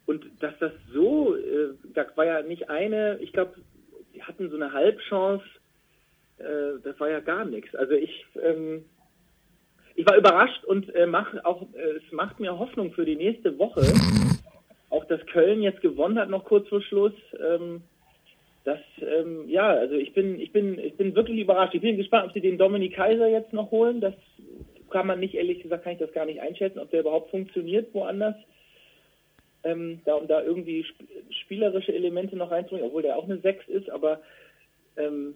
und 0.06 0.26
dass 0.40 0.58
das 0.60 0.72
so, 0.94 1.36
äh, 1.36 1.74
da 1.94 2.06
war 2.16 2.26
ja 2.26 2.42
nicht 2.42 2.70
eine, 2.70 3.18
ich 3.22 3.32
glaube, 3.34 3.56
die 4.14 4.24
hatten 4.24 4.50
so 4.50 4.56
eine 4.56 4.74
Halbchance, 4.74 5.46
äh, 6.38 6.80
das 6.84 7.00
war 7.00 7.10
ja 7.10 7.20
gar 7.20 7.46
nichts. 7.46 7.74
Also 7.76 7.94
ich, 7.94 8.26
ähm, 8.42 8.86
ich 9.96 10.06
war 10.06 10.18
überrascht 10.18 10.66
und 10.66 10.94
äh, 10.96 11.06
mach 11.06 11.34
auch, 11.44 11.62
äh, 11.74 11.98
es 11.98 12.12
macht 12.12 12.40
mir 12.40 12.58
Hoffnung 12.58 12.92
für 12.94 13.06
die 13.06 13.16
nächste 13.16 13.58
Woche. 13.58 13.82
Auch 14.92 15.06
dass 15.06 15.26
Köln 15.28 15.64
jetzt 15.64 15.82
gewonnen 15.82 16.20
hat, 16.20 16.30
noch 16.30 16.46
kurz 16.46 16.68
vor 16.68 16.82
Schluss. 16.82 17.14
Ähm, 17.40 17.82
das, 18.64 18.80
ähm, 19.00 19.50
ja, 19.50 19.70
also 19.70 19.96
ich 19.96 20.14
bin, 20.14 20.40
ich 20.40 20.52
bin, 20.52 20.78
ich 20.78 20.96
bin 20.96 21.16
wirklich 21.16 21.40
überrascht. 21.40 21.74
Ich 21.74 21.82
bin 21.82 21.98
gespannt, 21.98 22.28
ob 22.28 22.34
sie 22.34 22.42
den 22.42 22.60
Dominik 22.60 22.94
Kaiser 22.96 23.28
jetzt 23.28 23.54
noch 23.54 23.72
holen. 23.72 24.02
Das 24.02 24.14
kann 24.92 25.08
man 25.08 25.20
nicht, 25.20 25.34
ehrlich 25.34 25.64
gesagt, 25.64 25.84
kann 25.84 25.94
ich 25.94 26.00
das 26.00 26.12
gar 26.14 26.26
nicht 26.26 26.42
einschätzen, 26.42 26.80
ob 26.80 26.92
der 26.92 27.00
überhaupt 27.00 27.32
funktioniert 27.32 27.94
woanders. 27.94 28.36
Ähm, 29.64 30.02
da, 30.06 30.16
um 30.16 30.28
da 30.28 30.44
irgendwie 30.44 30.82
sp 30.84 31.02
spielerische 31.30 31.94
Elemente 31.94 32.36
noch 32.36 32.52
reinzubringen, 32.52 32.88
obwohl 32.88 33.04
der 33.04 33.18
auch 33.18 33.24
eine 33.24 33.38
6 33.38 33.68
ist, 33.70 33.90
aber 33.90 34.22
ähm, 34.98 35.36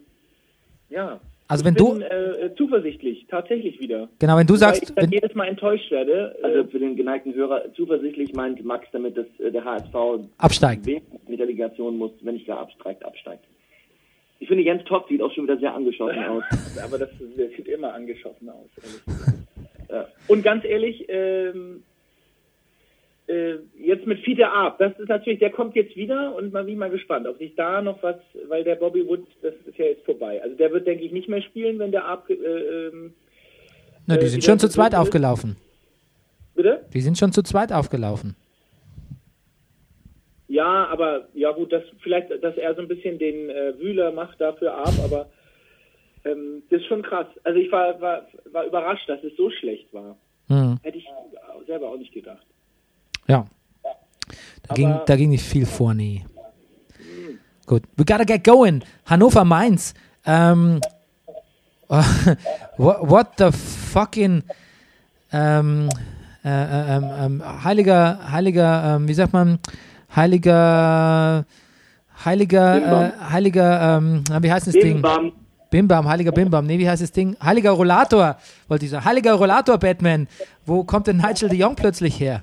ja. 0.90 1.20
Also 1.48 1.64
wenn 1.64 1.74
ich 1.74 1.78
du, 1.78 1.92
bin 1.92 2.02
äh, 2.02 2.50
zuversichtlich, 2.56 3.26
tatsächlich 3.28 3.80
wieder. 3.80 4.08
genau, 4.18 4.36
wenn 4.36 4.46
du 4.46 4.54
Wobei 4.54 4.66
sagst, 4.66 4.82
ich 4.82 4.94
dann 4.94 5.04
wenn, 5.04 5.12
jedes 5.12 5.34
Mal 5.34 5.46
enttäuscht 5.46 5.90
werde. 5.90 6.36
Also 6.42 6.60
äh, 6.60 6.66
für 6.66 6.78
den 6.78 6.96
geneigten 6.96 7.34
Hörer, 7.34 7.72
zuversichtlich 7.74 8.34
meint 8.34 8.64
Max 8.64 8.86
damit, 8.92 9.16
dass 9.16 9.26
äh, 9.38 9.52
der 9.52 9.64
HSV 9.64 9.94
Absteigt. 10.38 10.86
mit 10.86 11.38
der 11.38 11.46
Relegation 11.46 11.98
muss, 11.98 12.10
wenn 12.22 12.34
nicht 12.34 12.46
gar 12.46 12.58
absteigt, 12.58 13.04
absteigt. 13.04 13.44
Ich 14.38 14.48
finde, 14.48 14.64
Jens 14.64 14.84
Todd 14.84 15.06
sieht 15.08 15.22
auch 15.22 15.32
schon 15.32 15.44
wieder 15.44 15.58
sehr 15.58 15.72
angeschossen 15.72 16.24
aus. 16.28 16.44
aber 16.84 16.98
das, 16.98 17.10
das 17.36 17.50
sieht 17.56 17.68
immer 17.68 17.94
angeschossen 17.94 18.48
aus. 18.50 18.68
ja. 19.88 20.08
Und 20.28 20.42
ganz 20.42 20.64
ehrlich, 20.64 21.06
ähm, 21.08 21.82
äh, 23.28 23.56
jetzt 23.76 24.06
mit 24.06 24.20
Fiete 24.20 24.48
Ab, 24.48 24.78
das 24.78 24.98
ist 24.98 25.08
natürlich, 25.08 25.40
der 25.40 25.50
kommt 25.50 25.74
jetzt 25.74 25.96
wieder 25.96 26.34
und 26.36 26.52
mal 26.52 26.64
bin 26.64 26.78
mal 26.78 26.90
gespannt, 26.90 27.26
ob 27.26 27.38
sich 27.38 27.54
da 27.56 27.82
noch 27.82 28.02
was, 28.02 28.16
weil 28.48 28.62
der 28.62 28.76
Bobby 28.76 29.06
Wood, 29.06 29.26
das 29.42 29.54
ist 29.66 29.78
ja 29.78 29.86
jetzt 29.86 30.04
vorbei. 30.04 30.40
Also 30.42 30.56
der 30.56 30.70
wird, 30.72 30.86
denke 30.86 31.04
ich, 31.04 31.12
nicht 31.12 31.28
mehr 31.28 31.42
spielen, 31.42 31.78
wenn 31.78 31.90
der 31.90 32.04
Ab, 32.04 32.30
äh, 32.30 32.34
ähm, 32.34 33.14
na, 34.06 34.16
die 34.16 34.26
äh, 34.26 34.28
sind 34.28 34.44
schon 34.44 34.58
zu 34.58 34.68
zweit 34.68 34.92
ist. 34.92 34.98
aufgelaufen. 34.98 35.56
bitte? 36.54 36.84
Die 36.94 37.00
sind 37.00 37.18
schon 37.18 37.32
zu 37.32 37.42
zweit 37.42 37.72
aufgelaufen. 37.72 38.36
Ja, 40.48 40.86
aber 40.86 41.26
ja 41.34 41.50
gut, 41.50 41.72
dass 41.72 41.82
vielleicht, 42.02 42.30
dass 42.42 42.56
er 42.56 42.74
so 42.76 42.82
ein 42.82 42.88
bisschen 42.88 43.18
den 43.18 43.50
äh, 43.50 43.78
Wühler 43.80 44.12
macht 44.12 44.40
dafür 44.40 44.74
ab, 44.74 44.94
aber 45.04 45.28
ähm, 46.24 46.62
das 46.70 46.80
ist 46.80 46.86
schon 46.86 47.02
krass. 47.02 47.26
Also 47.42 47.58
ich 47.58 47.70
war, 47.72 48.00
war, 48.00 48.28
war 48.52 48.64
überrascht, 48.64 49.08
dass 49.08 49.22
es 49.24 49.36
so 49.36 49.50
schlecht 49.50 49.92
war. 49.92 50.16
Hm. 50.46 50.78
Hätte 50.82 50.98
ich 50.98 51.06
selber 51.66 51.88
auch 51.88 51.98
nicht 51.98 52.12
gedacht. 52.12 52.46
Ja. 53.26 53.46
Da 54.62 54.74
ging, 54.74 55.00
da 55.06 55.16
ging 55.16 55.30
nicht 55.30 55.44
viel 55.44 55.66
vor, 55.66 55.94
nee. 55.94 56.24
Gut. 57.66 57.82
We 57.96 58.04
gotta 58.04 58.24
get 58.24 58.44
going. 58.44 58.82
Hannover 59.04 59.44
Mainz. 59.44 59.94
Ähm, 60.24 60.80
what, 61.88 63.08
what 63.08 63.28
the 63.38 63.50
fucking 63.52 64.42
ähm, 65.32 65.88
äh, 66.44 66.48
äh, 66.48 67.24
ähm, 67.24 67.42
heiliger, 67.64 68.30
heiliger, 68.30 68.96
ähm, 68.96 69.08
wie 69.08 69.14
sagt 69.14 69.32
man, 69.32 69.58
heiliger, 70.14 71.44
heiliger, 72.24 72.76
äh, 73.08 73.12
heiliger, 73.32 73.98
ähm, 73.98 74.22
wie 74.40 74.52
heißt 74.52 74.68
das 74.68 74.74
Ding? 74.74 75.02
Bam, 75.02 75.32
Bimbam, 75.70 76.08
heiliger 76.08 76.30
Bimbam, 76.30 76.66
nee, 76.66 76.78
wie 76.78 76.88
heißt 76.88 77.02
das 77.02 77.10
Ding? 77.10 77.36
Heiliger 77.42 77.72
Rollator, 77.72 78.36
wollte 78.68 78.84
ich 78.84 78.92
sagen. 78.92 79.04
Heiliger 79.04 79.34
Rollator 79.34 79.76
Batman. 79.78 80.28
Wo 80.64 80.84
kommt 80.84 81.08
denn 81.08 81.16
Nigel 81.16 81.48
de 81.48 81.58
Jong 81.58 81.74
plötzlich 81.74 82.20
her? 82.20 82.42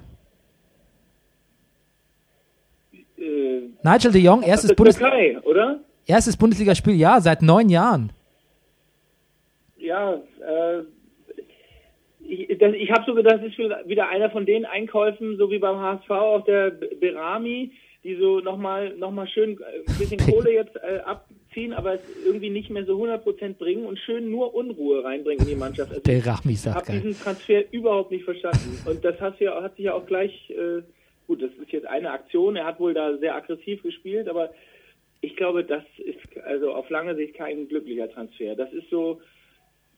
Äh, 3.18 3.70
Nigel 3.84 4.11
de 4.11 4.21
Jong, 4.21 4.41
erstes, 4.43 4.75
Bundes 4.75 4.97
Türkei, 4.97 5.38
oder? 5.43 5.79
erstes 6.05 6.38
Bundesligaspiel, 6.38 6.95
ja, 6.95 7.19
seit 7.21 7.41
neun 7.41 7.69
Jahren. 7.69 8.11
Ja, 9.77 10.13
äh, 10.13 10.84
ich, 12.25 12.57
das- 12.57 12.73
ich 12.73 12.89
habe 12.91 13.03
so 13.05 13.13
gedacht, 13.13 13.39
das 13.41 13.47
ist 13.51 13.57
wieder 13.57 14.07
einer 14.09 14.29
von 14.29 14.45
den 14.45 14.65
Einkäufen, 14.65 15.38
so 15.38 15.49
wie 15.51 15.59
beim 15.59 15.77
HSV, 15.79 16.09
auch 16.11 16.43
der 16.45 16.71
Berami, 16.71 17.71
die 18.03 18.15
so 18.15 18.39
nochmal 18.39 18.95
noch 18.97 19.11
mal 19.11 19.27
schön 19.27 19.51
äh, 19.59 19.89
ein 19.91 19.97
bisschen 19.97 20.17
Kohle 20.31 20.53
jetzt 20.53 20.75
äh, 20.77 20.99
ziehen, 21.53 21.73
aber 21.73 21.95
es 21.95 22.01
irgendwie 22.25 22.49
nicht 22.49 22.69
mehr 22.69 22.86
so 22.86 23.01
100% 23.01 23.53
bringen 23.57 23.86
und 23.86 23.99
schön 23.99 24.29
nur 24.31 24.53
Unruhe 24.55 25.03
reinbringen 25.03 25.43
in 25.43 25.49
die 25.51 25.55
Mannschaft. 25.55 25.89
Also 25.91 26.01
Der 26.03 26.25
Rachmi 26.25 26.53
ich 26.53 26.61
sagt 26.61 26.88
habe 26.89 26.99
diesen 26.99 27.19
Transfer 27.21 27.61
überhaupt 27.73 28.11
nicht 28.11 28.23
verstanden. 28.25 28.79
Und 28.86 29.03
das 29.05 29.19
hat, 29.21 29.39
ja, 29.39 29.61
hat 29.61 29.75
sich 29.75 29.86
ja 29.86 29.93
auch 29.93 30.05
gleich, 30.05 30.49
äh, 30.49 30.81
gut, 31.28 31.41
das 31.41 31.51
ist 31.61 31.71
jetzt 31.71 31.88
eine 31.88 32.11
Aktion, 32.11 32.55
er 32.55 32.65
hat 32.65 32.80
wohl 32.80 32.93
da 32.93 33.17
sehr 33.17 33.36
aggressiv 33.36 33.82
gespielt, 33.84 34.28
aber 34.28 34.49
ich 35.21 35.36
glaube, 35.38 35.63
das 35.63 35.84
ist 35.97 36.19
also 36.45 36.74
auf 36.74 36.89
lange 36.89 37.15
Sicht 37.15 37.36
kein 37.36 37.67
glücklicher 37.69 38.09
Transfer. 38.11 38.55
Das 38.55 38.71
ist 38.74 38.89
so, 38.89 39.21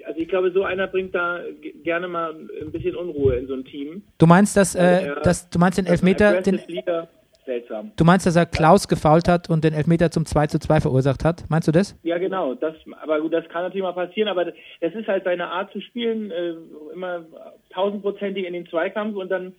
also 0.06 0.20
ich 0.20 0.28
glaube, 0.28 0.52
so 0.52 0.64
einer 0.64 0.88
bringt 0.88 1.16
da 1.16 1.40
gerne 1.84 2.08
mal 2.08 2.36
ein 2.36 2.72
bisschen 2.72 2.96
Unruhe 2.96 3.36
in 3.36 3.48
so 3.48 3.56
ein 3.56 3.66
Team. 3.66 4.04
Du 4.20 4.28
meinst, 4.28 4.56
dass, 4.56 4.76
äh, 4.76 5.08
Ja. 5.08 5.16
dass 5.22 5.50
du 5.50 5.58
meinst 5.58 5.80
den 5.80 5.88
Elfmeter, 5.88 6.42
den, 6.42 6.60
Leader, 6.68 7.08
seltsam. 7.44 7.92
du 7.96 8.04
meinst, 8.06 8.28
dass 8.28 8.36
er 8.36 8.46
Klaus 8.46 8.88
gefault 8.88 9.28
hat 9.28 9.50
und 9.50 9.64
den 9.64 9.74
Elfmeter 9.74 10.12
zum 10.12 10.28
2 10.28 10.46
zu 10.48 10.60
2 10.60 10.82
verursacht 10.82 11.24
hat? 11.26 11.44
Meinst 11.50 11.68
du 11.68 11.72
das? 11.72 11.98
Ja, 12.04 12.20
genau. 12.20 12.54
Das, 12.54 12.76
aber 13.02 13.20
gut, 13.20 13.34
das 13.34 13.48
kann 13.50 13.64
natürlich 13.64 13.84
mal 13.84 13.94
passieren, 13.94 14.30
aber 14.30 14.54
es 14.80 14.94
ist 14.94 15.08
halt 15.08 15.24
seine 15.24 15.48
Art 15.48 15.72
zu 15.72 15.82
spielen, 15.82 16.30
äh, 16.30 16.54
immer 16.94 17.26
tausendprozentig 17.72 18.46
in 18.46 18.54
den 18.54 18.68
Zweikampf 18.68 19.16
und 19.16 19.30
dann 19.30 19.54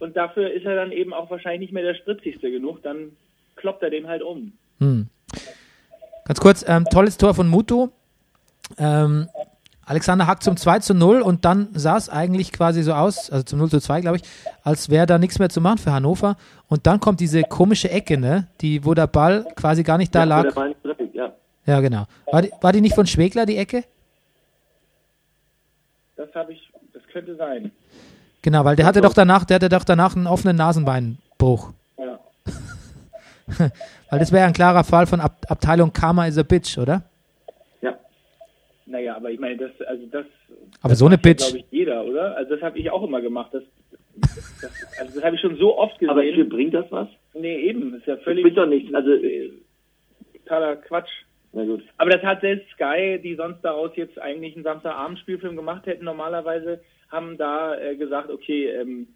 und 0.00 0.16
dafür 0.16 0.50
ist 0.52 0.64
er 0.64 0.76
dann 0.76 0.92
eben 0.92 1.12
auch 1.12 1.30
wahrscheinlich 1.30 1.60
nicht 1.60 1.72
mehr 1.72 1.82
der 1.82 1.94
spritzigste 1.94 2.50
genug, 2.50 2.82
dann 2.82 3.12
kloppt 3.56 3.82
er 3.82 3.90
den 3.90 4.06
halt 4.08 4.22
um. 4.22 4.52
Hm. 4.78 5.08
Ganz 6.24 6.40
kurz, 6.40 6.64
ähm, 6.68 6.84
tolles 6.90 7.16
Tor 7.16 7.34
von 7.34 7.48
Muto. 7.48 7.90
Ähm, 8.78 9.28
Alexander 9.84 10.26
Hack 10.26 10.42
zum 10.42 10.56
2 10.56 10.80
zu 10.80 10.94
0 10.94 11.20
und 11.22 11.44
dann 11.44 11.68
sah 11.72 11.96
es 11.96 12.08
eigentlich 12.08 12.52
quasi 12.52 12.82
so 12.82 12.92
aus, 12.92 13.30
also 13.30 13.44
zum 13.44 13.60
0 13.60 13.70
zu 13.70 13.80
2, 13.80 14.00
glaube 14.00 14.16
ich, 14.16 14.24
als 14.64 14.90
wäre 14.90 15.06
da 15.06 15.18
nichts 15.18 15.38
mehr 15.38 15.48
zu 15.48 15.60
machen 15.60 15.78
für 15.78 15.92
Hannover. 15.92 16.36
Und 16.68 16.88
dann 16.88 16.98
kommt 16.98 17.20
diese 17.20 17.42
komische 17.44 17.88
Ecke, 17.90 18.18
ne? 18.18 18.48
Die, 18.60 18.84
wo 18.84 18.94
der 18.94 19.06
Ball 19.06 19.46
quasi 19.54 19.84
gar 19.84 19.96
nicht 19.96 20.12
da 20.12 20.20
Ja, 20.20 20.24
wo 20.24 20.28
lag. 20.30 20.42
der 20.42 20.50
Ball 20.50 20.68
nicht 20.70 20.82
trifft, 20.82 21.14
ja. 21.14 21.32
Ja, 21.66 21.80
genau. 21.80 22.06
War 22.32 22.42
die, 22.42 22.50
war 22.60 22.72
die 22.72 22.80
nicht 22.80 22.96
von 22.96 23.06
Schwegler, 23.06 23.46
die 23.46 23.56
Ecke? 23.56 23.84
Das 26.16 26.34
habe 26.34 26.52
ich, 26.52 26.72
das 26.92 27.02
könnte 27.12 27.36
sein. 27.36 27.70
Genau, 28.46 28.64
weil 28.64 28.76
der 28.76 28.86
hatte 28.86 29.00
doch 29.00 29.12
danach, 29.12 29.44
der 29.44 29.56
hatte 29.56 29.68
doch 29.68 29.82
danach 29.82 30.14
einen 30.14 30.28
offenen 30.28 30.54
Nasenbeinbruch. 30.54 31.72
Ja. 31.98 32.20
Weil 34.08 34.20
das 34.20 34.30
wäre 34.30 34.42
ja 34.42 34.46
ein 34.46 34.52
klarer 34.52 34.84
Fall 34.84 35.08
von 35.08 35.20
Ab 35.20 35.44
Abteilung 35.48 35.92
Karma 35.92 36.28
is 36.28 36.38
a 36.38 36.44
Bitch, 36.44 36.78
oder? 36.78 37.02
ja. 37.82 37.98
Naja, 38.86 39.16
aber 39.16 39.32
ich 39.32 39.40
meine, 39.40 39.56
das, 39.56 39.72
also 39.88 40.06
das. 40.12 40.26
Aber 40.80 40.90
das 40.90 40.98
so 41.00 41.06
eine 41.06 41.18
Bitch. 41.18 41.42
glaube 41.42 41.58
ich, 41.58 41.64
jeder, 41.72 42.04
oder? 42.04 42.36
Also 42.36 42.54
das 42.54 42.62
habe 42.62 42.78
ich 42.78 42.88
auch 42.88 43.02
immer 43.02 43.20
gemacht. 43.20 43.52
Das, 43.52 43.64
das, 44.60 44.70
also 45.00 45.14
das 45.16 45.24
habe 45.24 45.34
ich 45.34 45.42
schon 45.42 45.56
so 45.56 45.76
oft 45.76 45.96
Aber 46.08 46.22
gesehen. 46.22 46.48
bringt 46.48 46.72
das 46.72 46.86
was? 46.90 47.08
nee, 47.34 47.56
eben, 47.68 47.90
das 47.90 48.02
ist 48.02 48.06
ja 48.06 48.14
Das 48.14 48.22
völlig 48.22 48.44
bringt 48.44 48.58
doch 48.58 48.66
nichts. 48.68 48.94
Also, 48.94 49.10
totaler 50.44 50.76
Quatsch. 50.76 51.10
Na 51.52 51.64
gut. 51.64 51.82
Aber 51.96 52.10
das 52.10 52.22
hat 52.22 52.40
selbst 52.40 52.68
Sky, 52.72 53.20
die 53.22 53.34
sonst 53.34 53.62
daraus 53.62 53.90
jetzt 53.94 54.20
eigentlich 54.20 54.54
einen 54.54 54.64
Samstagabendspielfilm 54.64 55.56
gemacht 55.56 55.86
hätten, 55.86 56.04
normalerweise, 56.04 56.80
haben 57.10 57.38
da 57.38 57.78
äh, 57.78 57.96
gesagt, 57.96 58.30
okay, 58.30 58.68
ähm, 58.70 59.08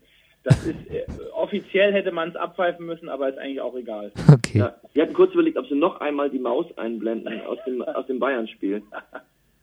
das 0.42 0.64
ist 0.64 0.90
äh, 0.90 1.04
offiziell 1.34 1.92
hätte 1.92 2.12
man 2.12 2.30
es 2.30 2.36
abpfeifen 2.36 2.86
müssen, 2.86 3.08
aber 3.08 3.28
ist 3.28 3.38
eigentlich 3.38 3.60
auch 3.60 3.74
egal. 3.76 4.12
Okay. 4.32 4.58
Ja. 4.58 4.74
Wir 4.94 5.02
hatten 5.02 5.12
kurz 5.12 5.32
überlegt, 5.34 5.58
ob 5.58 5.66
sie 5.66 5.74
noch 5.74 6.00
einmal 6.00 6.30
die 6.30 6.38
Maus 6.38 6.66
einblenden 6.78 7.42
aus 7.42 7.58
dem, 7.66 7.82
aus 7.82 8.06
dem 8.06 8.18
Bayern-Spiel. 8.18 8.82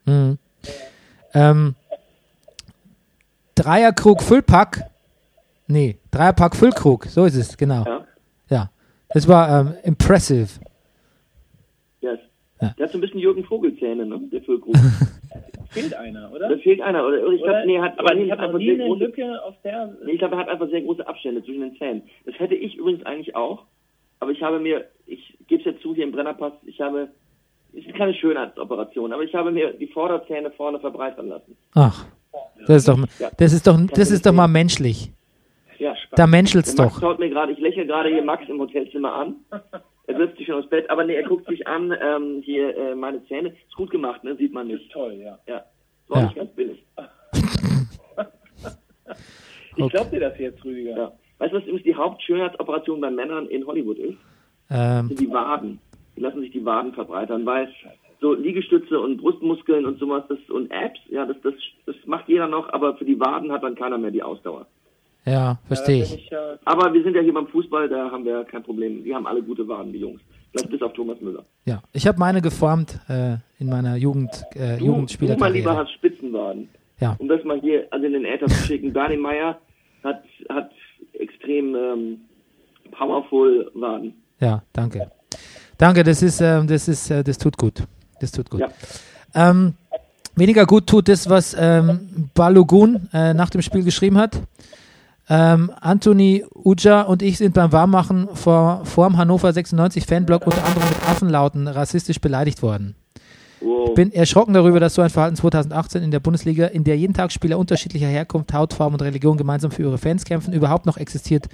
Mhm. 0.06 0.38
Ähm, 1.34 1.76
Dreierkrug 3.54 4.24
Füllpack. 4.24 4.90
Nee, 5.68 5.98
Dreierpack 6.10 6.56
Füllkrug, 6.56 7.06
so 7.06 7.26
ist 7.26 7.36
es, 7.36 7.58
genau. 7.58 7.84
Ja. 7.86 8.06
Ja. 8.50 8.72
Das 9.10 9.28
war 9.28 9.60
ähm, 9.60 9.74
impressive. 9.84 10.48
Ja. 12.62 12.74
Der 12.78 12.86
hat 12.86 12.92
so 12.92 12.98
ein 12.98 13.02
bisschen 13.02 13.20
Jürgen 13.20 13.44
Vogelzähne, 13.44 14.06
ne? 14.06 14.20
Der 14.32 14.42
Füllkrug. 14.42 14.76
Fehlt 15.70 15.94
einer, 15.94 16.32
oder? 16.34 16.50
da 16.50 16.58
fehlt 16.58 16.82
einer. 16.82 17.06
Oder, 17.06 17.18
ich 17.18 17.42
oder? 17.42 17.52
glaube, 17.52 17.68
nee, 17.68 17.80
hat 17.80 18.00
aber 18.00 18.16
nee, 18.16 18.24
ich 18.24 18.32
hat 18.32 18.40
einfach 18.40 18.58
sehr 18.58 18.78
große, 18.78 19.04
Lücke 19.04 19.44
auf 19.44 19.56
der. 19.64 19.96
nee, 20.06 20.14
ich 20.14 20.20
glaube, 20.20 20.36
er 20.36 20.40
hat 20.40 20.50
einfach 20.50 20.70
sehr 20.70 20.82
große 20.82 21.06
Abstände 21.06 21.44
zwischen 21.44 21.62
den 21.62 21.76
Zähnen. 21.78 22.04
Das 22.26 22.40
hätte 22.40 22.56
ich 22.56 22.76
übrigens 22.78 23.06
eigentlich 23.06 23.36
auch. 23.36 23.66
Aber 24.20 24.32
ich 24.32 24.42
habe 24.42 24.60
mir, 24.60 24.86
ich 25.06 25.38
gebe 25.48 25.62
es 25.62 25.66
jetzt 25.66 25.82
zu 25.82 25.94
hier 25.94 26.06
im 26.06 26.12
Brennerpass, 26.14 26.54
ich 26.66 26.80
habe, 26.82 27.10
es 27.74 27.86
ist 27.86 27.94
keine 27.96 28.14
Schönheitsoperation, 28.16 29.14
aber 29.14 29.24
ich 29.24 29.36
habe 29.36 29.52
mir 29.52 29.74
die 29.74 29.88
Vorderzähne 29.88 30.50
vorne 30.52 30.80
verbreitern 30.80 31.28
lassen. 31.28 31.56
Ach, 31.76 32.06
das 32.66 32.78
ist 32.78 32.88
doch, 32.88 32.98
das 33.38 33.54
ist 33.54 33.68
doch, 33.68 33.78
das 33.94 34.10
ist 34.10 34.26
doch 34.26 34.34
mal 34.34 34.48
menschlich. 34.48 35.12
Ja, 35.78 35.94
Da 36.16 36.26
menschelt's 36.26 36.76
Max 36.76 36.94
doch. 36.96 37.02
schaut 37.02 37.20
mir 37.20 37.30
gerade, 37.30 37.52
ich 37.52 37.60
lächle 37.60 37.86
gerade 37.86 38.10
hier 38.10 38.24
Max 38.24 38.48
im 38.50 38.60
Hotelzimmer 38.60 39.14
an. 39.14 39.36
Er 40.08 40.18
setzt 40.18 40.38
sich 40.38 40.48
schon 40.48 40.56
aufs 40.56 40.70
Bett, 40.70 40.90
aber 40.90 41.04
nee, 41.04 41.16
er 41.16 41.24
guckt 41.24 41.48
sich 41.48 41.68
an, 41.68 41.94
ähm, 42.02 42.42
hier 42.44 42.76
äh, 42.78 42.96
meine 42.96 43.24
Zähne. 43.26 43.50
Ist 43.50 43.76
gut 43.76 43.92
gemacht, 43.92 44.24
ne? 44.24 44.36
Sieht 44.38 44.54
man 44.54 44.68
nicht. 44.68 44.90
Toll, 44.92 45.14
ja. 45.16 45.38
Ja. 45.48 45.66
War 46.08 46.20
Ja. 46.20 46.24
nicht 46.26 46.36
ganz 46.38 46.52
billig. 46.54 46.84
Ich 49.76 49.84
Okay. 49.84 49.96
glaube 49.96 50.10
dir 50.10 50.20
das 50.22 50.40
jetzt, 50.40 50.66
Rüdiger. 50.66 50.98
Ja. 50.98 51.12
Weißt 51.38 51.54
du, 51.54 51.58
was 51.58 51.64
übrigens 51.66 51.84
die 51.84 51.94
Hauptschönheitsoperation 51.96 53.00
bei 53.00 53.12
Männern 53.12 53.46
in 53.48 53.66
Hollywood 53.68 54.00
ist? 54.00 54.18
Ähm, 54.72 55.08
sind 55.08 55.20
die 55.20 55.30
Waden. 55.30 55.80
Die 56.16 56.22
lassen 56.22 56.42
sich 56.42 56.52
die 56.52 56.66
Waden 56.66 56.94
verbreitern, 56.94 57.46
weil 57.46 57.72
so 58.20 58.34
Liegestütze 58.34 59.00
und 59.00 59.18
Brustmuskeln 59.18 59.86
und 59.86 60.00
sowas 60.00 60.24
das, 60.30 60.40
und 60.50 60.72
Abs, 60.72 61.00
ja, 61.12 61.28
das, 61.28 61.38
das, 61.44 61.54
das 61.86 61.96
macht 62.06 62.28
jeder 62.28 62.48
noch, 62.48 62.74
aber 62.74 62.96
für 62.98 63.06
die 63.06 63.20
Waden 63.20 63.52
hat 63.52 63.62
dann 63.62 63.76
keiner 63.76 64.00
mehr 64.00 64.10
die 64.10 64.24
Ausdauer. 64.24 64.66
Ja, 65.28 65.60
verstehe 65.68 66.04
ich. 66.04 66.30
Aber 66.66 66.94
wir 66.94 67.04
sind 67.04 67.16
ja 67.16 67.22
hier 67.22 67.34
beim 67.34 67.48
Fußball, 67.48 67.90
da 67.90 68.10
haben 68.10 68.26
wir 68.26 68.44
kein 68.46 68.64
Problem. 68.64 69.04
Die 69.04 69.14
haben 69.14 69.28
alle 69.28 69.42
gute 69.44 69.68
Waden, 69.68 69.92
die 69.94 70.00
Jungs. 70.00 70.22
Vielleicht 70.52 70.70
bis 70.70 70.82
auf 70.82 70.94
Thomas 70.94 71.20
Müller. 71.22 71.44
Ja, 71.66 71.82
ich 71.94 72.08
habe 72.08 72.18
meine 72.18 72.42
geformt 72.42 73.00
äh, 73.10 73.36
in 73.60 73.68
meiner 73.70 73.96
Jugend, 73.98 74.32
äh, 74.56 74.56
Du, 74.56 74.58
du 74.58 74.62
mein 74.62 74.78
Lieber, 74.80 74.86
Jugendspielerkarriere. 74.86 75.76
hast 75.76 75.92
Spitzenwaden. 75.94 76.70
Ja. 77.00 77.16
Um 77.20 77.28
das 77.28 77.44
mal 77.44 77.60
hier 77.62 77.86
also 77.92 78.06
in 78.06 78.14
den 78.14 78.26
Äther 78.26 78.48
zu 78.48 78.66
schicken. 78.66 78.92
Bernie 78.94 79.18
Meyer 79.18 79.60
hat, 80.04 80.24
hat 80.50 80.72
extrem 81.14 81.76
ähm, 81.76 82.22
powerful 82.92 83.70
Waden. 83.76 84.14
Ja, 84.40 84.64
danke. 84.74 85.12
Danke, 85.78 86.04
das 86.04 86.24
ist, 86.24 86.42
ähm, 86.42 86.68
das 86.68 86.88
ist, 86.88 87.12
äh, 87.12 87.24
das 87.24 87.38
tut 87.38 87.58
gut. 87.58 87.84
Das 88.20 88.32
tut 88.32 88.50
gut. 88.50 88.62
Ja. 88.62 88.70
Ähm, 89.36 89.74
weniger 90.36 90.66
gut 90.66 90.88
tut 90.88 91.08
das, 91.08 91.30
was 91.30 91.56
ähm, 91.60 92.30
Balogun 92.34 93.10
äh, 93.14 93.34
nach 93.34 93.50
dem 93.52 93.62
Spiel 93.62 93.84
geschrieben 93.84 94.18
hat. 94.18 94.42
Ähm, 95.30 95.72
Anthony 95.82 96.46
Uja 96.54 97.02
und 97.02 97.22
ich 97.22 97.38
sind 97.38 97.54
beim 97.54 97.72
Warmmachen 97.72 98.30
vor, 98.34 98.86
vor 98.86 99.10
dem 99.10 99.18
Hannover 99.18 99.52
96 99.52 100.06
Fanblock 100.06 100.46
unter 100.46 100.64
anderem 100.64 100.88
mit 100.88 101.10
Affenlauten 101.10 101.68
rassistisch 101.68 102.22
beleidigt 102.22 102.62
worden. 102.62 102.96
Wow. 103.60 103.94
Bin 103.94 104.14
erschrocken 104.14 104.54
darüber, 104.54 104.80
dass 104.80 104.94
so 104.94 105.02
ein 105.02 105.10
Verhalten 105.10 105.36
2018 105.36 106.04
in 106.04 106.12
der 106.12 106.20
Bundesliga, 106.20 106.68
in 106.68 106.84
der 106.84 106.98
jeden 106.98 107.14
Tag 107.14 107.32
Spieler 107.32 107.58
unterschiedlicher 107.58 108.08
Herkunft, 108.08 108.54
Hautfarbe 108.54 108.94
und 108.94 109.02
Religion 109.02 109.36
gemeinsam 109.36 109.72
für 109.72 109.82
ihre 109.82 109.98
Fans 109.98 110.24
kämpfen, 110.24 110.54
überhaupt 110.54 110.86
noch 110.86 110.98
existiert. 110.98 111.48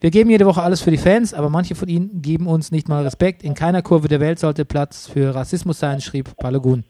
Wir 0.00 0.10
geben 0.10 0.30
jede 0.30 0.46
Woche 0.46 0.62
alles 0.62 0.80
für 0.80 0.90
die 0.90 0.98
Fans, 0.98 1.34
aber 1.34 1.50
manche 1.50 1.74
von 1.74 1.88
ihnen 1.88 2.22
geben 2.22 2.46
uns 2.46 2.70
nicht 2.70 2.88
mal 2.88 3.02
Respekt. 3.02 3.42
In 3.42 3.54
keiner 3.54 3.82
Kurve 3.82 4.08
der 4.08 4.20
Welt 4.20 4.38
sollte 4.38 4.64
Platz 4.64 5.08
für 5.08 5.34
Rassismus 5.34 5.78
sein, 5.78 6.00
schrieb 6.00 6.36
Balogun. 6.36 6.84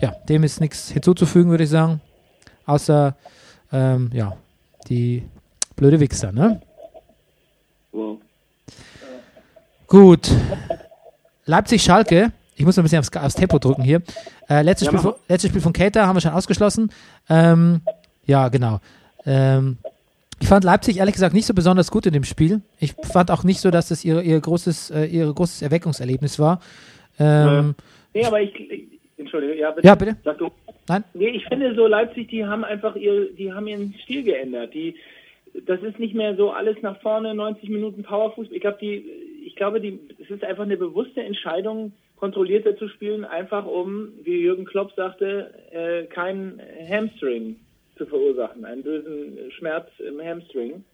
Ja, 0.00 0.12
dem 0.28 0.44
ist 0.44 0.60
nichts 0.60 0.90
hinzuzufügen, 0.90 1.50
würde 1.50 1.64
ich 1.64 1.70
sagen. 1.70 2.00
Außer, 2.66 3.16
ähm, 3.72 4.10
ja, 4.12 4.36
die 4.88 5.24
blöde 5.78 6.00
Wichser, 6.00 6.32
ne? 6.32 6.60
wow. 7.92 8.18
Gut. 9.86 10.30
Leipzig-Schalke. 11.46 12.32
Ich 12.56 12.64
muss 12.64 12.76
noch 12.76 12.82
ein 12.82 12.84
bisschen 12.84 12.98
aufs, 12.98 13.16
aufs 13.16 13.34
Tempo 13.34 13.58
drücken 13.58 13.82
hier. 13.82 14.02
Äh, 14.50 14.62
letztes, 14.62 14.86
Ja, 14.86 14.92
Spiel 14.92 15.00
von, 15.00 15.14
letztes 15.28 15.50
Spiel 15.50 15.62
von 15.62 15.72
Cater 15.72 16.06
haben 16.06 16.16
wir 16.16 16.20
schon 16.20 16.32
ausgeschlossen. 16.32 16.90
Ähm, 17.30 17.80
ja, 18.26 18.48
genau. 18.48 18.80
Ähm, 19.24 19.78
ich 20.40 20.48
fand 20.48 20.64
Leipzig 20.64 20.98
ehrlich 20.98 21.14
gesagt 21.14 21.34
nicht 21.34 21.46
so 21.46 21.54
besonders 21.54 21.90
gut 21.90 22.04
in 22.06 22.12
dem 22.12 22.24
Spiel. 22.24 22.60
Ich 22.78 22.94
fand 23.10 23.30
auch 23.30 23.44
nicht 23.44 23.60
so, 23.60 23.70
dass 23.70 23.88
das 23.88 24.04
ihr, 24.04 24.20
ihr, 24.20 24.40
großes, 24.40 24.90
äh, 24.90 25.04
ihr 25.06 25.32
großes 25.32 25.62
Erweckungserlebnis 25.62 26.38
war. 26.38 26.60
Ähm, 27.18 27.74
nee, 28.12 28.24
aber 28.24 28.40
ich, 28.42 28.54
ich 28.54 28.98
Entschuldige, 29.18 29.58
ja, 29.58 29.70
bitte. 29.72 29.86
ja, 29.86 29.94
bitte. 29.96 30.16
Sag 30.24 30.38
du. 30.38 30.50
Nein? 30.88 31.02
Nee, 31.14 31.30
ich 31.30 31.44
finde 31.46 31.74
so 31.74 31.86
Leipzig, 31.86 32.28
die 32.28 32.44
haben 32.44 32.64
einfach 32.64 32.94
ihr, 32.94 33.32
die 33.32 33.52
haben 33.52 33.66
ihren 33.66 33.94
Stil 34.04 34.22
geändert. 34.22 34.72
Die, 34.72 34.94
das 35.66 35.82
ist 35.82 35.98
nicht 35.98 36.14
mehr 36.14 36.36
so 36.36 36.50
alles 36.50 36.76
nach 36.82 37.00
vorne, 37.00 37.34
90 37.34 37.68
Minuten 37.68 38.02
Powerfußball. 38.02 38.54
Ich 38.54 38.60
glaube, 38.60 38.78
die, 38.80 39.04
ich 39.44 39.56
glaube, 39.56 39.80
die, 39.80 39.98
es 40.22 40.30
ist 40.30 40.44
einfach 40.44 40.64
eine 40.64 40.76
bewusste 40.76 41.22
Entscheidung, 41.22 41.92
kontrollierter 42.16 42.76
zu 42.76 42.88
spielen, 42.88 43.24
einfach 43.24 43.64
um, 43.64 44.12
wie 44.22 44.40
Jürgen 44.40 44.64
Klopp 44.64 44.92
sagte, 44.94 45.54
äh, 45.70 46.04
keinen 46.04 46.60
Hamstring 46.88 47.56
zu 47.96 48.06
verursachen, 48.06 48.64
einen 48.64 48.82
bösen 48.82 49.50
Schmerz 49.52 49.88
im 49.98 50.20
Hamstring. 50.20 50.84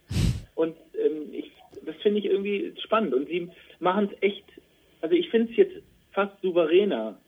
Und 0.54 0.76
ähm, 0.94 1.28
ich, 1.32 1.50
das 1.84 1.96
finde 1.96 2.20
ich 2.20 2.26
irgendwie 2.26 2.74
spannend. 2.82 3.14
Und 3.14 3.28
sie 3.28 3.48
machen 3.80 4.10
es 4.12 4.22
echt, 4.22 4.44
also 5.00 5.14
ich 5.14 5.28
finde 5.30 5.50
es 5.50 5.56
jetzt 5.56 5.74
fast 6.12 6.32
souveräner. 6.42 7.18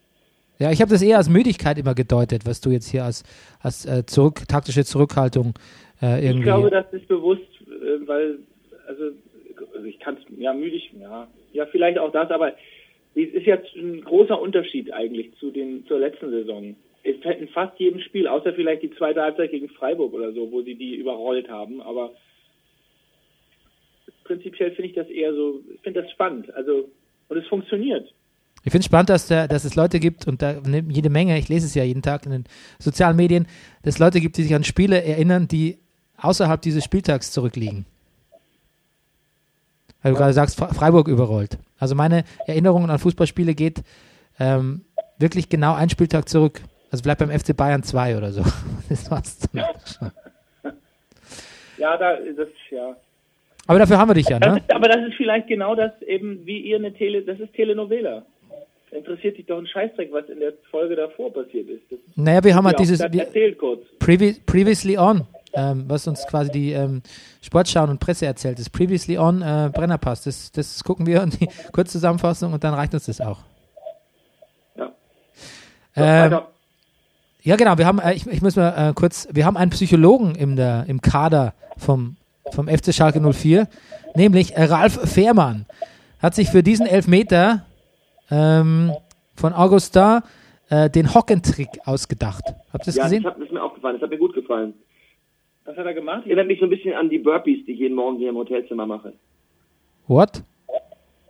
Ja, 0.59 0.73
ich 0.73 0.81
habe 0.81 0.91
das 0.91 1.03
eher 1.03 1.19
als 1.19 1.29
Müdigkeit 1.29 1.79
immer 1.79 1.95
gedeutet, 1.95 2.47
was 2.47 2.61
du 2.61 2.71
jetzt 2.71 2.89
hier 2.89 3.05
als, 3.05 3.25
als 3.61 3.85
äh, 3.85 4.07
zurück, 4.07 4.49
taktische 4.49 4.85
Zurückhaltung 4.85 5.55
äh, 6.01 6.25
irgendwie. 6.25 6.39
Ich 6.39 6.45
glaube, 6.45 6.71
das 6.71 6.91
ist 6.93 7.07
bewusst, 7.09 7.43
äh, 7.67 8.07
weil, 8.07 8.39
also, 8.87 9.05
also 9.75 9.87
ich 9.87 9.99
kann 10.01 10.17
es, 10.17 10.39
ja, 10.39 10.55
müdig, 10.55 10.91
ja, 10.99 11.29
ja, 11.53 11.67
vielleicht 11.67 11.99
auch 11.99 12.13
das, 12.13 12.31
aber 12.31 12.55
Es 13.15 13.33
ist 13.33 13.47
jetzt 13.47 13.75
ein 13.75 14.03
großer 14.03 14.39
Unterschied 14.39 14.93
eigentlich 14.93 15.35
zu 15.39 15.51
den, 15.51 15.87
zur 15.87 15.99
letzten 15.99 16.31
Saison. 16.31 16.77
Es 17.03 17.17
fällt 17.23 17.41
in 17.41 17.49
fast 17.49 17.79
jedem 17.79 18.01
Spiel, 18.01 18.29
außer 18.29 18.53
vielleicht 18.53 18.83
die 18.83 18.91
zweite 18.91 19.23
Halbzeit 19.23 19.51
gegen 19.51 19.71
Freiburg 19.71 20.13
oder 20.13 20.33
so, 20.33 20.53
wo 20.53 20.61
sie 20.63 20.75
die 20.75 20.97
überrollt 20.97 21.49
haben, 21.49 21.81
aber 21.81 22.13
prinzipiell 24.25 24.73
finde 24.73 24.89
ich 24.89 24.95
das 24.95 25.09
eher 25.09 25.33
so, 25.35 25.63
ich 25.73 25.81
finde 25.81 26.03
das 26.03 26.11
spannend. 26.11 26.53
Also, 26.55 26.91
und 27.29 27.37
es 27.37 27.47
funktioniert. 27.47 28.13
Ich 28.67 28.73
finde 28.73 28.81
es 28.81 28.87
spannend, 28.87 29.11
dass, 29.11 29.29
der, 29.29 29.47
dass 29.47 29.65
es 29.65 29.77
Leute 29.77 30.01
gibt, 30.01 30.27
und 30.27 30.43
da 30.43 30.57
jede 30.89 31.09
Menge, 31.09 31.39
ich 31.39 31.49
lese 31.49 31.67
es 31.67 31.77
ja 31.77 31.85
jeden 31.85 32.03
Tag 32.03 32.27
in 32.27 32.33
den 32.33 32.45
sozialen 32.81 33.17
Medien, 33.17 33.47
dass 33.85 33.95
es 33.95 34.01
Leute 34.01 34.21
gibt, 34.21 34.37
die 34.37 34.43
sich 34.43 34.57
an 34.57 34.65
Spiele 34.65 35.05
erinnern, 35.05 35.47
die 35.47 35.79
außerhalb 36.17 36.61
dieses 36.61 36.83
Spieltags 36.83 37.31
zurückliegen. 37.31 37.87
Weil 40.03 40.15
du 40.15 40.19
gerade 40.19 40.33
sagst, 40.33 40.59
Freiburg 40.59 41.07
überrollt. 41.07 41.59
Also 41.79 41.95
meine 41.95 42.25
Erinnerungen 42.49 42.91
an 42.91 42.99
Fußballspiele 42.99 43.55
geht 43.55 43.85
ähm, 44.41 44.85
wirklich 45.17 45.49
genau 45.49 45.75
einen 45.75 45.91
Spieltag 45.91 46.29
zurück. 46.29 46.61
Also 46.91 47.05
bleibt 47.05 47.21
beim 47.21 47.31
FC 47.31 47.57
Bayern 47.57 47.85
2 47.85 48.17
oder 48.17 48.33
so. 48.33 48.43
Das 48.89 49.09
war's 49.13 49.39
dann 49.53 49.65
Ja, 51.79 51.97
da, 51.97 52.17
das, 52.37 52.49
ja. 52.73 52.97
Aber 53.69 53.79
dafür 53.79 53.99
haben 53.99 54.11
wir 54.11 54.15
dich 54.15 54.29
ja, 54.29 54.41
Das 54.41 54.55
ne? 54.55 54.59
ist, 54.59 54.71
aber 54.75 54.89
das 54.89 55.07
ist 55.07 55.15
vielleicht 55.15 55.47
genau 55.47 55.77
das 55.77 55.93
eben, 56.03 56.45
wie 56.47 56.63
ihr 56.63 56.79
eine 56.79 56.93
Tele, 56.93 57.23
das 57.23 57.39
ist 57.39 57.55
Telenovela. 57.55 58.25
Interessiert 58.97 59.37
dich 59.37 59.47
doch 59.47 59.59
ein 59.59 59.67
Scheißdreck, 59.67 60.11
was 60.13 60.29
in 60.29 60.41
der 60.41 60.55
Folge 60.71 60.97
davor 60.97 61.33
passiert 61.33 61.69
ist. 61.69 61.83
Das 61.91 61.99
Naja, 62.15 62.43
wir 62.43 62.55
haben 62.55 62.65
ja 62.65 62.71
halt 62.71 62.79
dieses 62.79 63.01
erzählt 63.01 63.59
kurz. 63.59 63.81
Previ 63.99 64.37
Previously 64.47 64.97
On, 64.97 65.27
ähm, 65.53 65.85
was 65.87 66.07
uns 66.07 66.27
quasi 66.27 66.51
die 66.51 66.73
ähm, 66.73 67.03
Sportschauen 67.43 67.91
und 67.91 68.01
Presse 68.01 68.25
erzählt 68.25 68.59
ist. 68.59 68.71
Previously 68.71 69.19
On 69.19 69.43
äh, 69.43 69.71
Brennerpass, 69.73 70.25
das, 70.25 70.51
das 70.51 70.83
gucken 70.83 71.07
wir 71.07 71.23
und 71.23 71.39
die 71.39 71.49
Kurzzusammenfassung 71.73 72.55
und 72.55 72.65
dann 72.65 72.73
reicht 72.73 72.95
uns 72.95 73.05
das 73.05 73.21
auch. 73.21 73.41
Ja. 74.77 74.93
Ähm, 75.97 76.41
ja, 77.43 77.57
genau, 77.57 77.77
wir 77.77 77.87
haben, 77.87 77.99
äh, 77.99 78.15
ich, 78.15 78.27
ich 78.27 78.41
muss 78.41 78.57
mal 78.57 78.91
äh, 78.91 78.95
kurz, 78.95 79.29
wir 79.31 79.45
haben 79.45 79.59
einen 79.59 79.71
Psychologen 79.71 80.35
im, 80.37 80.57
der, 80.57 80.87
im 80.89 81.03
Kader 81.03 81.53
vom, 81.77 82.17
vom 82.51 82.67
FC 82.67 82.95
Schalke 82.95 83.21
04, 83.21 83.69
nämlich 84.15 84.57
Ralf 84.57 85.13
Fehrmann. 85.13 85.67
Hat 86.19 86.35
sich 86.35 86.49
für 86.49 86.63
diesen 86.63 86.87
Elfmeter 86.87 87.67
ähm, 88.31 88.93
von 89.35 89.53
Augustin 89.53 90.21
äh, 90.71 90.91
den 90.91 91.15
Hockentrick 91.15 91.69
ausgedacht. 91.85 92.43
Habt 92.73 92.85
ihr 92.85 92.87
das 92.87 92.97
Ja, 92.97 93.05
gesehen? 93.05 93.23
das, 93.23 93.33
hat, 93.33 93.39
das 93.41 93.47
ist 93.49 93.53
mir 93.53 93.63
aufgefallen, 93.63 93.95
das 93.97 94.03
hat 94.03 94.11
mir 94.11 94.19
gut 94.19 94.35
gefallen. 94.35 94.75
Was 95.65 95.77
hat 95.77 95.87
er 95.87 95.95
gemacht? 95.95 96.25
Erinnert 96.27 96.47
mich 96.47 96.61
so 96.61 96.67
ein 96.67 96.71
bisschen 96.71 96.95
an 96.95 97.09
die 97.11 97.19
Burpees, 97.19 97.65
die 97.67 97.73
ich 97.73 97.79
jeden 97.81 97.95
Morgen 97.97 98.19
hier 98.19 98.31
im 98.31 98.37
Hotelzimmer 98.37 98.87
mache. 98.87 99.13
What? 100.07 100.43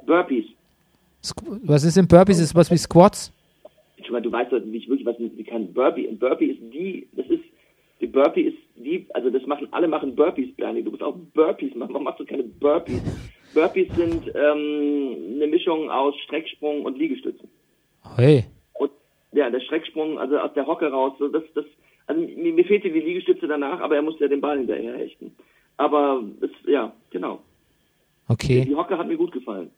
Burpees. 0.05 0.44
Squ- 1.24 1.59
Was 1.64 1.84
ist 1.84 1.97
in 1.97 2.07
Burpees? 2.07 2.38
Ist 2.38 2.55
was 2.55 2.70
wie 2.70 2.76
Squats? 2.76 3.32
Meine, 4.09 4.22
du 4.22 4.30
weißt 4.30 4.53
doch 4.53 4.61
nicht 4.61 4.88
wirklich, 4.88 5.05
was 5.05 5.16
wie 5.18 5.42
kann 5.42 5.72
Burpee. 5.74 6.07
Ein 6.09 6.16
Burpee 6.18 6.47
ist 6.47 6.61
die, 6.72 7.09
das 7.16 7.26
ist, 7.26 7.42
die 8.01 8.07
Burpee 8.07 8.42
ist 8.42 8.57
die, 8.76 9.05
also 9.12 9.30
das 9.30 9.44
machen, 9.47 9.66
alle 9.72 9.88
machen 9.88 10.14
Burpees, 10.14 10.55
Bernie. 10.55 10.82
Du 10.84 10.90
musst 10.92 11.03
auch 11.03 11.16
Burpees 11.34 11.74
machen. 11.74 11.92
Warum 11.92 12.05
machst 12.05 12.20
du 12.20 12.24
keine 12.24 12.44
Burpees? 12.44 13.03
Burpees 13.57 13.89
sind 13.97 14.31
ähm, 14.35 15.37
eine 15.37 15.47
Mischung 15.47 15.91
aus 15.91 16.15
Strecksprung 16.25 16.85
und 16.85 16.99
Liegestützen. 16.99 17.49
Hey. 18.15 18.45
Und 18.75 18.91
ja, 19.33 19.49
der 19.49 19.61
Strecksprung, 19.61 20.19
also 20.19 20.39
aus 20.39 20.53
der 20.55 20.67
Hocke 20.67 20.91
raus, 20.91 21.15
so 21.19 21.29
das, 21.29 21.43
das, 21.55 21.65
also 22.07 22.21
mir, 22.21 22.53
mir 22.53 22.65
fehlte 22.67 22.91
die 22.91 23.01
Liegestütze 23.01 23.49
danach, 23.49 23.81
aber 23.81 23.97
er 23.97 24.03
musste 24.03 24.25
ja 24.25 24.29
den 24.29 24.43
Ball 24.43 24.59
hinterher 24.59 24.99
hechten. 24.99 25.35
Aber 25.79 26.23
es, 26.43 26.51
ja, 26.67 26.93
genau. 27.11 27.41
Okay. 28.29 28.67
Die 28.67 28.75
Hocke 28.75 28.99
hat 28.99 29.09
mir 29.09 29.17
gut 29.17 29.33
gefallen. 29.33 29.71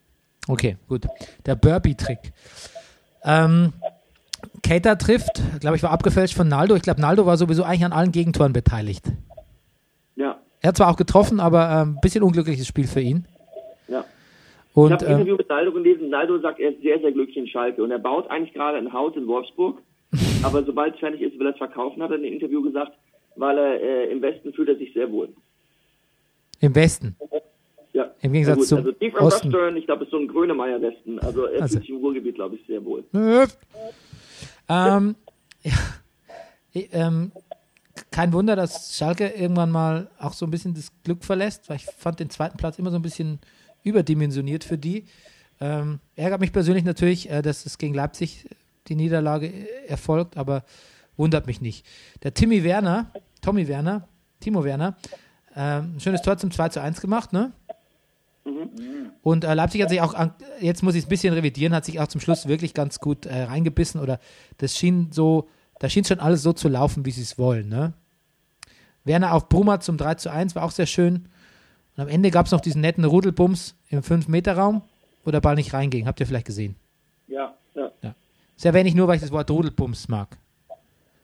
Okay, 0.48 0.76
gut. 0.88 1.06
Der 1.46 1.54
Burpee-Trick. 1.54 2.32
Ähm, 3.22 3.72
Keita 4.64 4.96
trifft, 4.96 5.40
glaube 5.60 5.76
ich, 5.76 5.84
war 5.84 5.92
abgefälscht 5.92 6.34
von 6.34 6.48
Naldo. 6.48 6.74
Ich 6.74 6.82
glaube, 6.82 7.00
Naldo 7.00 7.26
war 7.26 7.36
sowieso 7.36 7.62
eigentlich 7.62 7.84
an 7.84 7.92
allen 7.92 8.10
Gegentoren 8.10 8.52
beteiligt. 8.52 9.04
Ja, 10.16 10.40
Er 10.62 10.68
hat 10.68 10.76
zwar 10.76 10.90
auch 10.90 10.96
getroffen, 10.96 11.38
aber 11.38 11.68
ein 11.68 11.88
ähm, 11.88 11.98
bisschen 12.02 12.24
unglückliches 12.24 12.66
Spiel 12.66 12.88
für 12.88 13.00
ihn. 13.00 13.28
Ja. 14.78 14.86
Ich 14.86 14.92
Und 14.92 14.92
habe 14.92 15.06
ein 15.06 15.12
ähm, 15.12 15.18
Interview 15.20 15.36
mit 15.36 15.48
Naldo 15.48 15.72
gelesen. 15.72 16.10
Naldo 16.10 16.38
sagt, 16.40 16.60
er 16.60 16.70
ist 16.70 16.82
sehr, 16.82 16.98
sehr 17.00 17.12
glücklich 17.12 17.36
in 17.36 17.46
Schalke 17.48 17.82
und 17.82 17.90
er 17.90 17.98
baut 17.98 18.28
eigentlich 18.30 18.54
gerade 18.54 18.78
ein 18.78 18.92
Haus 18.92 19.14
in 19.16 19.26
Wolfsburg. 19.26 19.82
aber 20.42 20.64
sobald 20.64 20.94
es 20.94 21.00
fertig 21.00 21.20
ist, 21.20 21.38
will 21.38 21.46
er 21.46 21.52
es 21.52 21.58
verkaufen, 21.58 22.02
hat 22.02 22.10
er 22.10 22.16
in 22.16 22.22
dem 22.22 22.32
Interview 22.32 22.62
gesagt, 22.62 22.92
weil 23.36 23.58
er 23.58 23.80
äh, 23.80 24.10
im 24.12 24.22
Westen 24.22 24.52
fühlt 24.52 24.68
er 24.68 24.76
sich 24.76 24.92
sehr 24.94 25.10
wohl. 25.12 25.28
im 26.60 26.74
Westen. 26.74 27.14
Ja. 27.92 28.10
Im 28.22 28.32
Gegensatz 28.32 28.68
zum 28.68 28.78
Also 28.78 28.92
Steve 28.92 29.16
Osten. 29.18 29.52
Western, 29.52 29.76
ich 29.76 29.86
glaube, 29.86 30.04
ist 30.04 30.10
so 30.10 30.18
ein 30.18 30.28
Grönemeyer-Westen. 30.28 31.18
Also 31.20 31.44
er 31.44 31.62
Also. 31.62 31.74
fühlt 31.74 31.86
sich 31.86 31.90
im 31.90 31.96
Ruhrgebiet, 31.98 32.34
glaube 32.36 32.56
ich, 32.56 32.66
sehr 32.66 32.84
wohl. 32.84 33.04
Ähm, 34.68 35.16
ja, 35.62 35.72
ähm, 36.92 37.32
kein 38.10 38.32
Wunder, 38.32 38.54
dass 38.56 38.96
Schalke 38.96 39.28
irgendwann 39.28 39.70
mal 39.70 40.08
auch 40.18 40.32
so 40.32 40.46
ein 40.46 40.50
bisschen 40.50 40.74
das 40.74 40.92
Glück 41.02 41.24
verlässt, 41.24 41.68
weil 41.68 41.76
ich 41.76 41.84
fand 41.86 42.20
den 42.20 42.30
zweiten 42.30 42.56
Platz 42.56 42.78
immer 42.78 42.90
so 42.90 42.96
ein 42.96 43.02
bisschen 43.02 43.40
überdimensioniert 43.88 44.64
für 44.64 44.78
die. 44.78 45.04
Ähm, 45.60 46.00
ärgert 46.14 46.40
mich 46.40 46.52
persönlich 46.52 46.84
natürlich, 46.84 47.30
äh, 47.30 47.42
dass 47.42 47.66
es 47.66 47.78
gegen 47.78 47.94
Leipzig 47.94 48.48
die 48.86 48.94
Niederlage 48.94 49.48
äh, 49.48 49.86
erfolgt, 49.88 50.36
aber 50.36 50.64
wundert 51.16 51.46
mich 51.46 51.60
nicht. 51.60 51.84
Der 52.22 52.32
Timmy 52.32 52.62
Werner, 52.62 53.12
Tommy 53.40 53.66
Werner, 53.66 54.06
Timo 54.40 54.64
Werner, 54.64 54.96
ähm, 55.56 55.96
ein 55.96 56.00
schönes 56.00 56.22
Tor 56.22 56.38
zum 56.38 56.50
2 56.50 56.68
zu 56.68 56.80
1 56.80 57.00
gemacht, 57.00 57.32
ne? 57.32 57.52
Und 59.22 59.44
äh, 59.44 59.52
Leipzig 59.52 59.82
hat 59.82 59.90
sich 59.90 60.00
auch, 60.00 60.14
an, 60.14 60.32
jetzt 60.60 60.82
muss 60.82 60.94
ich 60.94 61.00
es 61.00 61.06
ein 61.06 61.10
bisschen 61.10 61.34
revidieren, 61.34 61.74
hat 61.74 61.84
sich 61.84 62.00
auch 62.00 62.06
zum 62.06 62.20
Schluss 62.20 62.48
wirklich 62.48 62.72
ganz 62.72 62.98
gut 62.98 63.26
äh, 63.26 63.42
reingebissen 63.42 64.00
oder 64.00 64.20
das 64.56 64.76
schien 64.76 65.10
so, 65.12 65.48
da 65.80 65.88
schien 65.88 66.04
schon 66.04 66.20
alles 66.20 66.42
so 66.42 66.52
zu 66.52 66.68
laufen, 66.68 67.04
wie 67.04 67.10
sie 67.10 67.22
es 67.22 67.36
wollen. 67.36 67.68
Ne? 67.68 67.92
Werner 69.04 69.34
auf 69.34 69.48
Bruma 69.48 69.80
zum 69.80 69.98
3 69.98 70.14
zu 70.14 70.30
1 70.30 70.54
war 70.54 70.62
auch 70.62 70.70
sehr 70.70 70.86
schön. 70.86 71.28
Und 71.98 72.02
am 72.04 72.08
Ende 72.10 72.30
gab 72.30 72.46
es 72.46 72.52
noch 72.52 72.60
diesen 72.60 72.80
netten 72.80 73.04
Rudelbums 73.04 73.74
im 73.88 74.02
5-Meter-Raum, 74.02 74.82
wo 75.24 75.32
der 75.32 75.40
Ball 75.40 75.56
nicht 75.56 75.74
reinging. 75.74 76.06
Habt 76.06 76.20
ihr 76.20 76.26
vielleicht 76.28 76.46
gesehen? 76.46 76.76
Ja, 77.26 77.54
ja. 77.74 77.90
Das 78.54 78.64
erwähne 78.64 78.88
ich 78.88 78.94
nur, 78.94 79.08
weil 79.08 79.16
ich 79.16 79.20
das 79.20 79.32
Wort 79.32 79.50
Rudelbums 79.50 80.06
mag. 80.06 80.38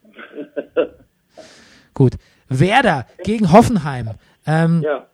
Gut. 1.93 2.15
Werder 2.49 3.07
gegen 3.23 3.53
Hoffenheim. 3.53 4.11
Ähm, 4.45 4.83
Ja. 4.83 5.05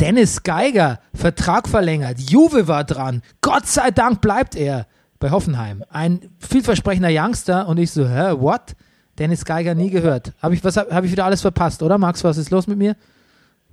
Dennis 0.00 0.42
Geiger, 0.42 0.98
Vertrag 1.14 1.68
verlängert. 1.68 2.18
Juve 2.18 2.66
war 2.66 2.82
dran. 2.82 3.22
Gott 3.42 3.66
sei 3.66 3.92
Dank 3.92 4.20
bleibt 4.20 4.56
er 4.56 4.86
bei 5.20 5.30
Hoffenheim. 5.30 5.84
Ein 5.88 6.30
vielversprechender 6.40 7.10
Youngster 7.12 7.68
und 7.68 7.78
ich 7.78 7.92
so, 7.92 8.08
hä, 8.08 8.32
what? 8.38 8.74
Dennis 9.20 9.44
Geiger 9.44 9.76
nie 9.76 9.90
gehört. 9.90 10.32
Habe 10.42 10.54
ich, 10.54 10.64
was 10.64 10.76
hab, 10.76 10.90
hab 10.90 11.04
ich 11.04 11.12
wieder 11.12 11.26
alles 11.26 11.42
verpasst, 11.42 11.82
oder 11.84 11.96
Max? 11.96 12.24
Was 12.24 12.38
ist 12.38 12.50
los 12.50 12.66
mit 12.66 12.78
mir? 12.78 12.96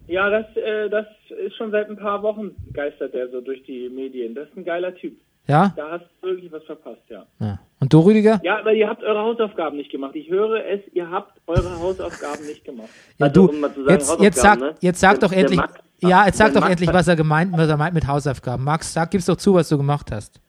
Ja, 0.08 0.30
das, 0.30 0.46
äh, 0.56 0.90
das 0.90 1.06
ist 1.46 1.56
schon 1.58 1.72
seit 1.72 1.90
ein 1.90 1.98
paar 1.98 2.24
Wochen 2.24 2.52
geistert 2.74 3.14
der 3.14 3.30
so 3.30 3.42
durch 3.42 3.64
die 3.64 3.90
Medien. 3.90 4.36
Das 4.36 4.48
ist 4.50 4.58
ein 4.58 4.64
geiler 4.66 4.96
Typ. 4.96 5.18
Ja? 5.48 5.74
Da 5.78 5.92
hast 5.92 6.06
du 6.22 6.28
wirklich 6.28 6.52
was 6.52 6.64
verpasst, 6.64 7.02
ja. 7.10 7.26
ja. 7.40 7.60
Und 7.80 7.94
du, 7.94 8.00
Rüdiger? 8.02 8.40
Ja, 8.44 8.60
aber 8.60 8.74
ihr 8.74 8.90
habt 8.90 9.02
eure 9.04 9.20
Hausaufgaben 9.20 9.78
nicht 9.78 9.90
gemacht. 9.92 10.16
Ich 10.16 10.30
höre 10.30 10.66
es, 10.66 10.82
ihr 10.94 11.10
habt 11.10 11.40
eure 11.48 11.80
Hausaufgaben 11.80 12.46
nicht 12.46 12.66
gemacht. 12.66 12.90
Ja, 13.18 13.28
Also, 13.28 13.48
du, 13.48 13.54
um 13.54 13.60
mal 13.62 13.74
zu 13.74 13.84
sagen, 13.86 13.92
jetzt, 13.94 14.20
jetzt 14.22 14.36
sag, 14.42 14.50
Hausaufgaben, 14.52 14.74
ne? 14.74 14.76
jetzt 14.82 15.00
sag 15.00 15.20
doch 15.22 15.32
endlich, 15.32 15.58
Max- 15.60 15.74
ja, 16.00 16.26
jetzt 16.26 16.38
sag 16.38 16.54
doch 16.54 16.62
Max 16.62 16.72
endlich, 16.72 16.94
was 16.94 17.08
er 17.08 17.16
gemeint, 17.16 17.54
was 17.58 17.70
er 17.70 17.78
meint 17.78 17.94
mit 17.94 18.08
Hausaufgaben. 18.08 18.64
Max, 18.64 18.94
sag, 18.94 19.10
gib's 19.12 19.26
doch 19.26 19.38
zu, 19.38 19.54
was 19.54 19.70
du 19.70 19.78
gemacht 19.78 20.12
hast. 20.12 20.42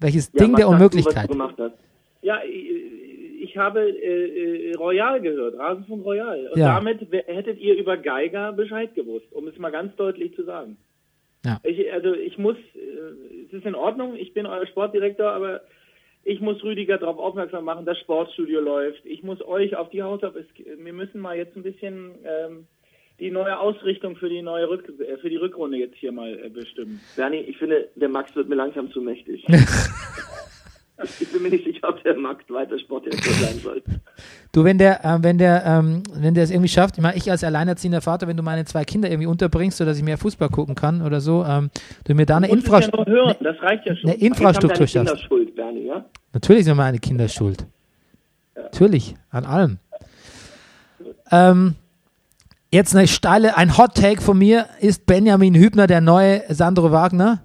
Welches 0.00 0.30
Ja, 0.32 0.40
Ding 0.40 0.52
Max, 0.52 0.60
der 0.60 0.68
Unmöglichkeit. 0.68 1.16
Was 1.16 1.26
du 1.26 1.32
gemacht 1.32 1.54
hast. 1.58 1.74
Ja, 2.22 2.38
ich, 3.50 3.56
habe 3.56 3.80
äh, 3.88 4.70
äh, 4.70 4.74
Royal 4.76 5.20
gehört, 5.20 5.58
Rasenfunk 5.58 6.04
Royal. 6.04 6.48
Und 6.52 6.58
Ja. 6.60 6.74
damit 6.74 7.00
hättet 7.26 7.58
ihr 7.58 7.74
über 7.76 7.96
Geiger 7.96 8.52
Bescheid 8.52 8.94
gewusst, 8.94 9.32
um 9.32 9.46
es 9.48 9.56
mal 9.58 9.70
ganz 9.70 9.94
deutlich 9.96 10.34
zu 10.34 10.44
sagen. 10.44 10.76
Ja. 11.44 11.60
Ich, 11.62 11.92
also 11.92 12.12
ich 12.14 12.38
muss, 12.38 12.56
äh, 12.74 13.46
es 13.46 13.52
ist 13.52 13.66
in 13.66 13.74
Ordnung, 13.74 14.16
ich 14.16 14.34
bin 14.34 14.46
euer 14.46 14.66
Sportdirektor, 14.66 15.30
aber 15.30 15.60
ich 16.24 16.40
muss 16.40 16.62
Rüdiger 16.64 16.98
darauf 16.98 17.18
aufmerksam 17.18 17.64
machen, 17.64 17.86
das 17.86 17.98
Sportstudio 18.00 18.60
läuft. 18.60 19.04
Ich 19.06 19.22
muss 19.22 19.40
euch 19.46 19.76
auf 19.76 19.90
die 19.90 20.02
Hausaufgaben, 20.02 20.44
es- 20.58 20.78
wir 20.84 20.92
müssen 20.92 21.20
mal 21.20 21.36
jetzt 21.36 21.56
ein 21.56 21.62
bisschen 21.62 22.16
ähm, 22.24 22.66
die 23.20 23.30
neue 23.30 23.58
Ausrichtung 23.58 24.16
für 24.16 24.28
die 24.28 24.42
neue 24.42 24.68
Rück, 24.68 24.92
äh, 25.00 25.16
für 25.18 25.30
die 25.30 25.36
Rückrunde 25.36 25.76
jetzt 25.78 25.94
hier 25.96 26.10
mal 26.12 26.36
äh, 26.38 26.48
bestimmen. 26.48 27.00
Bernie, 27.16 27.38
ich 27.46 27.56
finde, 27.58 27.88
der 27.94 28.08
Max 28.08 28.34
wird 28.34 28.48
mir 28.48 28.56
langsam 28.56 28.90
zu 28.90 29.00
mächtig. 29.00 29.44
ich 31.20 31.30
bin 31.30 31.42
mir 31.42 31.50
nicht 31.50 31.64
sicher, 31.64 31.88
ob 31.88 32.02
der 32.02 32.16
Max 32.16 32.44
weiter 32.48 32.78
Sportdirektor 32.78 33.32
sein 33.34 33.58
soll. 33.62 33.82
Du, 34.52 34.64
wenn 34.64 34.78
der, 34.78 35.04
äh, 35.04 35.18
wenn 35.22 35.38
der, 35.38 35.64
ähm, 35.66 36.02
wenn 36.14 36.34
der 36.34 36.44
es 36.44 36.50
irgendwie 36.50 36.68
schafft, 36.68 36.96
ich 36.96 37.02
meine, 37.02 37.16
ich 37.16 37.30
als 37.30 37.44
alleinerziehender 37.44 38.00
Vater, 38.00 38.26
wenn 38.26 38.36
du 38.36 38.42
meine 38.42 38.64
zwei 38.64 38.84
Kinder 38.84 39.10
irgendwie 39.10 39.26
unterbringst, 39.26 39.76
sodass 39.76 39.98
ich 39.98 40.04
mehr 40.04 40.18
Fußball 40.18 40.48
gucken 40.48 40.74
kann 40.74 41.02
oder 41.02 41.20
so, 41.20 41.44
ähm, 41.44 41.70
du 42.04 42.14
mir 42.14 42.24
da 42.24 42.38
eine, 42.38 42.48
Du 42.48 42.54
musst 42.54 42.68
es 42.68 42.86
Infra 42.86 42.98
ja 42.98 43.06
hören, 43.06 43.36
das 43.40 43.60
reicht 43.60 43.86
ja 43.86 43.96
schon. 43.96 44.10
eine 44.10 44.18
Infrastruktur 44.18 44.86
schaffst. 44.86 45.22
Schuld, 45.24 45.54
Bernie, 45.54 45.86
ja? 45.86 46.04
Natürlich 46.32 46.64
sind 46.64 46.76
meine 46.76 46.98
Kinder 46.98 47.28
schuld. 47.28 47.66
Natürlich, 48.54 49.14
an 49.30 49.44
allem. 49.44 49.78
Ähm, 51.30 51.74
jetzt 52.70 52.96
eine 52.96 53.06
steile, 53.06 53.56
ein 53.56 53.76
Hot 53.76 53.94
Take 53.94 54.20
von 54.22 54.38
mir. 54.38 54.66
Ist 54.80 55.06
Benjamin 55.06 55.54
Hübner 55.54 55.86
der 55.86 56.00
neue 56.00 56.42
Sandro 56.48 56.90
Wagner? 56.90 57.42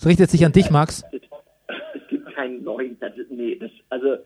Es 0.00 0.06
richtet 0.06 0.30
sich 0.30 0.46
an 0.46 0.52
dich, 0.52 0.70
Max. 0.70 1.04
Es 1.94 2.08
gibt 2.08 2.34
keinen 2.34 2.64
neuen. 2.64 2.98
Das 3.00 3.14
ist, 3.16 3.30
nee, 3.30 3.54
das, 3.56 3.70
also, 3.90 4.16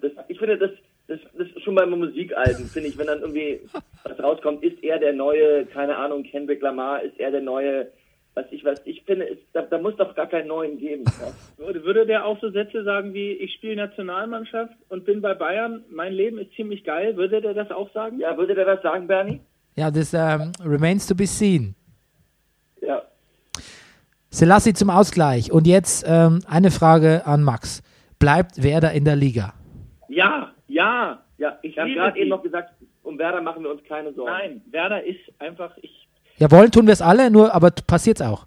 das, 0.00 0.10
ich 0.26 0.38
finde, 0.38 0.58
das, 0.58 0.70
das, 1.06 1.20
das 1.38 1.46
ist 1.46 1.62
schon 1.62 1.76
bei 1.76 1.86
Musikalben, 1.86 2.66
finde 2.66 2.88
ich, 2.88 2.98
wenn 2.98 3.06
dann 3.06 3.20
irgendwie 3.20 3.60
was 4.02 4.18
rauskommt, 4.18 4.64
ist 4.64 4.82
er 4.82 4.98
der 4.98 5.12
neue, 5.12 5.64
keine 5.66 5.96
Ahnung, 5.96 6.24
Kendrick 6.24 6.60
Lamar, 6.60 7.02
ist 7.02 7.18
er 7.18 7.30
der 7.30 7.40
neue, 7.40 7.86
was 8.34 8.46
ich 8.50 8.64
was. 8.64 8.82
Ich 8.84 9.02
finde, 9.04 9.28
es, 9.30 9.38
da, 9.52 9.62
da 9.62 9.78
muss 9.78 9.96
doch 9.96 10.14
gar 10.16 10.26
keinen 10.26 10.48
neuen 10.48 10.78
geben. 10.78 11.04
Ja. 11.06 11.32
Würde, 11.64 11.84
würde 11.84 12.04
der 12.04 12.26
auch 12.26 12.40
so 12.40 12.50
Sätze 12.50 12.82
sagen 12.82 13.14
wie, 13.14 13.30
ich 13.30 13.54
spiele 13.54 13.76
Nationalmannschaft 13.76 14.74
und 14.88 15.04
bin 15.04 15.22
bei 15.22 15.34
Bayern, 15.34 15.84
mein 15.88 16.12
Leben 16.12 16.38
ist 16.38 16.52
ziemlich 16.54 16.82
geil, 16.82 17.16
würde 17.16 17.40
der 17.40 17.54
das 17.54 17.70
auch 17.70 17.92
sagen? 17.92 18.18
Ja, 18.18 18.36
würde 18.36 18.56
der 18.56 18.64
das 18.64 18.82
sagen, 18.82 19.06
Bernie? 19.06 19.40
Ja, 19.76 19.90
das 19.92 20.12
ähm, 20.12 20.50
remains 20.64 21.06
to 21.06 21.14
be 21.14 21.26
seen. 21.26 21.76
Ja. 22.80 23.02
Selassie 24.32 24.72
zum 24.72 24.88
Ausgleich. 24.90 25.52
Und 25.52 25.66
jetzt 25.66 26.04
ähm, 26.08 26.40
eine 26.48 26.70
Frage 26.70 27.26
an 27.26 27.42
Max. 27.42 27.82
Bleibt 28.18 28.62
Werder 28.62 28.92
in 28.92 29.04
der 29.04 29.14
Liga? 29.14 29.52
Ja, 30.08 30.50
ja. 30.68 31.22
Ja, 31.38 31.58
ich 31.62 31.76
habe 31.78 31.92
gerade 31.92 32.18
eben 32.18 32.30
noch 32.30 32.42
gesagt, 32.42 32.72
um 33.02 33.18
Werder 33.18 33.42
machen 33.42 33.62
wir 33.62 33.70
uns 33.70 33.82
keine 33.84 34.12
Sorgen. 34.14 34.30
Nein, 34.32 34.62
Werder 34.70 35.02
ist 35.04 35.18
einfach, 35.38 35.76
ich, 35.82 36.08
Ja, 36.38 36.50
wollen 36.50 36.70
tun 36.70 36.86
wir 36.86 36.92
es 36.92 37.02
alle, 37.02 37.30
nur 37.30 37.52
aber 37.54 37.70
passiert's 37.86 38.22
auch. 38.22 38.46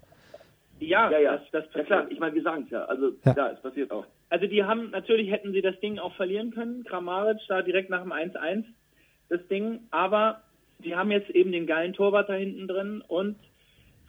ja, 0.80 1.10
Ja, 1.10 1.18
ja, 1.18 1.32
das, 1.36 1.42
das 1.52 1.64
ja 1.64 1.68
passiert. 1.68 1.86
klar, 1.86 2.06
ich 2.10 2.18
meine, 2.18 2.34
wir 2.34 2.42
sagen 2.42 2.62
es 2.64 2.70
ja. 2.70 2.84
Also, 2.86 3.10
Ja. 3.24 3.34
ja. 3.36 3.48
es 3.50 3.60
passiert 3.60 3.90
auch. 3.92 4.06
Also 4.30 4.46
die 4.46 4.64
haben, 4.64 4.90
natürlich 4.90 5.30
hätten 5.30 5.52
sie 5.52 5.62
das 5.62 5.78
Ding 5.80 5.98
auch 6.00 6.14
verlieren 6.16 6.50
können, 6.52 6.82
Kramaric 6.84 7.38
da 7.48 7.62
direkt 7.62 7.90
nach 7.90 8.02
dem 8.02 8.12
1-1, 8.12 8.64
das 9.28 9.46
Ding, 9.48 9.80
aber 9.92 10.40
die 10.80 10.96
haben 10.96 11.10
jetzt 11.12 11.30
eben 11.30 11.52
den 11.52 11.66
geilen 11.66 11.92
Torwart 11.92 12.28
da 12.28 12.32
hinten 12.34 12.66
drin 12.66 13.04
und 13.06 13.36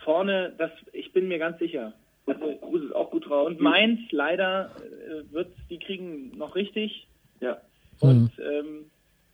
vorne, 0.08 0.54
das, 0.58 0.72
ich 0.94 1.12
bin 1.12 1.28
mir 1.28 1.38
ganz 1.38 1.60
sicher. 1.60 1.92
Also, 2.26 2.56
Kruse 2.62 2.86
ist 2.86 2.96
auch 2.96 3.12
gut 3.12 3.28
drauf. 3.28 3.46
Und 3.48 3.60
Mainz 3.60 4.00
leider 4.12 4.72
äh, 4.78 5.34
wird, 5.34 5.50
die 5.70 5.80
kriegen 5.80 6.32
noch 6.38 6.56
richtig 6.56 7.08
Ja. 7.42 7.58
und 8.00 8.32
ähm, 8.40 8.86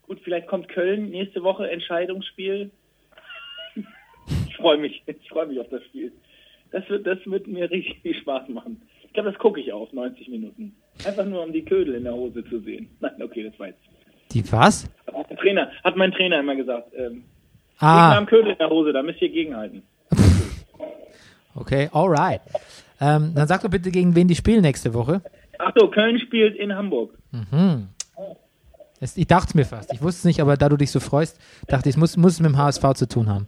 gut, 0.08 0.20
vielleicht 0.24 0.48
kommt 0.48 0.68
Köln 0.70 1.10
nächste 1.12 1.44
Woche 1.44 1.70
Entscheidungsspiel. 1.70 2.72
ich 4.48 4.56
freue 4.58 4.78
mich, 4.78 5.04
ich 5.06 5.30
freue 5.30 5.48
mich 5.48 5.60
auf 5.60 5.70
das 5.70 5.84
Spiel. 5.86 6.12
Das 6.72 6.88
wird, 6.90 7.06
das 7.06 7.20
wird 7.26 7.48
mir 7.48 7.70
richtig 7.70 8.00
viel 8.02 8.16
Spaß 8.22 8.50
machen. 8.50 8.82
Ich 9.06 9.14
glaube, 9.14 9.30
das 9.32 9.40
gucke 9.40 9.60
ich 9.62 9.72
auch 9.72 9.92
90 9.94 10.28
Minuten. 10.30 10.76
Einfach 11.06 11.26
nur, 11.26 11.44
um 11.44 11.54
die 11.54 11.64
Ködel 11.64 11.94
in 11.96 12.04
der 12.04 12.14
Hose 12.16 12.44
zu 12.46 12.60
sehen. 12.62 12.90
Nein, 13.00 13.22
okay, 13.22 13.44
das 13.44 13.58
war 13.60 13.68
jetzt. 13.68 13.82
Die 14.32 14.44
was? 14.52 14.90
Hat 15.06 15.30
mein 15.30 15.38
Trainer, 15.38 15.72
hat 15.84 15.96
mein 15.96 16.12
Trainer 16.12 16.40
immer 16.40 16.56
gesagt. 16.56 16.94
Ähm, 16.96 17.24
Gegner 17.80 17.90
Ah, 17.90 18.16
haben 18.16 18.26
Ködel 18.28 18.52
in 18.54 18.58
der 18.58 18.70
Hose, 18.70 18.94
da 18.94 19.04
müsst 19.04 19.22
ihr 19.22 19.30
gegenhalten. 19.30 19.84
Okay, 21.56 21.90
alright. 21.94 22.42
Ähm, 23.02 23.34
dann 23.36 23.48
sag 23.48 23.62
doch 23.62 23.70
bitte, 23.70 23.92
gegen 23.92 24.16
wen 24.16 24.28
die 24.28 24.36
spielen 24.36 24.62
nächste 24.62 24.94
Woche. 24.94 25.22
Ach 25.60 25.72
so, 25.76 25.90
Köln 25.90 26.20
spielt 26.20 26.56
in 26.56 26.74
Hamburg. 26.76 27.12
Es- 29.00 29.18
Ich 29.18 29.28
dachte 29.28 29.48
es 29.50 29.56
mir 29.56 29.66
fast. 29.66 29.92
Ich 29.94 30.02
wusste 30.02 30.20
es 30.20 30.26
nicht, 30.26 30.40
aber 30.42 30.56
da 30.58 30.70
du 30.70 30.78
dich 30.78 30.92
so 30.92 31.00
freust, 31.00 31.40
dachte 31.68 31.90
ich, 31.90 31.96
es 31.96 31.98
muss, 32.00 32.16
muss 32.18 32.34
es 32.34 32.40
mit 32.40 32.50
dem 32.50 32.58
HSV 32.58 32.94
zu 32.96 33.08
tun 33.08 33.30
haben. 33.30 33.48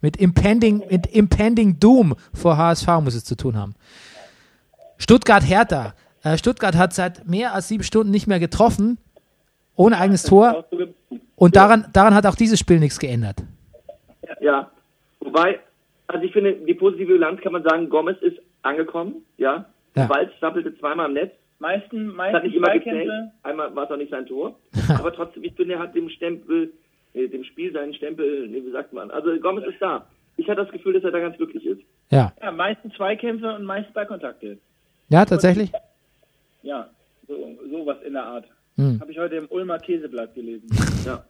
Mit 0.00 0.16
Impending, 0.16 0.84
mit 0.90 1.06
Impending 1.08 1.78
Doom 1.80 2.14
vor 2.32 2.56
HSV 2.56 2.86
muss 3.02 3.14
es 3.14 3.24
zu 3.24 3.36
tun 3.36 3.56
haben. 3.56 3.74
Stuttgart-Hertha. 4.98 5.94
Äh, 6.22 6.38
Stuttgart 6.38 6.76
hat 6.76 6.92
seit 6.92 7.26
mehr 7.28 7.54
als 7.54 7.68
sieben 7.68 7.84
Stunden 7.84 8.10
nicht 8.10 8.26
mehr 8.26 8.40
getroffen, 8.40 8.98
ohne 9.76 9.98
eigenes 9.98 10.24
Tor. 10.24 10.64
Und 11.36 11.54
daran, 11.56 11.86
daran 11.92 12.14
hat 12.14 12.26
auch 12.26 12.34
dieses 12.34 12.58
Spiel 12.58 12.80
nichts 12.80 12.98
geändert. 12.98 13.42
Ja. 14.40 14.70
Wobei, 15.20 15.60
also 16.08 16.24
ich 16.24 16.32
finde, 16.32 16.54
die 16.54 16.74
positive 16.74 17.12
Bilanz 17.12 17.40
kann 17.40 17.52
man 17.52 17.62
sagen, 17.62 17.88
Gomez 17.88 18.20
ist 18.22 18.38
angekommen, 18.62 19.24
ja. 19.36 19.66
Ja. 19.94 20.08
Walz 20.08 20.32
stappelte 20.36 20.76
zweimal 20.78 21.06
im 21.08 21.14
Netz. 21.14 21.32
Meisten, 21.58 22.06
Das 22.06 22.16
hat 22.16 22.32
meisten 22.32 22.46
nicht 22.46 22.56
immer 22.56 22.72
gezählt. 22.72 23.10
Einmal 23.42 23.74
war 23.74 23.84
es 23.84 23.90
auch 23.90 23.96
nicht 23.96 24.10
sein 24.10 24.26
Tor. 24.26 24.56
Aber 24.98 25.12
trotzdem, 25.12 25.44
ich 25.44 25.54
finde, 25.54 25.74
er 25.74 25.80
hat 25.80 25.94
dem 25.94 26.08
Stempel, 26.08 26.72
äh, 27.14 27.28
dem 27.28 27.44
Spiel 27.44 27.72
seinen 27.72 27.94
Stempel, 27.94 28.48
nee, 28.48 28.62
wie 28.64 28.70
sagt 28.70 28.92
man. 28.92 29.10
Also 29.10 29.36
Gomez 29.40 29.66
ist 29.66 29.80
da. 29.80 30.06
Ich 30.36 30.48
hatte 30.48 30.62
das 30.62 30.70
Gefühl, 30.70 30.94
dass 30.94 31.04
er 31.04 31.10
da 31.10 31.18
ganz 31.18 31.36
glücklich 31.36 31.66
ist. 31.66 31.82
Ja. 32.10 32.32
Ja, 32.40 32.52
meisten 32.52 32.92
Zweikämpfe 32.92 33.54
und 33.54 33.64
meist 33.64 33.92
Ballkontakte. 33.92 34.58
Ja, 35.08 35.24
tatsächlich? 35.24 35.72
Ja, 36.62 36.88
so, 37.26 37.58
sowas 37.70 37.96
in 38.06 38.12
der 38.12 38.24
Art. 38.24 38.44
Hm. 38.76 39.00
Habe 39.00 39.10
ich 39.10 39.18
heute 39.18 39.36
im 39.36 39.46
Ulmer 39.50 39.78
Käseblatt 39.78 40.34
gelesen. 40.34 40.68
Ja. 41.04 41.24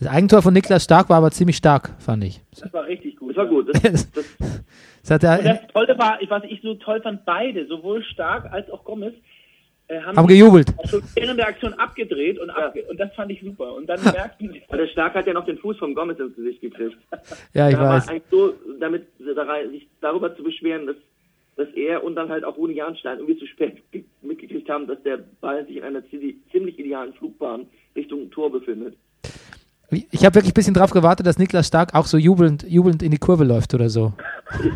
Das 0.00 0.08
Eigentor 0.08 0.42
von 0.42 0.54
Niklas 0.54 0.84
Stark 0.84 1.08
war 1.08 1.16
aber 1.18 1.30
ziemlich 1.30 1.56
stark, 1.56 1.90
fand 1.98 2.22
ich. 2.24 2.40
Das 2.60 2.72
war 2.72 2.86
richtig 2.86 3.16
gut. 3.16 3.30
Das 3.30 3.36
war 3.38 3.46
gut. 3.46 3.68
Das, 3.74 3.82
Das, 3.82 4.10
das, 4.12 4.36
das 5.02 5.10
hat 5.10 5.40
Und 5.40 5.46
er, 5.46 5.54
das 5.54 5.72
Tolle 5.72 5.98
war, 5.98 6.18
was 6.28 6.44
ich 6.44 6.60
so 6.62 6.74
toll 6.74 7.00
fand, 7.02 7.24
beide, 7.24 7.66
sowohl 7.66 8.02
Stark 8.04 8.52
als 8.52 8.70
auch 8.70 8.84
Gomez, 8.84 9.14
äh, 9.88 10.00
haben, 10.00 10.16
haben 10.16 10.28
sich 10.28 10.38
gejubelt. 10.38 10.72
schon 10.88 11.02
während 11.14 11.38
der 11.40 11.48
Aktion 11.48 11.72
abgedreht 11.74 12.38
und, 12.38 12.50
abge 12.50 12.84
und 12.88 13.00
das 13.00 13.12
fand 13.14 13.32
ich 13.32 13.40
super. 13.40 13.74
Und 13.74 13.86
dann 13.88 14.00
merkten 14.04 14.52
sie, 14.52 14.62
der 14.70 14.86
Stark 14.88 15.14
hat 15.14 15.26
ja 15.26 15.32
noch 15.32 15.46
den 15.46 15.58
Fuß 15.58 15.78
vom 15.78 15.94
Gomez 15.94 16.18
ins 16.20 16.36
Gesicht 16.36 16.60
gekriegt. 16.60 16.96
Ja, 17.54 17.68
ich 17.68 17.74
Da 17.74 17.80
war 17.80 17.96
weiß. 17.96 18.08
eigentlich 18.08 18.22
so, 18.30 18.54
damit 18.78 19.06
sich 19.18 19.88
darüber 20.00 20.36
zu 20.36 20.42
beschweren, 20.44 20.86
dass, 20.86 20.96
dass 21.56 21.68
er 21.74 22.04
und 22.04 22.14
dann 22.14 22.28
halt 22.28 22.44
auch 22.44 22.56
Rune 22.56 22.74
Jahnstein 22.74 23.18
irgendwie 23.18 23.38
zu 23.38 23.46
spät 23.46 23.82
ge- 23.90 24.04
mitgekriegt 24.22 24.68
haben, 24.68 24.86
dass 24.86 25.02
der 25.02 25.18
Ball 25.40 25.66
sich 25.66 25.76
in 25.78 25.82
einer 25.82 26.02
ziemlich 26.08 26.78
idealen 26.78 27.14
Flugbahn 27.14 27.66
Richtung 27.96 28.30
Tor 28.30 28.52
befindet. 28.52 28.94
Ich 29.90 30.24
habe 30.24 30.34
wirklich 30.34 30.52
ein 30.52 30.54
bisschen 30.54 30.74
drauf 30.74 30.90
gewartet, 30.90 31.26
dass 31.26 31.38
Niklas 31.38 31.66
Stark 31.66 31.94
auch 31.94 32.04
so 32.06 32.18
jubelnd, 32.18 32.62
jubelnd 32.68 33.02
in 33.02 33.10
die 33.10 33.18
Kurve 33.18 33.44
läuft 33.44 33.72
oder 33.74 33.88
so. 33.88 34.12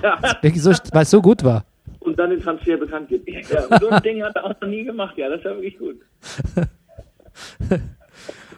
Ja, 0.02 0.18
so, 0.54 0.70
weil 0.92 1.02
es 1.02 1.10
so 1.10 1.20
gut 1.20 1.44
war. 1.44 1.64
und 2.00 2.18
dann 2.18 2.30
den 2.30 2.40
Transfer 2.40 2.76
bekannt 2.78 3.08
gibt. 3.08 3.28
ja, 3.28 3.64
und 3.66 3.80
so 3.80 3.88
ein 3.90 4.02
Ding 4.02 4.22
hat 4.22 4.34
er 4.36 4.44
auch 4.44 4.60
noch 4.60 4.68
nie 4.68 4.84
gemacht. 4.84 5.16
Ja, 5.18 5.28
das 5.28 5.44
war 5.44 5.56
wirklich 5.56 5.78
gut. 5.78 6.00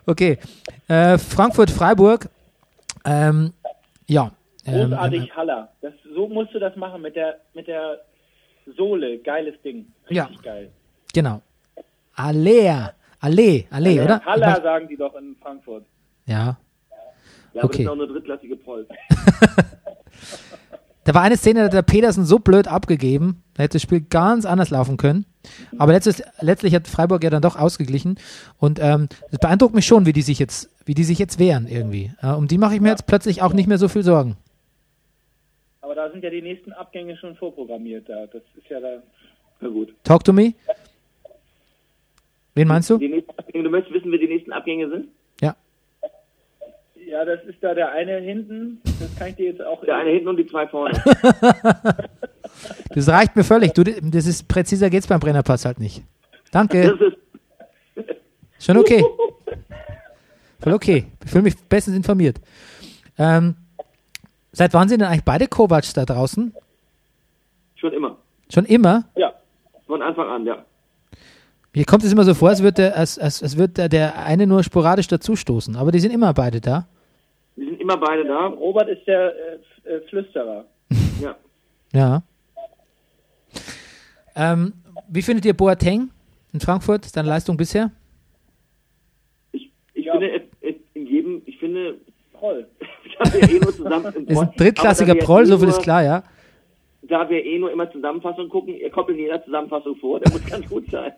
Okay. 0.07 0.39
Äh, 0.89 1.17
Frankfurt-Freiburg. 1.17 2.29
Ähm, 3.07 3.53
ja. 4.07 4.31
Ähm, 4.67 4.91
Großartig 4.91 5.23
ähm, 5.23 5.37
Haller. 5.37 5.69
Das, 5.81 5.93
so 6.15 6.29
musst 6.29 6.53
du 6.55 6.59
das 6.59 6.77
machen 6.77 7.01
mit 7.03 7.17
der, 7.17 7.37
mit 7.55 7.67
der 7.67 8.01
Sohle. 8.77 9.19
Geiles 9.19 9.55
Ding. 9.63 9.87
Richtig 10.11 10.17
Ja. 10.17 10.29
geil. 10.43 10.71
genau. 11.15 11.41
Alea. 12.17 12.93
Ale, 13.21 13.65
Ale, 13.71 14.05
oder? 14.05 14.21
Haller 14.27 14.61
sagen 14.63 14.89
die 14.89 14.97
doch 14.97 15.15
in 15.15 15.35
Frankfurt. 15.41 15.85
Ja. 16.27 16.59
Ja, 17.53 17.63
aber 17.63 17.65
Okay. 17.65 17.85
das 17.85 17.87
ist 17.87 17.89
auch 17.89 17.93
eine 17.93 18.07
drittklassige 18.13 18.57
Preuß. 18.57 18.87
Da 21.05 21.13
war 21.13 21.21
eine 21.23 21.37
Szene, 21.37 21.61
da 21.61 21.65
hat 21.67 21.73
der 21.75 21.83
Petersen 21.83 22.25
so 22.25 22.39
blöd 22.39 22.67
abgegeben, 22.67 23.43
da 23.55 23.63
hätte 23.63 23.75
das 23.75 23.83
Spiel 23.83 24.01
ganz 24.01 24.47
anders 24.47 24.71
laufen 24.71 24.97
können. 24.97 25.27
Aber 25.79 25.93
letztes, 25.93 26.23
letztlich 26.41 26.75
hat 26.75 26.89
Freiburg 26.89 27.23
ja 27.23 27.29
dann 27.29 27.43
doch 27.43 27.57
ausgeglichen. 27.57 28.19
Und 28.59 28.81
ähm, 28.83 29.09
das 29.31 29.39
beeindruckt 29.39 29.75
mich 29.75 29.85
schon, 29.85 30.07
wie 30.07 30.15
die 30.15 30.23
sich 30.23 30.39
jetzt, 30.39 30.71
wie 30.87 30.95
die 30.95 31.05
sich 31.05 31.19
jetzt 31.19 31.39
wehren 31.39 31.69
irgendwie. 31.69 32.13
Äh, 32.23 32.29
um 32.29 32.49
die 32.49 32.57
mache 32.57 32.75
ich 32.75 32.81
mir 32.81 32.89
jetzt 32.89 33.07
plötzlich 33.07 33.43
auch 33.43 33.53
nicht 33.53 33.67
mehr 33.67 33.77
so 33.77 33.89
viel 33.89 34.03
Sorgen. 34.03 34.39
Aber 35.83 35.95
da 35.95 36.11
sind 36.11 36.25
ja 36.25 36.31
die 36.31 36.41
nächsten 36.41 36.73
Abgänge 36.73 37.19
schon 37.19 37.37
vorprogrammiert. 37.37 38.09
Da. 38.09 38.27
Das 38.27 38.43
ist 38.57 38.71
ja 38.71 38.81
da. 38.81 39.03
Na 39.61 39.69
gut. 39.69 39.95
Talk 40.05 40.25
to 40.25 40.33
me. 40.33 40.55
Wen 42.55 42.67
meinst 42.67 42.89
du? 42.89 42.97
Nächsten 42.97 43.63
du 43.63 43.69
möchtest 43.69 43.95
wissen, 43.95 44.11
wer 44.11 44.19
die 44.19 44.29
nächsten 44.29 44.53
Abgänge 44.53 44.89
sind? 44.89 45.09
Ja. 47.15 47.25
Das 47.25 47.45
ist 47.45 47.63
da 47.63 47.75
der 47.75 47.93
eine 47.93 48.19
hinten. 48.19 48.81
Das 48.99 49.15
kann 49.17 49.29
ich 49.29 49.37
dir 49.37 49.47
jetzt 49.51 49.63
auch. 49.63 49.85
Der 49.85 49.97
eine 49.97 50.11
hinten 50.11 50.29
und 50.29 50.37
die 50.37 50.47
zwei 50.47 50.67
vorne. 50.67 51.03
Das 52.95 53.09
reicht 53.09 53.35
mir 53.35 53.43
völlig. 53.43 53.73
Du, 53.73 53.83
das 53.83 54.27
ist 54.27 54.47
präziser 54.47 54.89
geht's 54.89 55.09
beim 55.09 55.19
Brennerpass 55.19 55.65
halt 55.65 55.81
nicht. 55.81 56.05
Danke. 56.53 56.97
Das 56.97 57.01
ist, 57.01 58.17
Schon 58.61 58.77
okay. 58.77 59.05
Voll 60.61 60.73
okay. 60.73 61.07
Ich 61.25 61.31
fühle 61.31 61.43
mich 61.43 61.57
bestens 61.69 61.97
informiert. 61.97 62.41
Ähm, 63.19 63.57
seit 64.53 64.73
wann 64.73 64.89
sind 64.89 65.01
denn 65.01 65.09
eigentlich 65.09 65.25
beide 65.25 65.49
Kovacs 65.49 65.95
da 65.95 66.05
draußen? 66.05 66.55
schon 67.75 67.93
immer. 67.93 68.17
Schon 68.53 68.65
immer? 68.67 69.05
Ja. 69.17 69.33
Von 69.87 70.01
Anfang 70.01 70.29
an, 70.29 70.47
ja. 70.47 70.65
Mir 71.75 71.85
kommt 71.85 72.05
es 72.05 72.13
immer 72.13 72.25
so 72.25 72.35
vor, 72.35 72.51
als 72.51 72.63
würde 72.63 72.75
der, 72.75 72.97
als, 72.97 73.19
als, 73.19 73.43
als 73.43 73.57
würde 73.59 73.75
der, 73.75 73.89
der 73.89 74.25
eine 74.25 74.47
nur 74.47 74.63
sporadisch 74.63 75.09
dazustoßen. 75.09 75.77
Aber 75.77 75.91
die 75.91 76.01
sind 76.01 76.13
immer 76.13 76.33
beide 76.33 76.61
da. 76.61 76.87
Die 77.57 77.65
sind 77.65 77.81
immer 77.81 77.97
beide 77.97 78.25
da. 78.25 78.47
Robert 78.47 78.89
ist 78.89 79.07
der 79.07 79.33
äh, 79.85 79.89
äh, 79.89 80.01
Flüsterer. 80.09 80.65
Ja. 81.23 81.37
Ja. 81.93 82.23
Ähm, 84.35 84.73
wie 85.09 85.23
findet 85.23 85.45
ihr 85.45 85.55
Boateng 85.55 86.11
in 86.53 86.59
Frankfurt, 86.59 87.05
seine 87.05 87.29
Leistung 87.29 87.57
bisher? 87.57 87.93
Ich, 89.53 89.71
ich 89.93 90.07
Ja. 90.07 90.13
finde, 90.15 90.43
in 90.95 91.07
jedem, 91.07 91.43
ich 91.47 91.57
finde, 91.59 92.01
Toll. 92.45 92.67
da 93.19 93.33
wir 93.33 93.49
eh 93.49 93.59
nur 93.59 93.75
zusammen 93.75 94.15
im 94.17 94.29
Ist 94.29 94.39
ein 94.39 94.51
drittklassiger 94.57 95.15
wir 95.15 95.23
Proll, 95.23 95.45
eh 95.45 95.47
so 95.47 95.59
viel 95.59 95.69
ist 95.69 95.81
klar, 95.81 96.03
ja. 96.03 96.23
Da 97.03 97.29
wir 97.31 97.43
eh 97.43 97.59
nur 97.59 97.73
immer 97.73 97.91
Zusammenfassung 97.91 98.51
gucken, 98.51 98.75
ihr 98.75 98.91
kommt 98.91 99.09
in 99.11 99.19
jeder 99.19 99.43
Zusammenfassung 99.45 99.97
vor, 99.97 100.21
der 100.21 100.31
muss 100.31 100.45
ganz 100.45 100.69
gut 100.69 100.91
sein. 100.91 101.13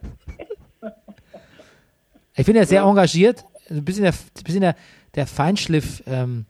Ich 2.36 2.44
finde 2.44 2.60
er 2.60 2.66
sehr 2.66 2.82
engagiert. 2.82 3.44
Ein 3.70 3.84
bisschen 3.84 4.04
der, 4.04 4.12
ein 4.12 4.44
bisschen 4.44 4.60
der, 4.60 4.76
der 5.16 5.26
Feinschliff 5.26 6.02
ähm, 6.06 6.46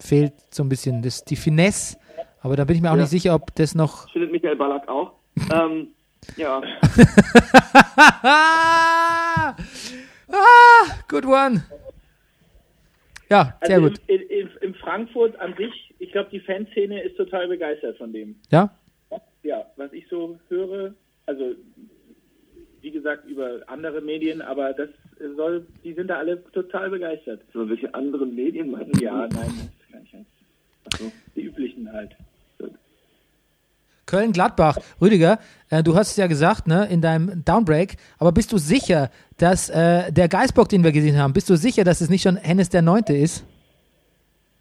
fehlt 0.00 0.32
so 0.50 0.62
ein 0.62 0.68
bisschen. 0.68 1.02
Das, 1.02 1.24
die 1.24 1.36
Finesse 1.36 1.98
Aber 2.40 2.56
da 2.56 2.64
bin 2.64 2.76
ich 2.76 2.82
mir 2.82 2.90
auch 2.90 2.94
Ja. 2.96 3.02
nicht 3.02 3.10
sicher, 3.10 3.34
ob 3.34 3.54
das 3.56 3.74
noch. 3.74 4.08
Findet 4.10 4.30
Michael 4.32 4.56
Ballack 4.56 4.88
auch. 4.88 5.12
ähm, 5.52 5.88
ja, 6.36 6.60
ah, 8.24 9.54
good 11.08 11.24
one. 11.26 11.64
Ja, 13.30 13.56
sehr 13.62 13.76
Also 13.76 13.88
gut. 13.90 14.00
in, 14.06 14.20
in, 14.22 14.48
in 14.62 14.74
Frankfurt 14.74 15.38
an 15.38 15.54
sich, 15.56 15.94
ich 15.98 16.12
glaube, 16.12 16.30
die 16.30 16.40
Fanszene 16.40 17.02
ist 17.02 17.16
total 17.16 17.46
begeistert 17.48 17.96
von 17.98 18.12
dem. 18.12 18.36
Ja, 18.50 18.70
Ja, 19.42 19.64
was 19.76 19.92
ich 19.92 20.06
so 20.08 20.38
höre, 20.48 20.94
also 21.26 21.54
wie 22.80 22.90
gesagt 22.90 23.26
über 23.26 23.60
andere 23.66 24.00
Medien, 24.00 24.40
aber 24.40 24.72
das 24.72 24.88
soll, 25.36 25.66
die 25.84 25.94
sind 25.94 26.08
da 26.08 26.18
alle 26.18 26.42
total 26.52 26.90
begeistert. 26.90 27.40
so 27.52 27.68
welche 27.68 27.92
anderen 27.94 28.34
Medien 28.34 28.70
meinen? 28.70 28.92
Ja, 29.00 29.28
nein, 29.28 29.30
das 29.32 29.92
kann 29.92 30.02
ich 30.04 30.12
nicht. 30.12 30.26
Ach 30.92 30.98
so, 30.98 31.12
die 31.34 31.42
üblichen 31.42 31.92
halt. 31.92 32.16
Köln-Gladbach. 34.08 34.78
Rüdiger, 35.00 35.38
äh, 35.70 35.82
du 35.82 35.94
hast 35.94 36.12
es 36.12 36.16
ja 36.16 36.26
gesagt, 36.26 36.66
ne, 36.66 36.88
in 36.90 37.00
deinem 37.00 37.44
Downbreak, 37.44 37.96
aber 38.18 38.32
bist 38.32 38.52
du 38.52 38.58
sicher, 38.58 39.10
dass 39.36 39.68
äh, 39.68 40.10
der 40.10 40.28
Geistbock, 40.28 40.68
den 40.68 40.82
wir 40.82 40.92
gesehen 40.92 41.18
haben, 41.18 41.32
bist 41.34 41.48
du 41.50 41.56
sicher, 41.56 41.84
dass 41.84 42.00
es 42.00 42.08
nicht 42.08 42.22
schon 42.22 42.36
Hennes 42.36 42.70
der 42.70 42.82
Neunte 42.82 43.12
ist? 43.12 43.44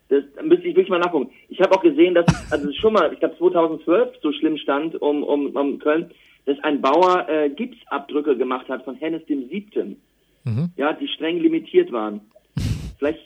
Das 0.09 0.24
da 0.36 0.43
müsste 0.43 0.68
ich 0.68 0.76
wirklich 0.76 0.89
mal 0.89 0.99
nachgucken. 0.99 1.32
Ich 1.49 1.59
habe 1.59 1.74
auch 1.76 1.82
gesehen, 1.82 2.13
dass 2.13 2.26
es, 2.28 2.51
also 2.51 2.72
schon 2.74 2.93
mal, 2.93 3.11
ich 3.11 3.20
glaube 3.20 3.38
2012 3.38 4.15
so 4.22 4.32
schlimm 4.34 4.57
stand 4.57 5.01
um, 5.01 5.24
um, 5.24 5.55
um 5.55 5.80
Köln, 5.80 6.11
dass 6.47 6.57
ein 6.63 6.81
Bauer 6.81 7.27
äh, 7.27 7.49
Gipsabdrücke 7.49 8.37
gemacht 8.37 8.69
hat 8.69 8.85
von 8.85 8.95
Hennes 8.95 9.23
dem 9.25 9.49
Siebten. 9.49 9.97
Mhm. 10.45 10.69
Ja, 10.77 10.93
die 10.93 11.09
streng 11.09 11.39
limitiert 11.39 11.91
waren. 11.91 12.21
vielleicht, 12.97 13.19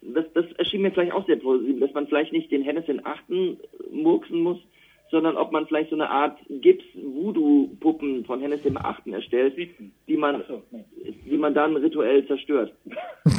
das, 0.00 0.24
das 0.32 0.46
erschien 0.52 0.80
mir 0.80 0.90
vielleicht 0.90 1.12
auch 1.12 1.26
sehr 1.26 1.36
positiv, 1.36 1.78
dass 1.78 1.92
man 1.92 2.06
vielleicht 2.06 2.32
nicht 2.32 2.50
den 2.50 2.62
Hennes 2.62 2.86
den 2.86 3.04
Achten 3.04 3.58
murksen 3.92 4.40
muss, 4.40 4.58
sondern 5.10 5.36
ob 5.36 5.52
man 5.52 5.66
vielleicht 5.66 5.90
so 5.90 5.96
eine 5.96 6.08
Art 6.08 6.38
Gips-Voodoo-Puppen 6.48 8.24
von 8.24 8.40
Hennes 8.40 8.62
dem 8.62 8.78
Achten 8.78 9.12
erstellt, 9.12 9.56
die 10.08 10.16
man, 10.16 10.42
so, 10.48 10.62
nee. 10.70 10.84
die 11.30 11.36
man 11.36 11.52
dann 11.52 11.76
rituell 11.76 12.26
zerstört. 12.26 12.72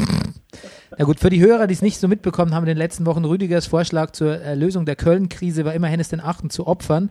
Na 0.97 1.03
gut, 1.03 1.19
für 1.19 1.29
die 1.29 1.41
Hörer, 1.41 1.67
die 1.67 1.73
es 1.73 1.81
nicht 1.81 1.97
so 1.97 2.07
mitbekommen 2.07 2.53
haben, 2.53 2.63
in 2.63 2.69
den 2.69 2.77
letzten 2.77 3.05
Wochen 3.05 3.25
Rüdigers 3.25 3.67
Vorschlag 3.67 4.11
zur 4.11 4.39
äh, 4.39 4.55
Lösung 4.55 4.85
der 4.85 4.95
Köln-Krise 4.95 5.65
war 5.65 5.73
immer 5.73 5.87
Hennes 5.87 6.09
den 6.09 6.21
Achten 6.21 6.49
zu 6.49 6.67
opfern. 6.67 7.09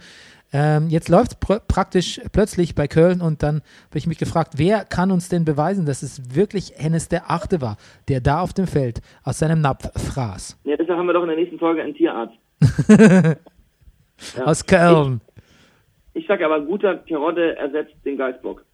Ähm, 0.57 0.89
jetzt 0.89 1.09
läuft 1.09 1.33
es 1.33 1.41
pr 1.41 1.59
praktisch 1.67 2.21
plötzlich 2.33 2.77
bei 2.77 2.87
Köln 2.87 3.21
und 3.21 3.43
dann 3.43 3.57
habe 3.89 3.99
ich 3.99 4.07
mich 4.07 4.19
gefragt, 4.19 4.53
wer 4.57 4.85
kann 4.85 5.11
uns 5.11 5.29
denn 5.29 5.45
beweisen, 5.45 5.85
dass 5.85 6.05
es 6.05 6.35
wirklich 6.37 6.73
Hennes 6.77 7.09
der 7.09 7.29
Achte 7.29 7.61
war, 7.61 7.77
der 8.09 8.21
da 8.21 8.41
auf 8.41 8.53
dem 8.53 8.69
Feld 8.69 9.01
aus 9.25 9.41
seinem 9.41 9.61
Napf 9.61 9.91
fraß? 10.13 10.61
Ja, 10.63 10.77
deshalb 10.77 10.97
haben 10.97 11.07
wir 11.07 11.13
doch 11.13 11.23
in 11.23 11.29
der 11.29 11.37
nächsten 11.37 11.59
Folge 11.59 11.83
einen 11.83 11.95
Tierarzt. 11.95 12.35
Ja. 14.37 14.45
Aus 14.45 14.65
Köln. 14.65 15.21
Ich 16.15 16.27
sage 16.29 16.47
aber, 16.47 16.61
guter 16.61 17.05
Terodde 17.05 17.57
ersetzt 17.57 17.95
den 18.05 18.17
Geistbock. 18.17 18.65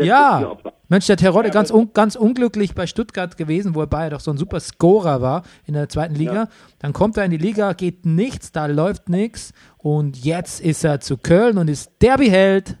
Ja. 0.00 0.56
Mensch, 0.88 1.06
der 1.06 1.16
Terodde 1.16 1.50
ganz, 1.50 1.70
un 1.70 1.90
ganz 1.92 2.16
unglücklich 2.16 2.74
bei 2.74 2.86
Stuttgart 2.86 3.36
gewesen, 3.36 3.74
wobei 3.74 4.04
er 4.04 4.10
doch 4.10 4.20
so 4.20 4.30
ein 4.30 4.36
super 4.36 4.60
Scorer 4.60 5.20
war 5.20 5.42
in 5.66 5.74
der 5.74 5.88
zweiten 5.88 6.14
Liga. 6.14 6.34
Ja. 6.34 6.48
Dann 6.80 6.92
kommt 6.92 7.16
er 7.16 7.24
in 7.24 7.30
die 7.30 7.36
Liga, 7.38 7.72
geht 7.72 8.04
nichts, 8.06 8.52
da 8.52 8.66
läuft 8.66 9.08
nichts 9.08 9.52
und 9.78 10.24
jetzt 10.24 10.60
ist 10.64 10.84
er 10.84 11.00
zu 11.00 11.16
Köln 11.18 11.58
und 11.58 11.68
ist 11.68 11.90
Derbyheld 12.02 12.76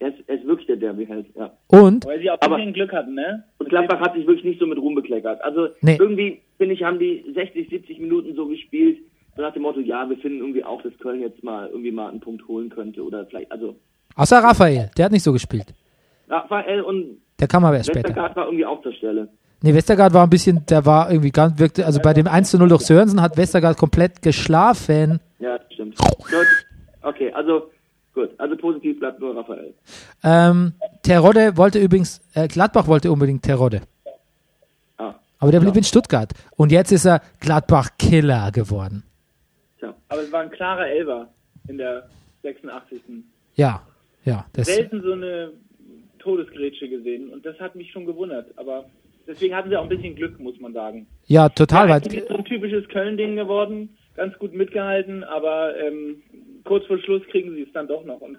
Er 0.00 0.08
ist, 0.08 0.18
er 0.26 0.36
ist 0.36 0.46
wirklich 0.46 0.66
der 0.66 0.76
Derby-Held, 0.76 1.26
ja. 1.36 1.50
und 1.68 2.04
Weil 2.04 2.20
sie 2.20 2.30
auch 2.30 2.34
ein 2.40 2.42
Aber- 2.42 2.56
bisschen 2.56 2.72
Glück 2.74 2.92
hatten, 2.92 3.14
ne? 3.14 3.44
Und 3.58 3.68
Gladbach 3.68 4.00
hat 4.00 4.14
sich 4.14 4.26
wirklich 4.26 4.44
nicht 4.44 4.60
so 4.60 4.66
mit 4.66 4.78
Ruhm 4.78 4.94
bekleckert. 4.94 5.42
Also 5.42 5.68
Nee. 5.80 5.96
irgendwie, 5.98 6.40
finde 6.58 6.74
ich, 6.74 6.82
haben 6.82 6.98
die 6.98 7.24
60, 7.34 7.70
70 7.70 7.98
Minuten 8.00 8.34
so 8.34 8.46
gespielt, 8.46 8.98
so 9.36 9.42
nach 9.42 9.52
dem 9.54 9.62
Motto, 9.62 9.80
ja, 9.80 10.08
wir 10.08 10.18
finden 10.18 10.38
irgendwie 10.40 10.62
auch, 10.64 10.82
dass 10.82 10.92
Köln 10.98 11.20
jetzt 11.22 11.42
mal 11.42 11.68
irgendwie 11.68 11.90
mal 11.90 12.10
einen 12.10 12.20
Punkt 12.20 12.46
holen 12.48 12.68
könnte. 12.70 13.02
Oder 13.02 13.24
vielleicht, 13.26 13.50
also 13.50 13.76
außer 14.14 14.38
Raphael, 14.38 14.90
der 14.98 15.06
hat 15.06 15.12
nicht 15.12 15.22
so 15.24 15.32
gespielt. 15.32 15.72
Raphael 16.34 16.80
und 16.82 17.18
Der 17.40 17.48
kam 17.48 17.64
aber 17.64 17.76
erst 17.76 17.90
später. 17.90 18.08
Westergaard 18.08 18.36
war 18.36 18.44
irgendwie 18.46 18.66
auch 18.66 18.82
zur 18.82 18.92
Stelle. 18.92 19.28
Nee, 19.62 19.72
Westergaard 19.74 20.12
war 20.12 20.24
ein 20.24 20.30
bisschen, 20.30 20.66
der 20.66 20.84
war 20.84 21.10
irgendwie 21.10 21.30
ganz, 21.30 21.58
wirkte, 21.58 21.86
also 21.86 22.00
bei 22.00 22.12
dem 22.12 22.26
1 22.26 22.50
zu 22.50 22.58
0 22.58 22.68
durch 22.68 22.82
Sörensen 22.82 23.22
hat 23.22 23.36
Westergaard 23.36 23.78
komplett 23.78 24.20
geschlafen. 24.20 25.20
Ja, 25.38 25.58
stimmt. 25.72 25.96
Okay, 27.02 27.32
also 27.32 27.70
gut. 28.14 28.30
Also 28.38 28.56
positiv 28.56 28.98
bleibt 28.98 29.20
nur 29.20 29.36
Raphael. 29.36 29.74
Ähm, 30.22 30.74
Terodde 31.02 31.56
wollte 31.56 31.78
übrigens, 31.78 32.20
äh, 32.34 32.48
Gladbach 32.48 32.86
wollte 32.86 33.10
unbedingt 33.10 33.42
Terodde. 33.42 33.82
Ah, 34.98 35.14
Aber 35.38 35.50
der 35.50 35.60
blieb 35.60 35.76
in 35.76 35.84
Stuttgart. 35.84 36.32
Und 36.56 36.70
jetzt 36.72 36.92
ist 36.92 37.04
er 37.06 37.20
Gladbach-Killer 37.40 38.50
geworden. 38.52 39.02
tja. 39.78 39.94
Aber 40.08 40.22
es 40.22 40.32
war 40.32 40.40
ein 40.40 40.50
klarer 40.50 40.86
Elfer 40.88 41.28
in 41.68 41.78
der 41.78 42.06
86. 42.42 43.00
Ja, 43.54 43.82
ja. 44.24 44.44
Das, 44.52 44.66
Selten 44.66 45.02
so 45.02 45.12
eine 45.12 45.52
Todesgrätsche 46.24 46.88
gesehen 46.88 47.28
und 47.30 47.44
das 47.46 47.58
hat 47.60 47.76
mich 47.76 47.92
schon 47.92 48.06
gewundert. 48.06 48.46
Aber 48.56 48.86
deswegen 49.28 49.54
hatten 49.54 49.68
sie 49.70 49.76
auch 49.76 49.82
ein 49.84 49.88
bisschen 49.88 50.16
Glück, 50.16 50.40
muss 50.40 50.58
man 50.58 50.72
sagen. 50.72 51.06
ja, 51.26 51.48
total. 51.48 51.88
Ja, 51.88 51.96
ist 51.98 52.28
so 52.28 52.34
ein 52.36 52.44
typisches 52.44 52.88
Köln-Ding 52.88 53.36
geworden, 53.36 53.90
ganz 54.16 54.36
gut 54.38 54.52
mitgehalten, 54.54 55.22
aber 55.22 55.76
ähm, 55.78 56.22
kurz 56.64 56.86
vor 56.86 56.98
Schluss 56.98 57.22
kriegen 57.30 57.54
sie 57.54 57.62
es 57.62 57.72
dann 57.72 57.86
doch 57.86 58.04
noch. 58.04 58.20
Und 58.20 58.38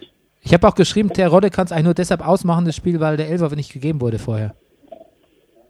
ich. 0.00 0.10
ich 0.42 0.52
habe 0.54 0.66
auch 0.66 0.74
geschrieben, 0.74 1.10
Terodde 1.12 1.50
kann 1.50 1.66
es 1.66 1.72
eigentlich 1.72 1.84
nur 1.84 1.94
deshalb 1.94 2.26
ausmachen, 2.26 2.64
das 2.64 2.74
Spiel, 2.74 2.98
weil 3.00 3.16
der 3.16 3.28
Elfer 3.28 3.54
nicht 3.54 3.72
gegeben 3.72 4.00
wurde 4.00 4.18
vorher. 4.18 4.54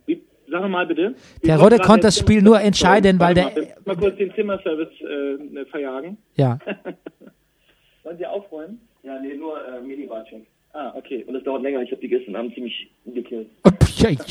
Wie, 0.06 0.22
sag 0.48 0.68
mal 0.70 0.86
bitte. 0.86 1.14
Der 1.44 1.58
Rodde 1.58 1.78
konnte 1.78 2.06
das 2.06 2.16
Spiel 2.18 2.42
nur 2.42 2.60
entscheiden, 2.60 3.18
weil 3.18 3.34
der- 3.34 3.44
Mal, 3.46 3.74
mal 3.84 3.96
kurz 3.96 4.16
den 4.16 4.32
Zimmerservice 4.34 4.92
äh, 5.00 5.64
verjagen. 5.66 6.16
Ja. 6.36 6.58
Wollen 8.04 8.18
Sie 8.18 8.26
aufräumen? 8.26 8.80
Ja, 9.02 9.18
nee, 9.20 9.34
nur 9.34 9.56
äh, 9.66 9.80
Minibar-Check. 9.80 10.46
Ah, 10.76 10.92
okay. 10.94 11.24
Und 11.26 11.34
es 11.34 11.42
dauert 11.42 11.62
länger. 11.62 11.80
Ich 11.80 11.90
habe 11.90 12.02
die 12.02 12.08
gestern 12.08 12.36
Abend 12.36 12.54
ziemlich 12.54 12.90
gekillt. 13.06 13.48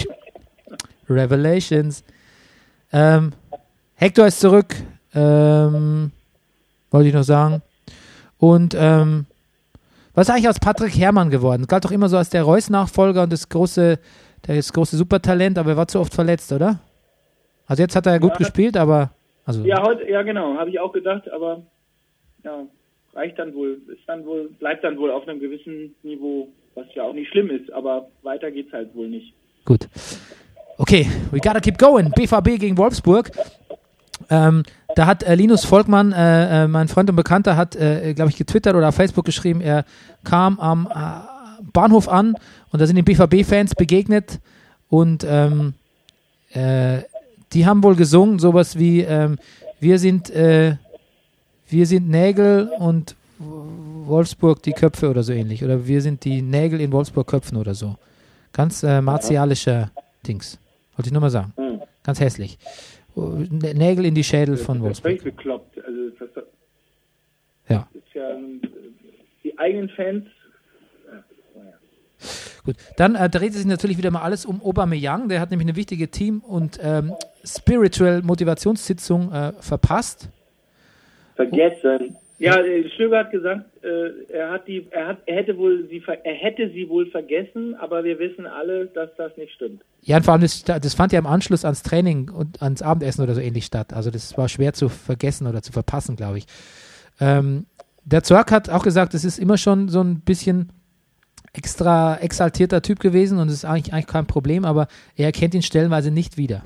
Revelations. 1.09 2.03
Ähm, 2.93 3.31
Hector 3.95 4.27
ist 4.27 4.39
zurück. 4.39 4.75
Ähm, 5.15 6.11
wollte 6.91 7.07
ich 7.07 7.15
noch 7.15 7.23
sagen. 7.23 7.63
Und 8.37 8.75
ähm, 8.77 9.25
was 10.13 10.27
ist 10.27 10.35
eigentlich 10.35 10.49
aus 10.49 10.59
Patrick 10.59 10.95
Herrmann 10.95 11.31
geworden? 11.31 11.65
Galt 11.65 11.83
doch 11.83 11.91
immer 11.91 12.09
so 12.09 12.17
als 12.17 12.29
der 12.29 12.43
Reus-Nachfolger 12.43 13.23
und 13.23 13.33
das 13.33 13.49
große, 13.49 13.97
das 14.43 14.71
große 14.71 14.97
Supertalent, 14.97 15.57
aber 15.57 15.71
er 15.71 15.77
war 15.77 15.87
zu 15.87 15.99
oft 15.99 16.13
verletzt, 16.13 16.51
oder? 16.51 16.79
Also 17.65 17.81
jetzt 17.81 17.95
hat 17.95 18.05
er 18.05 18.13
ja 18.13 18.17
gut 18.19 18.37
gespielt, 18.37 18.77
aber 18.77 19.09
also 19.45 19.63
Ja, 19.63 19.81
heute, 19.83 20.07
ja 20.07 20.21
genau, 20.21 20.55
habe 20.57 20.69
ich 20.69 20.79
auch 20.79 20.93
gedacht, 20.93 21.29
aber 21.31 21.63
ja, 22.43 22.65
reicht 23.16 23.39
dann 23.39 23.53
wohl, 23.53 23.82
ist 23.88 24.07
dann 24.07 24.26
wohl, 24.26 24.49
bleibt 24.59 24.84
dann 24.84 24.97
wohl 24.97 25.09
auf 25.09 25.28
einem 25.28 25.39
gewissen 25.39 25.95
Niveau, 26.03 26.49
was 26.76 26.86
ja 26.93 27.03
auch 27.03 27.13
nicht 27.13 27.32
schlimm 27.32 27.49
ist, 27.49 27.72
aber 27.72 28.09
weiter 28.22 28.51
geht's 28.51 28.72
halt 28.74 28.93
wohl 28.93 29.07
nicht. 29.07 29.34
Gut. 29.63 29.88
Okay, 30.78 31.07
we 31.32 31.39
gotta 31.39 31.61
keep 31.61 31.78
going. 31.78 32.11
BVB 32.11 32.59
gegen 32.59 32.78
Wolfsburg. 32.78 33.32
Ähm, 34.30 34.63
da 34.95 35.05
hat 35.05 35.24
äh, 35.24 35.36
Linus 35.36 35.66
Volkmann, 35.66 36.11
äh, 36.11 36.63
äh, 36.63 36.68
mein 36.68 36.88
Freund 36.88 37.09
und 37.09 37.16
Bekannter, 37.16 37.57
hat, 37.57 37.76
äh, 37.76 38.13
glaube 38.13 38.32
ich, 38.32 38.38
getwittert 38.38 38.76
oder 38.76 38.89
auf 38.89 38.95
Facebook 38.95 39.26
geschrieben, 39.26 39.61
er 39.61 39.86
kam 40.24 40.59
am 40.59 40.88
äh, 40.93 41.63
Bahnhof 41.74 42.07
an 42.07 42.36
und 42.72 42.82
da 42.82 42.88
sind 42.88 42.97
ihm 42.97 43.05
BVB-Fans 43.05 43.76
begegnet 43.76 44.39
und 44.89 45.26
ähm, 45.28 45.74
äh, 46.51 46.99
die 47.53 47.66
haben 47.66 47.84
wohl 47.84 47.95
gesungen, 47.95 48.39
sowas 48.39 48.78
wie 48.78 49.01
ähm, 49.01 49.38
wir 49.80 49.99
sind 49.99 50.30
äh, 50.30 50.76
wir 51.68 51.86
sind 51.86 52.09
Nägel 52.09 52.70
und 52.80 53.16
Wolfsburg 53.39 54.61
die 54.63 54.72
Köpfe 54.72 55.09
oder 55.09 55.24
so 55.24 55.34
ähnlich. 55.34 55.63
Oder 55.63 55.88
wir 55.88 56.01
sind 56.01 56.24
die 56.24 56.41
Nägel 56.41 56.80
in 56.82 56.91
Wolfsburg 56.91 57.28
Köpfen 57.28 57.57
oder 57.57 57.74
so. 57.74 57.95
Ganz 58.53 58.84
äh, 58.84 59.01
martialischer 59.01 59.91
Dings. 60.26 60.57
Wollte 60.95 61.09
ich 61.09 61.11
nur 61.11 61.22
mal 61.22 61.30
sagen. 61.30 61.51
Hm. 61.57 61.82
Ganz 62.03 62.20
hässlich. 62.20 62.57
Nä- 63.16 63.74
Nägel 63.74 64.05
in 64.05 64.16
die 64.16 64.24
Schädel 64.24 64.57
von 64.57 64.82
das 64.84 64.99
ist 64.99 65.03
Wolfsburg. 65.03 65.36
bekloppt. 65.36 65.78
Also 65.86 66.09
das 66.20 66.30
Ja, 67.68 67.88
ist 67.93 68.13
ja 68.13 68.30
ähm, 68.32 68.61
die 69.43 69.57
eigenen 69.57 69.89
Fans. 69.89 70.26
naja. 71.55 71.74
gut. 72.63 72.76
Dann 72.97 73.16
äh, 73.16 73.30
dreht 73.30 73.53
sich 73.53 73.66
natürlich 73.66 73.97
wieder 73.97 74.11
mal 74.11 74.22
alles 74.22 74.45
um 74.45 74.61
Aubameyang. 74.63 75.28
Der 75.30 75.41
hat 75.41 75.49
nämlich 75.51 75.68
eine 75.68 75.76
wichtige 75.76 76.09
Team- 76.09 76.39
und 76.39 76.80
ähm, 76.82 77.13
Spiritual 77.43 78.22
Motivationssitzung 78.22 79.32
äh, 79.34 79.53
verpasst. 79.59 80.30
Vergessen. 81.36 82.15
Ja, 82.38 82.59
äh, 82.59 82.89
Stöger 82.89 83.19
hat 83.19 83.31
gesagt, 83.31 83.65
äh, 83.83 84.33
er 84.33 84.51
hat 84.51 84.67
die, 84.67 84.86
er 84.91 85.07
hat, 85.07 85.17
er 85.25 85.38
hätte 85.38 85.57
wohl 85.57 85.88
sie, 85.89 86.03
er 86.23 86.33
hätte 86.33 86.69
sie 86.69 86.89
wohl 86.89 87.09
vergessen, 87.09 87.75
aber 87.75 88.03
wir 88.03 88.19
wissen 88.19 88.45
alle, 88.45 88.88
dass 88.88 89.09
das 89.15 89.36
nicht 89.38 89.53
stimmt. 89.53 89.81
Ja, 90.01 90.17
und 90.17 90.23
vor 90.23 90.33
allem, 90.33 90.41
das, 90.41 90.63
das 90.63 90.93
fand 90.93 91.13
ja 91.13 91.19
im 91.19 91.27
Anschluss 91.27 91.63
ans 91.63 91.81
Training 91.81 92.29
und 92.29 92.61
ans 92.61 92.81
Abendessen 92.81 93.23
oder 93.23 93.36
so 93.36 93.41
ähnlich 93.41 93.65
statt. 93.65 93.93
Also 93.93 94.11
das 94.11 94.38
war 94.38 94.49
schwer 94.49 94.73
zu 94.73 94.89
vergessen 94.89 95.47
oder 95.47 95.61
zu 95.61 95.71
verpassen, 95.71 96.17
glaube 96.17 96.39
ich. 96.39 96.45
Ähm, 97.21 97.67
der 98.03 98.23
Zorc 98.23 98.51
hat 98.51 98.69
auch 98.69 98.83
gesagt, 98.83 99.13
es 99.13 99.23
ist 99.23 99.39
immer 99.39 99.57
schon 99.57 99.88
so 99.88 100.01
ein 100.01 100.19
bisschen 100.19 100.71
extra 101.53 102.17
exaltierter 102.17 102.81
Typ 102.81 102.99
gewesen 102.99 103.39
und 103.39 103.47
es 103.47 103.55
ist 103.55 103.65
eigentlich, 103.65 103.93
eigentlich 103.93 104.07
kein 104.07 104.27
Problem, 104.27 104.65
aber 104.65 104.88
er 105.15 105.27
erkennt 105.27 105.53
ihn 105.53 105.61
stellenweise 105.61 106.11
nicht 106.11 106.38
wieder. 106.38 106.63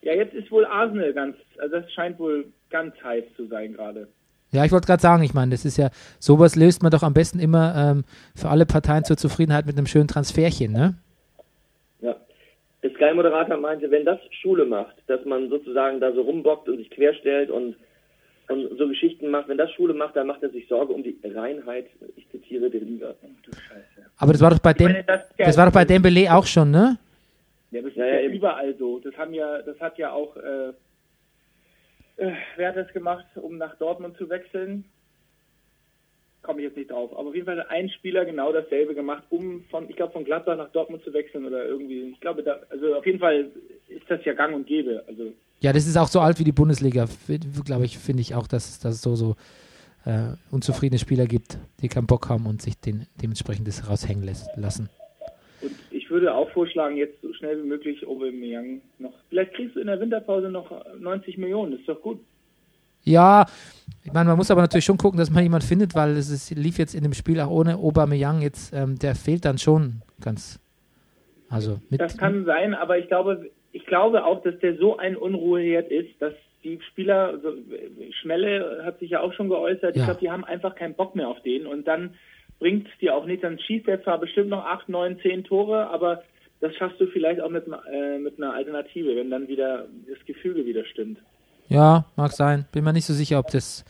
Ja, 0.00 0.14
jetzt 0.14 0.32
ist 0.32 0.50
wohl 0.50 0.64
Arsenal 0.64 1.12
ganz, 1.12 1.36
also 1.58 1.76
das 1.76 1.92
scheint 1.92 2.18
wohl 2.18 2.46
ganz 2.70 2.94
heiß 3.02 3.24
zu 3.36 3.46
sein 3.46 3.74
gerade. 3.74 4.08
Ja, 4.52 4.64
ich 4.64 4.72
wollte 4.72 4.86
gerade 4.86 5.02
sagen, 5.02 5.22
ich 5.22 5.32
meine, 5.32 5.52
das 5.52 5.64
ist 5.64 5.76
ja, 5.76 5.90
sowas 6.18 6.56
löst 6.56 6.82
man 6.82 6.90
doch 6.90 7.02
am 7.02 7.14
besten 7.14 7.38
immer 7.38 7.74
ähm, 7.76 8.04
für 8.34 8.48
alle 8.48 8.66
Parteien 8.66 9.04
zur 9.04 9.16
Zufriedenheit 9.16 9.66
mit 9.66 9.76
einem 9.76 9.86
schönen 9.86 10.08
Transferchen, 10.08 10.72
ne? 10.72 10.94
Ja. 12.00 12.16
Der 12.82 12.90
Sky-Moderator 12.90 13.58
meinte, 13.58 13.90
wenn 13.90 14.04
das 14.04 14.18
Schule 14.42 14.64
macht, 14.64 14.96
dass 15.06 15.24
man 15.24 15.50
sozusagen 15.50 16.00
da 16.00 16.12
so 16.12 16.22
rumbockt 16.22 16.68
und 16.68 16.78
sich 16.78 16.90
querstellt 16.90 17.50
und, 17.50 17.76
und 18.48 18.76
so 18.76 18.88
Geschichten 18.88 19.30
macht, 19.30 19.48
wenn 19.48 19.58
das 19.58 19.70
Schule 19.72 19.94
macht, 19.94 20.16
dann 20.16 20.26
macht 20.26 20.42
er 20.42 20.50
sich 20.50 20.66
Sorge 20.66 20.92
um 20.92 21.04
die 21.04 21.16
Reinheit, 21.22 21.86
ich 22.16 22.28
zitiere, 22.30 22.70
der 22.70 22.80
Liga. 22.80 23.14
Du 23.44 23.52
Scheiße. 23.52 24.10
Aber 24.16 24.32
das 24.32 24.40
war 24.40 24.50
doch 24.50 24.58
bei 24.58 24.72
dem, 24.72 24.92
meine, 24.92 25.04
das 25.04 25.20
das 25.38 25.56
war 25.56 25.66
doch 25.66 25.72
bei 25.72 25.84
Dembele 25.84 26.34
auch 26.34 26.46
schon, 26.46 26.72
ne? 26.72 26.98
Ja, 27.70 27.82
das 27.82 27.90
ist 27.92 27.96
Ja, 27.96 28.06
ja, 28.06 28.28
überall 28.28 28.74
so. 28.76 28.98
Das 28.98 29.16
haben 29.16 29.32
ja, 29.32 29.62
das 29.62 29.78
hat 29.78 29.96
ja 29.96 30.10
auch, 30.12 30.36
äh, 30.36 30.72
äh, 32.20 32.32
wer 32.56 32.68
hat 32.68 32.76
das 32.76 32.92
gemacht, 32.92 33.24
um 33.36 33.56
nach 33.56 33.76
Dortmund 33.76 34.16
zu 34.16 34.28
wechseln? 34.28 34.84
Komme 36.42 36.60
ich 36.60 36.68
jetzt 36.68 36.76
nicht 36.76 36.90
drauf. 36.90 37.10
Aber 37.16 37.28
auf 37.28 37.34
jeden 37.34 37.46
Fall 37.46 37.58
hat 37.58 37.70
ein 37.70 37.88
Spieler 37.90 38.24
genau 38.24 38.52
dasselbe 38.52 38.94
gemacht, 38.94 39.24
um 39.30 39.64
von, 39.70 39.88
ich 39.88 39.96
glaube, 39.96 40.12
von 40.12 40.24
Gladbach 40.24 40.56
nach 40.56 40.70
Dortmund 40.70 41.02
zu 41.02 41.12
wechseln 41.12 41.46
oder 41.46 41.64
irgendwie. 41.64 42.10
Ich 42.12 42.20
glaube, 42.20 42.42
da, 42.42 42.60
also 42.70 42.94
auf 42.94 43.06
jeden 43.06 43.18
Fall 43.18 43.50
ist 43.88 44.08
das 44.08 44.24
ja 44.24 44.34
gang 44.34 44.54
und 44.54 44.66
gäbe. 44.66 45.02
Also 45.08 45.32
Ja, 45.60 45.72
das 45.72 45.86
ist 45.86 45.96
auch 45.96 46.08
so 46.08 46.20
alt 46.20 46.38
wie 46.38 46.44
die 46.44 46.52
Bundesliga, 46.52 47.06
glaube 47.64 47.84
ich, 47.84 47.98
finde 47.98 48.20
ich 48.22 48.34
auch, 48.34 48.46
dass, 48.46 48.80
dass 48.80 48.96
es 48.96 49.02
so, 49.02 49.16
so 49.16 49.36
äh, 50.04 50.34
unzufriedene 50.50 50.98
Spieler 50.98 51.26
gibt, 51.26 51.58
die 51.80 51.88
keinen 51.88 52.06
Bock 52.06 52.28
haben 52.28 52.46
und 52.46 52.62
sich 52.62 52.78
den 52.78 53.06
dementsprechend 53.20 53.66
das 53.68 53.88
raushängen 53.88 54.24
lässt, 54.24 54.48
lassen. 54.56 54.88
Ich 56.10 56.12
würde 56.12 56.34
auch 56.34 56.50
vorschlagen, 56.50 56.96
jetzt 56.96 57.22
so 57.22 57.32
schnell 57.34 57.62
wie 57.62 57.68
möglich 57.68 58.04
Aubameyang 58.04 58.80
noch. 58.98 59.12
Vielleicht 59.28 59.54
kriegst 59.54 59.76
du 59.76 59.80
in 59.80 59.86
der 59.86 60.00
Winterpause 60.00 60.48
noch 60.50 60.68
90 60.98 61.38
Millionen. 61.38 61.70
Das 61.70 61.80
ist 61.80 61.88
doch 61.88 62.02
gut. 62.02 62.18
Ja, 63.04 63.46
ich 64.04 64.12
meine, 64.12 64.28
man 64.28 64.36
muss 64.36 64.50
aber 64.50 64.60
natürlich 64.60 64.84
schon 64.84 64.96
gucken, 64.98 65.18
dass 65.20 65.30
man 65.30 65.44
jemanden 65.44 65.68
findet, 65.68 65.94
weil 65.94 66.16
es 66.16 66.28
ist, 66.28 66.50
lief 66.50 66.78
jetzt 66.78 66.96
in 66.96 67.04
dem 67.04 67.12
Spiel 67.12 67.40
auch 67.40 67.48
ohne 67.48 67.76
Aubameyang 67.76 68.42
jetzt, 68.42 68.74
ähm, 68.74 68.98
der 68.98 69.14
fehlt 69.14 69.44
dann 69.44 69.58
schon 69.58 70.02
ganz. 70.20 70.58
Also 71.48 71.78
mit, 71.90 72.00
Das 72.00 72.18
kann 72.18 72.44
sein, 72.44 72.74
aber 72.74 72.98
ich 72.98 73.06
glaube, 73.06 73.48
ich 73.70 73.86
glaube 73.86 74.24
auch, 74.24 74.42
dass 74.42 74.58
der 74.58 74.76
so 74.78 74.96
ein 74.96 75.16
Unruheherd 75.16 75.92
ist, 75.92 76.10
dass 76.18 76.34
die 76.64 76.80
Spieler, 76.90 77.28
also 77.28 77.52
Schmelle 78.20 78.82
hat 78.84 78.98
sich 78.98 79.10
ja 79.10 79.20
auch 79.20 79.32
schon 79.32 79.48
geäußert, 79.48 79.94
Ja. 79.94 80.02
ich 80.02 80.04
glaube, 80.06 80.20
die 80.20 80.30
haben 80.30 80.44
einfach 80.44 80.74
keinen 80.74 80.94
Bock 80.94 81.14
mehr 81.14 81.28
auf 81.28 81.40
den 81.42 81.66
und 81.68 81.86
dann 81.86 82.14
bringt 82.60 82.86
die 83.00 83.10
auch 83.10 83.26
nicht, 83.26 83.42
dann 83.42 83.58
schießt 83.58 83.88
er 83.88 84.02
zwar 84.04 84.18
bestimmt 84.18 84.50
noch 84.50 84.64
acht, 84.64 84.88
neun, 84.88 85.18
zehn 85.20 85.42
Tore, 85.42 85.90
aber 85.90 86.22
das 86.60 86.74
schaffst 86.76 87.00
du 87.00 87.06
vielleicht 87.06 87.40
auch 87.40 87.50
mit, 87.50 87.66
äh, 87.92 88.18
mit 88.18 88.38
einer 88.38 88.54
Alternative, 88.54 89.16
wenn 89.16 89.30
dann 89.30 89.48
wieder 89.48 89.86
das 90.08 90.24
Gefüge 90.26 90.64
wieder 90.66 90.84
stimmt. 90.84 91.18
Ja, 91.68 92.04
mag 92.16 92.32
sein. 92.32 92.66
Bin 92.72 92.84
mir 92.84 92.92
nicht 92.92 93.06
so 93.06 93.14
sicher, 93.14 93.38
ob 93.38 93.48
das, 93.50 93.84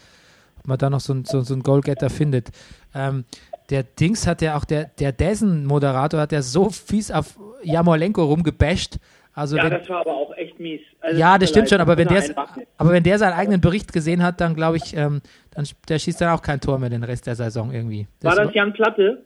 ob 0.58 0.68
man 0.68 0.78
da 0.78 0.88
noch 0.88 1.00
so, 1.00 1.14
so, 1.24 1.40
so 1.40 1.54
einen 1.54 1.62
Goalgetter 1.62 2.10
findet. 2.10 2.50
Ähm, 2.94 3.24
der 3.70 3.82
Dings 3.82 4.26
hat 4.26 4.42
ja 4.42 4.56
auch, 4.56 4.64
der, 4.64 4.90
der 4.98 5.12
Dessen-Moderator 5.12 6.20
hat 6.20 6.32
ja 6.32 6.42
so 6.42 6.70
fies 6.70 7.10
auf 7.10 7.38
Jamolenko 7.62 8.22
rumgebasht. 8.24 8.98
Also 9.32 9.56
Ja, 9.56 9.64
wenn, 9.64 9.70
das 9.70 9.88
war 9.88 10.00
aber 10.00 10.14
auch 10.14 10.36
echt 10.36 10.58
mies. 10.58 10.80
Also, 11.00 11.18
ja, 11.18 11.38
das 11.38 11.50
stimmt 11.50 11.64
leid, 11.64 11.70
schon, 11.70 11.80
aber 11.80 11.96
wenn, 11.96 12.08
das 12.08 12.26
der, 12.26 12.46
aber 12.76 12.90
wenn 12.90 13.02
der 13.02 13.18
seinen 13.18 13.34
eigenen 13.34 13.60
Bericht 13.60 13.92
gesehen 13.92 14.22
hat, 14.22 14.40
dann 14.40 14.54
glaube 14.54 14.76
ich, 14.76 14.96
ähm, 14.96 15.22
dann, 15.52 15.66
der 15.88 15.98
schießt 15.98 16.20
dann 16.20 16.30
auch 16.30 16.42
kein 16.42 16.60
Tor 16.60 16.78
mehr 16.78 16.90
den 16.90 17.04
Rest 17.04 17.26
der 17.26 17.36
Saison 17.36 17.72
irgendwie. 17.72 18.06
War 18.22 18.34
das 18.34 18.52
Jan 18.52 18.72
Platte? 18.72 19.24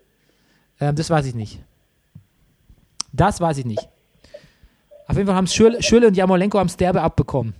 Ähm, 0.81 0.95
das 0.95 1.09
weiß 1.09 1.27
ich 1.27 1.35
nicht. 1.35 1.61
Das 3.13 3.41
weiß 3.41 3.59
ich 3.59 3.65
nicht. 3.65 3.89
Auf 5.07 5.17
jeden 5.17 5.27
Fall 5.27 5.37
haben 5.37 5.47
Schürle, 5.47 5.83
Schürle 5.83 6.09
und 6.09 6.17
Jamolenko 6.17 6.59
am 6.59 6.69
Sterbe 6.69 7.01
abbekommen. 7.01 7.55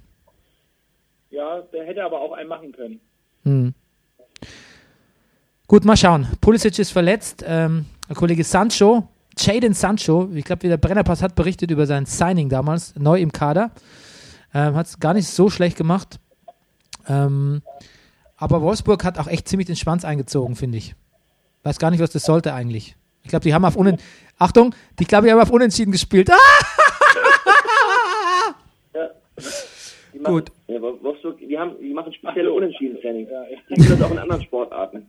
Ja, 1.31 1.61
der 1.73 1.85
hätte 1.85 2.05
aber 2.05 2.21
auch 2.21 2.33
einen 2.33 2.49
machen 2.49 2.73
können. 2.73 3.01
Hm. 3.45 3.75
Gut, 5.67 5.85
mal 5.85 5.97
schauen. 5.97 6.27
Pulisic 6.41 6.79
ist 6.79 6.91
verletzt. 6.91 7.45
Ähm, 7.47 7.87
der 8.09 8.17
Kollege 8.17 8.45
Sancho, 8.45 9.09
Jaden 9.39 9.75
Sancho, 9.75 10.31
ich 10.35 10.45
glaube, 10.45 10.69
der 10.69 10.77
Brennerpass 10.77 11.23
hat 11.23 11.35
berichtet 11.35 11.71
über 11.71 11.87
sein 11.87 12.07
Signing 12.07 12.49
damals, 12.49 12.95
neu 12.97 13.21
im 13.21 13.33
Kader. 13.33 13.71
Ähm, 14.53 14.75
hat 14.75 14.87
es 14.87 15.01
gar 15.01 15.15
nicht 15.15 15.29
so 15.29 15.51
schlecht 15.51 15.77
gemacht. 15.77 16.21
Ähm, 17.09 17.63
aber 18.37 18.63
Wolfsburg 18.63 19.05
hat 19.05 19.19
auch 19.19 19.27
echt 19.27 19.49
ziemlich 19.49 19.67
den 19.67 19.77
Schwanz 19.77 20.05
eingezogen, 20.05 20.57
finde 20.57 20.79
ich. 20.79 20.95
Weiß 21.63 21.79
gar 21.79 21.91
nicht, 21.91 22.01
was 22.01 22.11
das 22.11 22.25
sollte 22.25 22.55
eigentlich. 22.55 22.97
Ich 23.23 23.31
glaube, 23.31 23.43
die 23.43 23.55
haben 23.55 23.65
auf 23.65 23.77
Unen 23.77 23.99
Achtung, 24.39 24.75
die 24.99 25.05
glaube, 25.05 25.27
die 25.27 25.33
haben 25.33 25.41
auf 25.41 25.51
Unentschieden 25.51 25.93
gespielt. 25.93 26.31
Ah! 28.97 29.05
Die 30.13 30.21
machen, 30.21 30.33
Gut. 30.33 30.53
Ja, 30.69 30.81
Wolfsburg, 30.81 31.39
die, 31.39 31.59
haben, 31.59 31.73
die 31.81 31.93
machen 31.93 32.13
spezielle 32.13 32.53
Unentschieden-Trainings. 32.53 33.29
Die 33.69 33.75
tun 33.75 33.87
das 33.89 34.03
auch 34.03 34.11
in 34.13 34.19
anderen 34.19 34.43
Sportarten. 34.43 35.07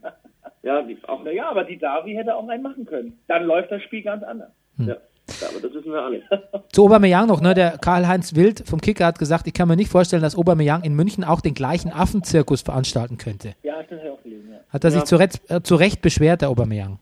Ja, 0.66 0.82
die 0.82 0.98
auch. 1.06 1.22
Naja, 1.22 1.48
aber 1.48 1.62
die 1.64 1.78
Davi 1.78 2.14
hätte 2.14 2.34
auch 2.34 2.48
einen 2.48 2.62
machen 2.62 2.84
können. 2.86 3.18
Dann 3.28 3.44
läuft 3.44 3.70
das 3.70 3.82
Spiel 3.82 4.02
ganz 4.02 4.22
anders. 4.24 4.50
Hm. 4.76 4.88
Ja. 4.88 4.94
ja, 5.40 5.48
aber 5.48 5.60
das 5.60 5.72
wissen 5.72 5.92
wir 5.92 6.02
alle. 6.02 6.22
Zu 6.72 6.84
Aubameyang 6.84 7.28
noch, 7.28 7.40
ne? 7.40 7.54
Der 7.54 7.78
Karl-Heinz 7.78 8.34
Wild 8.34 8.64
vom 8.66 8.80
Kicker 8.80 9.06
hat 9.06 9.18
gesagt, 9.20 9.46
ich 9.46 9.54
kann 9.54 9.68
mir 9.68 9.76
nicht 9.76 9.90
vorstellen, 9.90 10.22
dass 10.22 10.36
Aubameyang 10.36 10.82
in 10.82 10.94
München 10.94 11.22
auch 11.22 11.40
den 11.40 11.54
gleichen 11.54 11.92
Affenzirkus 11.92 12.62
veranstalten 12.62 13.16
könnte. 13.16 13.54
Ja, 13.62 13.80
das 13.82 13.90
habe 13.98 14.08
ich 14.08 14.10
auch 14.12 14.22
gelesen, 14.24 14.50
ja. 14.52 14.58
Hat 14.68 14.82
er 14.84 14.90
sich 14.90 15.00
Ja. 15.02 15.04
zu, 15.06 15.16
Recht, 15.16 15.40
äh, 15.50 15.62
zu 15.62 15.76
Recht 15.76 16.02
beschwert, 16.02 16.42
der 16.42 16.48
Aubameyang. 16.50 16.98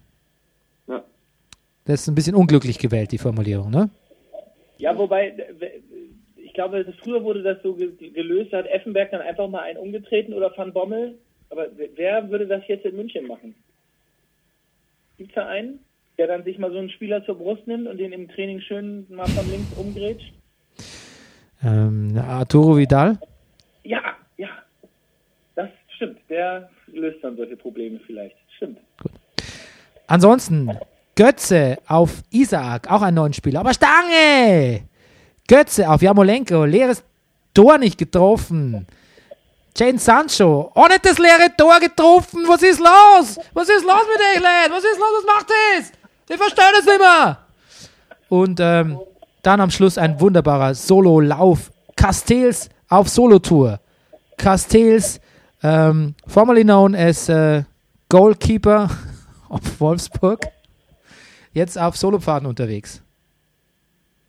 Ja. 0.86 1.02
Das 1.86 2.02
ist 2.02 2.08
ein 2.08 2.14
bisschen 2.14 2.34
unglücklich 2.34 2.78
gewählt, 2.78 3.12
die 3.12 3.18
Formulierung, 3.18 3.70
ne? 3.70 3.88
Ja, 4.78 4.96
wobei, 4.98 5.28
äh, 5.28 5.80
ich 6.36 6.52
glaube, 6.52 6.84
früher 7.02 7.24
wurde 7.24 7.42
das 7.42 7.62
so 7.62 7.74
ge- 7.74 8.10
gelöst, 8.10 8.52
da 8.52 8.58
hat 8.58 8.66
Effenberg 8.66 9.10
dann 9.10 9.22
einfach 9.22 9.48
mal 9.48 9.60
einen 9.62 9.78
umgetreten 9.78 10.34
oder 10.34 10.52
Van 10.54 10.72
Bommel. 10.72 11.18
Aber 11.54 11.68
wer- 11.94 12.28
würde 12.30 12.48
das 12.48 12.62
jetzt 12.66 12.84
in 12.84 12.96
München 12.96 13.28
machen? 13.28 13.54
Gibt 15.18 15.30
es 15.30 15.34
da 15.36 15.46
einen, 15.46 15.78
der 16.18 16.26
dann 16.26 16.42
sich 16.42 16.58
mal 16.58 16.72
so 16.72 16.78
einen 16.78 16.90
Spieler 16.90 17.24
zur 17.24 17.36
Brust 17.38 17.64
nimmt 17.68 17.86
und 17.86 17.98
den 17.98 18.12
im 18.12 18.28
Training 18.28 18.60
schön 18.60 19.06
mal 19.08 19.28
von 19.28 19.48
links 19.48 19.72
umgrätscht? 19.78 20.32
Ähm, 21.62 22.18
Arturo 22.18 22.76
Vidal. 22.76 23.20
Ja, 23.84 24.00
ja. 24.36 24.48
Das 25.54 25.68
stimmt. 25.94 26.18
Der 26.28 26.68
löst 26.88 27.22
dann 27.22 27.36
solche 27.36 27.56
Probleme 27.56 28.00
vielleicht. 28.04 28.34
Stimmt. 28.56 28.78
Ansonsten 30.08 30.76
Götze 31.14 31.78
auf 31.86 32.22
Isaac, 32.32 32.90
auch 32.90 33.02
einen 33.02 33.14
neuen 33.14 33.32
Spieler. 33.32 33.60
Aber 33.60 33.72
Stange! 33.72 34.82
Götze 35.46 35.88
auf 35.88 36.02
Jamolenko, 36.02 36.64
leeres 36.64 37.04
Tor 37.54 37.78
nicht 37.78 37.96
getroffen. 37.96 38.88
Jane 39.76 39.98
Sancho, 39.98 40.70
auch 40.74 40.88
nicht 40.88 41.04
das 41.04 41.18
leere 41.18 41.50
Tor 41.56 41.80
getroffen. 41.80 42.44
Was 42.46 42.62
ist 42.62 42.78
los? 42.78 43.40
Was 43.54 43.68
ist 43.68 43.82
los 43.82 44.06
mit 44.08 44.20
euch, 44.20 44.36
Leute? 44.36 44.70
Was 44.70 44.84
ist 44.84 44.98
los? 44.98 45.08
Was 45.18 45.26
macht 45.26 45.50
das? 45.50 45.92
Ich 46.28 46.36
verstehe 46.36 46.72
das 46.72 46.86
nicht 46.86 47.00
mehr. 47.00 47.38
Und 48.28 48.60
ähm, 48.60 49.00
dann 49.42 49.60
am 49.60 49.70
Schluss 49.70 49.98
ein 49.98 50.20
wunderbarer 50.20 50.74
Solo-Lauf. 50.74 51.72
Castells 51.96 52.70
auf 52.88 53.08
Solo-Tour. 53.08 53.80
Castells, 54.36 55.20
ähm, 55.62 56.14
formerly 56.26 56.62
known 56.62 56.94
as 56.94 57.28
äh, 57.28 57.62
Goalkeeper 58.08 58.88
auf 59.48 59.80
Wolfsburg, 59.80 60.40
jetzt 61.52 61.78
auf 61.78 61.96
Solopfaden 61.96 62.46
unterwegs. 62.46 63.02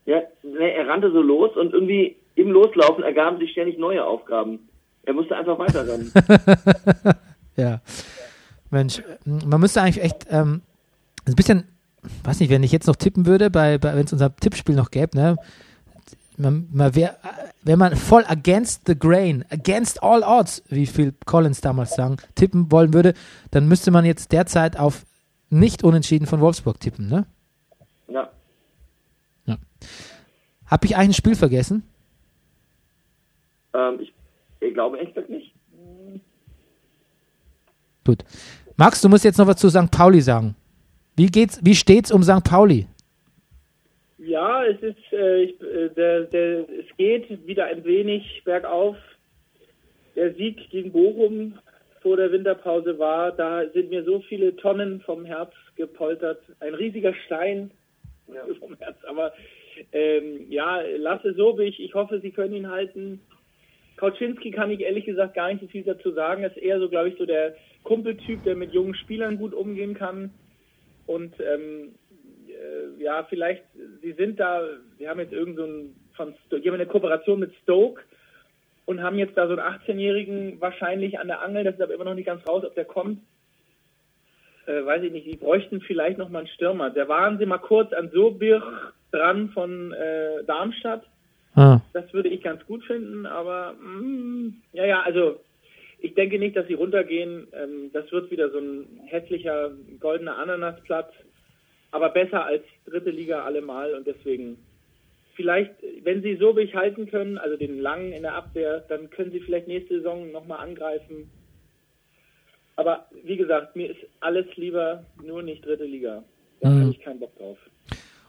Ja, 0.05 0.21
ne, 0.43 0.73
er 0.73 0.87
rannte 0.87 1.11
so 1.11 1.21
los 1.21 1.55
und 1.55 1.73
irgendwie 1.73 2.15
im 2.35 2.51
Loslaufen 2.51 3.03
ergaben 3.03 3.37
sich 3.39 3.51
ständig 3.51 3.77
neue 3.77 4.03
Aufgaben. 4.03 4.69
Er 5.05 5.13
musste 5.13 5.35
einfach 5.35 5.57
weiterrennen. 5.57 6.11
Ja. 7.57 7.79
Mensch, 8.69 9.01
man 9.23 9.61
müsste 9.61 9.81
eigentlich 9.81 10.03
echt 10.03 10.25
ähm, 10.29 10.61
ein 11.25 11.35
bisschen, 11.35 11.63
weiß 12.25 12.41
nicht, 12.41 12.49
wenn 12.49 12.63
ich 12.63 12.73
jetzt 12.73 12.87
noch 12.87 12.97
tippen 12.97 13.25
würde, 13.25 13.49
bei, 13.49 13.77
bei 13.77 13.95
wenn 13.95 14.03
es 14.03 14.11
unser 14.11 14.35
Tippspiel 14.35 14.75
noch 14.75 14.91
gäbe, 14.91 15.15
ne? 15.17 15.37
Man, 16.35 16.67
man 16.73 16.93
wär, 16.95 17.17
wenn 17.63 17.79
man 17.79 17.95
voll 17.95 18.25
against 18.27 18.87
the 18.87 18.99
grain, 18.99 19.45
against 19.51 20.03
all 20.03 20.21
odds, 20.21 20.63
wie 20.67 20.85
Phil 20.85 21.13
Collins 21.25 21.61
damals 21.61 21.95
sagen, 21.95 22.17
tippen 22.35 22.69
wollen 22.73 22.93
würde, 22.93 23.13
dann 23.51 23.69
müsste 23.69 23.89
man 23.89 24.03
jetzt 24.03 24.33
derzeit 24.33 24.77
auf 24.77 25.05
nicht 25.49 25.85
unentschieden 25.85 26.27
von 26.27 26.41
Wolfsburg 26.41 26.81
tippen, 26.81 27.07
ne? 27.07 27.25
Ja. 28.09 28.29
Habe 30.65 30.87
ich 30.87 30.95
eigentlich 30.95 31.09
ein 31.09 31.13
Spiel 31.13 31.35
vergessen? 31.35 31.83
Ähm, 33.73 33.99
ich, 34.01 34.13
ich 34.67 34.73
glaube 34.73 34.99
echt 34.99 35.29
nicht. 35.29 35.53
Gut. 38.05 38.23
Max, 38.77 39.01
du 39.01 39.09
musst 39.09 39.25
jetzt 39.25 39.37
noch 39.37 39.47
was 39.47 39.57
zu 39.57 39.69
St. 39.69 39.89
Pauli 39.89 40.21
sagen. 40.21 40.55
Wie 41.15 41.27
geht's, 41.27 41.59
wie 41.63 41.75
steht's 41.75 42.11
um 42.11 42.23
St. 42.23 42.43
Pauli? 42.43 42.87
Ja, 44.17 44.65
es 44.65 44.81
ist, 44.81 45.13
äh, 45.13 45.43
ich, 45.43 45.61
äh, 45.61 45.89
der, 45.89 46.21
der, 46.23 46.59
es 46.61 46.97
geht 46.97 47.47
wieder 47.47 47.65
ein 47.65 47.83
wenig 47.85 48.41
bergauf. 48.43 48.97
Der 50.15 50.33
Sieg 50.33 50.69
gegen 50.69 50.91
Bochum 50.91 51.53
vor 52.01 52.17
der 52.17 52.31
Winterpause 52.31 52.99
war, 52.99 53.31
da 53.31 53.67
sind 53.73 53.89
mir 53.89 54.03
so 54.03 54.19
viele 54.21 54.55
Tonnen 54.55 55.01
vom 55.01 55.25
Herz 55.25 55.51
gepoltert. 55.75 56.41
Ein 56.59 56.75
riesiger 56.75 57.13
Stein 57.25 57.71
vom 58.59 58.75
Herz. 58.77 58.97
Aber 59.07 59.33
ähm, 59.91 60.45
ja, 60.49 60.81
Lasse 60.97 61.33
Sobich, 61.33 61.79
ich 61.79 61.93
hoffe, 61.93 62.19
Sie 62.19 62.31
können 62.31 62.53
ihn 62.53 62.69
halten. 62.69 63.21
Kauczynski 63.97 64.51
kann 64.51 64.71
ich 64.71 64.81
ehrlich 64.81 65.05
gesagt 65.05 65.35
gar 65.35 65.47
nicht 65.49 65.61
so 65.61 65.67
viel 65.67 65.83
dazu 65.83 66.11
sagen. 66.11 66.43
Er 66.43 66.49
ist 66.49 66.57
eher 66.57 66.79
so, 66.79 66.89
glaube 66.89 67.09
ich, 67.09 67.17
so 67.17 67.25
der 67.25 67.55
Kumpeltyp, 67.83 68.43
der 68.43 68.55
mit 68.55 68.73
jungen 68.73 68.95
Spielern 68.95 69.37
gut 69.37 69.53
umgehen 69.53 69.93
kann. 69.93 70.31
Und 71.05 71.33
ähm, 71.39 71.95
äh, 72.49 73.01
ja, 73.03 73.23
vielleicht, 73.23 73.63
sie 74.01 74.13
sind 74.13 74.39
da, 74.39 74.61
sie 74.97 75.07
haben 75.07 75.19
jetzt 75.19 75.33
irgend 75.33 75.57
so 75.57 75.65
ein, 75.65 75.95
von, 76.15 76.33
die 76.51 76.67
haben 76.67 76.75
eine 76.75 76.87
Kooperation 76.87 77.39
mit 77.39 77.53
Stoke 77.63 78.01
und 78.85 79.01
haben 79.01 79.17
jetzt 79.17 79.37
da 79.37 79.47
so 79.47 79.55
einen 79.55 79.61
18-Jährigen 79.61 80.59
wahrscheinlich 80.61 81.19
an 81.19 81.27
der 81.27 81.41
Angel, 81.41 81.63
das 81.63 81.75
ist 81.75 81.81
aber 81.81 81.93
immer 81.93 82.05
noch 82.05 82.15
nicht 82.15 82.25
ganz 82.25 82.47
raus, 82.47 82.63
ob 82.65 82.75
der 82.75 82.85
kommt. 82.85 83.19
Äh, 84.65 84.85
weiß 84.85 85.03
ich 85.03 85.11
nicht, 85.11 85.27
die 85.27 85.37
bräuchten 85.37 85.81
vielleicht 85.81 86.17
noch 86.17 86.29
mal 86.29 86.39
einen 86.39 86.47
Stürmer. 86.47 86.89
Da 86.89 87.07
waren 87.07 87.37
sie 87.37 87.45
mal 87.45 87.59
kurz 87.59 87.93
an 87.93 88.09
Sobir 88.09 88.63
dran 89.11 89.49
von 89.49 89.91
äh, 89.93 90.43
Darmstadt. 90.45 91.03
Ah. 91.55 91.79
Das 91.93 92.11
würde 92.13 92.29
ich 92.29 92.41
ganz 92.43 92.65
gut 92.65 92.83
finden, 92.83 93.25
aber 93.25 93.73
mm, 93.73 94.61
ja, 94.73 94.85
ja, 94.85 95.01
also 95.01 95.39
ich 95.99 96.13
denke 96.13 96.37
nicht, 96.37 96.55
dass 96.55 96.67
sie 96.67 96.73
runtergehen. 96.73 97.47
Ähm, 97.53 97.89
das 97.93 98.11
wird 98.11 98.29
wieder 98.31 98.49
so 98.51 98.59
ein 98.59 98.85
hässlicher 99.05 99.71
goldener 99.99 100.37
Ananasplatz, 100.37 101.11
aber 101.91 102.09
besser 102.09 102.45
als 102.45 102.63
dritte 102.85 103.09
Liga 103.09 103.43
allemal 103.43 103.93
und 103.93 104.05
deswegen 104.05 104.57
vielleicht, 105.35 105.71
wenn 106.03 106.21
sie 106.21 106.35
so 106.37 106.55
halten 106.73 107.07
können, 107.09 107.37
also 107.37 107.57
den 107.57 107.79
langen 107.79 108.11
in 108.11 108.23
der 108.23 108.35
Abwehr, 108.35 108.83
dann 108.89 109.09
können 109.09 109.31
sie 109.31 109.39
vielleicht 109.39 109.67
nächste 109.67 109.97
Saison 109.97 110.31
nochmal 110.31 110.59
angreifen. 110.59 111.29
Aber 112.77 113.05
wie 113.23 113.37
gesagt, 113.37 113.75
mir 113.75 113.89
ist 113.91 113.99
alles 114.19 114.45
lieber, 114.57 115.05
nur 115.23 115.41
nicht 115.41 115.65
dritte 115.65 115.85
Liga. 115.85 116.23
Da 116.61 116.69
Mhm. 116.69 116.81
habe 116.81 116.91
ich 116.91 116.99
keinen 116.99 117.19
Bock 117.19 117.37
drauf. 117.37 117.57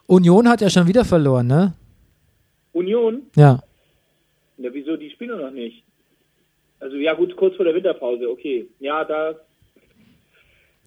Union 0.07 0.49
hat 0.49 0.61
ja 0.61 0.70
schon 0.70 0.87
wieder 0.87 1.05
verloren, 1.05 1.47
ne? 1.49 1.74
Union, 2.77 3.22
Ja. 3.37 3.61
Ja, 4.59 4.70
wieso? 4.72 4.97
Die 4.97 5.11
spielen 5.11 5.41
noch 5.41 5.51
nicht. 5.51 5.85
Also 6.81 6.97
ja 6.97 7.14
gut, 7.14 7.37
kurz 7.37 7.57
vor 7.57 7.64
der 7.64 7.74
Winterpause, 7.74 8.29
okay. 8.29 8.66
Ja, 8.81 9.05
da 9.05 9.35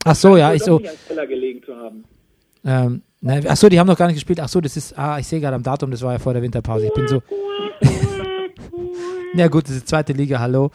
Ach 0.06 0.16
so, 0.16 0.38
ja, 0.38 0.54
ich 0.54 0.64
so. 0.64 0.82
gelegen 1.28 1.62
zu 1.64 1.76
haben. 1.76 2.04
Ähm, 2.64 3.02
ne, 3.22 3.44
ach 3.48 3.58
so, 3.58 3.70
die 3.70 3.80
haben 3.80 3.88
noch 3.88 3.98
gar 3.98 4.08
nicht 4.08 4.16
gespielt. 4.16 4.40
Ach 4.40 4.48
so, 4.48 4.62
das 4.62 4.78
ist, 4.78 4.98
ah, 4.98 5.20
ich 5.20 5.28
sehe 5.28 5.40
gerade 5.40 5.56
am 5.56 5.64
Datum, 5.64 5.92
das 5.92 6.02
war 6.02 6.14
ja 6.14 6.20
vor 6.20 6.34
der 6.34 6.42
Winterpause. 6.42 6.88
Ich 6.88 6.94
bin 6.94 7.08
so. 7.08 7.22
ja 9.36 9.48
gut, 9.48 9.66
das 9.66 9.76
ist 9.76 9.88
zweite 9.88 10.14
Liga, 10.14 10.40
hallo. 10.40 10.72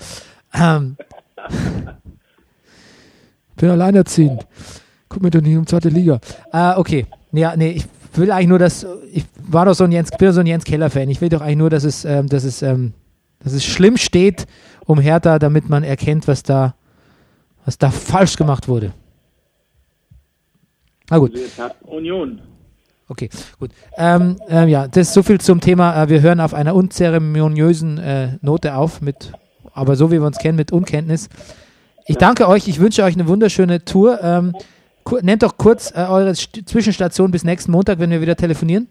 Ähm, 0.52 0.96
bin 3.56 3.70
alleinerziehend. 3.70 4.46
Guck 5.08 5.22
mir 5.22 5.30
doch 5.30 5.40
nicht 5.40 5.56
um 5.56 5.66
zweite 5.66 5.88
Liga. 5.88 6.20
Äh, 6.52 6.74
okay. 6.76 7.06
Ja, 7.32 7.56
nee, 7.56 7.72
ich 7.72 7.86
will 8.18 8.30
eigentlich 8.30 8.48
nur, 8.48 8.58
dass 8.58 8.86
ich 9.12 9.24
war 9.36 9.66
doch 9.66 9.74
so 9.74 9.84
ein 9.84 9.92
Jens, 9.92 10.10
bin 10.10 10.32
so 10.32 10.40
ein 10.40 10.46
Jens 10.46 10.64
Keller 10.64 10.90
Fan. 10.90 11.08
Ich 11.08 11.20
will 11.20 11.28
doch 11.28 11.40
eigentlich 11.40 11.58
nur, 11.58 11.70
dass 11.70 11.84
es, 11.84 12.04
ähm, 12.04 12.28
dass 12.28 12.44
es, 12.44 12.62
ähm, 12.62 12.92
dass 13.40 13.52
es 13.52 13.64
schlimm 13.64 13.96
steht 13.96 14.46
um 14.86 14.98
Hertha, 14.98 15.38
damit 15.38 15.68
man 15.68 15.84
erkennt, 15.84 16.28
was 16.28 16.42
da, 16.42 16.74
was 17.64 17.78
da 17.78 17.90
falsch 17.90 18.36
gemacht 18.36 18.68
wurde. 18.68 18.92
Na 21.10 21.18
gut. 21.18 21.32
Union. 21.82 22.40
Okay, 23.08 23.28
gut. 23.58 23.70
Ähm, 23.98 24.36
ähm, 24.48 24.68
ja, 24.68 24.88
das 24.88 25.08
ist 25.08 25.14
so 25.14 25.22
viel 25.22 25.40
zum 25.40 25.60
Thema. 25.60 26.02
Äh, 26.02 26.08
wir 26.08 26.22
hören 26.22 26.40
auf 26.40 26.54
einer 26.54 26.74
unzeremoniösen 26.74 27.98
äh, 27.98 28.38
Note 28.40 28.74
auf, 28.74 29.02
mit, 29.02 29.32
aber 29.74 29.96
so 29.96 30.10
wie 30.10 30.20
wir 30.20 30.26
uns 30.26 30.38
kennen, 30.38 30.56
mit 30.56 30.72
Unkenntnis. 30.72 31.28
Ich 32.06 32.16
danke 32.16 32.48
euch. 32.48 32.66
Ich 32.66 32.80
wünsche 32.80 33.02
euch 33.02 33.14
eine 33.14 33.28
wunderschöne 33.28 33.84
Tour. 33.84 34.22
Ähm, 34.22 34.54
nennt 35.22 35.42
doch 35.42 35.56
kurz 35.56 35.90
äh, 35.96 36.06
eure 36.08 36.34
St 36.34 36.68
Zwischenstation 36.68 37.30
bis 37.30 37.44
nächsten 37.44 37.72
Montag, 37.72 37.98
wenn 37.98 38.10
wir 38.10 38.20
wieder 38.20 38.36
telefonieren. 38.36 38.88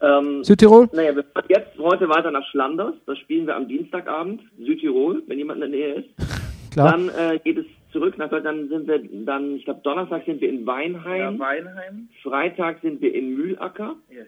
Ähm, 0.00 0.44
Südtirol? 0.44 0.88
naja, 0.92 1.14
wir 1.16 1.24
fahren 1.24 1.46
jetzt 1.48 1.76
heute 1.78 2.08
weiter 2.08 2.30
nach 2.30 2.46
Schlanders. 2.50 2.94
Da 3.06 3.16
spielen 3.16 3.46
wir 3.46 3.56
am 3.56 3.66
Dienstagabend, 3.66 4.40
Südtirol, 4.58 5.22
wenn 5.26 5.38
jemand 5.38 5.62
in 5.62 5.70
der 5.72 5.80
Nähe 5.80 5.94
ist. 5.94 6.08
Klar. 6.70 6.92
Dann 6.92 7.08
äh, 7.08 7.38
geht 7.40 7.58
es 7.58 7.66
zurück 7.92 8.16
nach 8.18 8.30
Deutschland. 8.30 8.60
Dann 8.60 8.68
sind 8.68 8.86
wir 8.86 9.24
dann, 9.24 9.56
ich 9.56 9.64
glaube, 9.64 9.80
Donnerstag 9.82 10.24
sind 10.26 10.40
wir 10.40 10.48
in 10.48 10.66
Weinheim. 10.66 11.34
Ja, 11.34 11.38
Weinheim. 11.38 12.08
Freitag 12.22 12.80
sind 12.82 13.00
wir 13.00 13.14
in 13.14 13.34
Mühlacker. 13.34 13.96
Yes. 14.10 14.26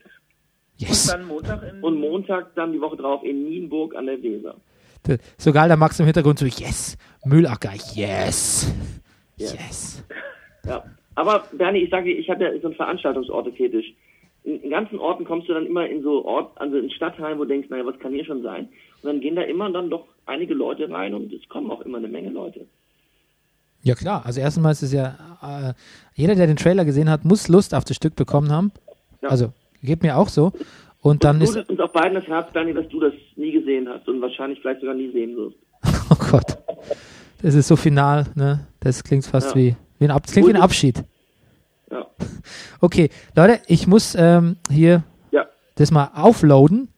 Yes. 0.77 1.05
Und 1.05 1.21
dann 1.21 1.29
Montag 1.29 1.63
in 1.63 1.83
Und 1.83 2.01
Montag 2.01 2.55
dann 2.55 2.73
die 2.73 2.81
Woche 2.81 2.97
drauf 2.97 3.23
in 3.23 3.45
Nienburg 3.45 3.95
an 3.95 4.07
der 4.07 4.23
Weser. 4.23 4.57
So 5.39 5.53
geil, 5.53 5.69
der 5.69 5.77
Max 5.77 5.99
im 6.01 6.07
Hintergrund 6.07 6.39
so, 6.39 6.47
yes. 6.47 6.97
Mühlacker, 7.25 7.73
yes. 7.95 8.73
Ja. 9.37 9.53
Yes. 9.53 10.05
Ja. 10.67 10.85
Aber 11.15 11.45
Bernie, 11.53 11.81
ich 11.81 11.91
sage 11.91 12.13
ich 12.13 12.31
habe 12.31 12.45
ja 12.45 12.51
so 12.61 12.69
einen 12.69 12.77
Veranstaltungsorte-Fetisch. 12.77 13.93
In, 14.45 14.63
in 14.63 14.71
ganzen 14.71 14.99
Orten 14.99 15.25
kommst 15.25 15.49
du 15.49 15.55
dann 15.55 15.67
immer 15.67 15.87
in 15.87 16.03
so 16.03 16.25
Ort, 16.25 16.53
also 16.61 16.79
in 16.79 16.91
Stadtteilen, 16.91 17.39
wo 17.39 17.43
du 17.45 17.49
denkst, 17.51 17.69
naja, 17.69 17.85
was 17.85 17.99
kann 17.99 18.13
hier 18.13 18.25
schon 18.25 18.43
sein? 18.43 18.69
Und 19.03 19.09
dann 19.09 19.21
gehen 19.21 19.37
da 19.37 19.43
immer 19.43 19.71
dann 19.71 19.91
doch 19.91 20.05
einige 20.27 20.55
Leute 20.55 20.89
rein 20.91 21.15
und 21.15 21.33
es 21.33 21.47
kommen 21.49 21.71
auch 21.71 21.83
immer 21.83 21.99
eine 21.99 22.09
Menge 22.09 22.31
Leute. 22.31 22.67
Ja 23.83 23.95
klar, 23.95 24.23
also 24.27 24.41
erstmal 24.41 24.73
ist 24.73 24.83
es 24.83 24.93
ja, 24.93 25.17
äh, 25.43 25.73
jeder, 26.15 26.35
der 26.35 26.47
den 26.47 26.57
Trailer 26.57 26.85
gesehen 26.85 27.09
hat, 27.11 27.25
muss 27.25 27.49
Lust 27.49 27.75
auf 27.75 27.85
das 27.85 27.97
Stück 27.97 28.15
bekommen 28.15 28.51
haben. 28.51 28.73
Ja. 29.23 29.31
Also, 29.31 29.53
geht 29.83 30.03
mir 30.03 30.17
auch 30.17 30.29
so. 30.29 30.53
Und 31.03 31.25
dann 31.25 31.41
ist, 31.41 31.57
uns 31.57 31.81
auf 31.81 31.93
beiden 31.93 32.15
das 32.15 32.27
Herz, 32.27 32.53
Bernie, 32.53 32.75
dass 32.75 32.87
du 32.89 33.01
das 33.01 33.15
nie 33.37 33.53
gesehen 33.53 33.89
hast 33.89 34.07
und 34.07 34.21
wahrscheinlich 34.21 34.61
vielleicht 34.61 34.81
sogar 34.81 34.95
nie 34.95 35.11
sehen 35.13 35.37
wirst. 35.37 35.57
Oh 36.13 36.17
Gott. 36.33 36.59
Das 37.41 37.55
ist 37.55 37.69
so 37.69 37.77
final, 37.77 38.27
ne? 38.35 38.67
Das 38.81 39.05
klingt 39.05 39.25
fast 39.25 39.51
Ja. 39.51 39.57
wie, 39.57 39.77
wie 40.01 40.07
ein 40.07 40.11
Ab 40.11 40.23
das 40.25 40.33
klingt 40.33 40.49
wie 40.49 40.55
ein. 40.55 40.61
Abschied. 40.61 41.05
Ja. 41.91 42.07
Okay, 42.81 43.11
Leute, 43.37 43.61
ich 43.67 43.87
muss 43.87 44.17
ähm, 44.19 44.57
hier 44.71 45.03
Ja. 45.31 45.47
das 45.77 45.91
mal 45.93 46.11
aufloaden, 46.15 46.89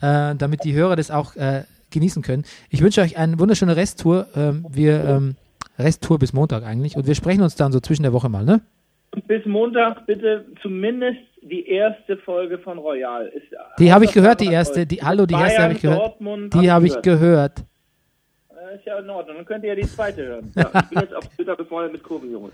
äh, 0.00 0.34
damit 0.34 0.64
die 0.64 0.72
Hörer 0.74 0.96
das 0.96 1.10
auch 1.10 1.36
äh, 1.36 1.64
genießen 1.90 2.22
können. 2.22 2.44
Ich 2.70 2.80
wünsche 2.82 3.02
euch 3.02 3.18
eine 3.18 3.38
wunderschöne 3.38 3.76
Resttour. 3.76 4.26
Ähm, 4.34 4.64
wir 4.70 5.04
ähm, 5.04 5.36
Resttour 5.78 6.18
bis 6.18 6.32
Montag 6.32 6.64
eigentlich 6.64 6.96
und 6.96 7.06
wir 7.06 7.14
sprechen 7.14 7.42
uns 7.42 7.54
dann 7.56 7.72
so 7.72 7.80
zwischen 7.80 8.02
der 8.02 8.12
Woche 8.12 8.28
mal, 8.28 8.44
ne? 8.44 8.60
bis 9.26 9.44
Montag 9.46 10.06
bitte 10.06 10.44
zumindest 10.62 11.18
die 11.42 11.66
erste 11.68 12.16
Folge 12.18 12.58
von 12.58 12.78
Royal. 12.78 13.26
Ist 13.28 13.46
Die 13.78 13.92
habe 13.92 14.04
ich 14.04 14.12
gehört, 14.12 14.40
die 14.40 14.46
erste. 14.52 14.86
Die, 14.86 15.02
hallo, 15.02 15.24
die 15.26 15.34
erste 15.34 15.48
Bayern, 15.48 15.62
habe 15.62 15.72
ich 15.74 15.80
gehört. 15.80 16.00
Dortmund, 16.00 16.54
Die 16.54 16.70
habe 16.70 16.86
ich 16.86 17.02
gehört. 17.02 17.64
Äh, 18.70 18.76
ist 18.76 18.84
ja 18.86 18.98
in 18.98 19.08
Ordnung. 19.10 19.36
Dann 19.36 19.44
könnt 19.46 19.64
ihr 19.64 19.70
ja 19.70 19.74
die 19.74 19.88
zweite 19.88 20.24
hören. 20.26 20.52
ja. 20.56 20.70
Ich 20.82 20.88
bin 20.88 21.00
jetzt 21.00 21.14
auf 21.14 21.26
Twitter 21.28 21.56
befreundet 21.56 21.92
mit 21.92 22.02
Kurvenjunge. 22.02 22.50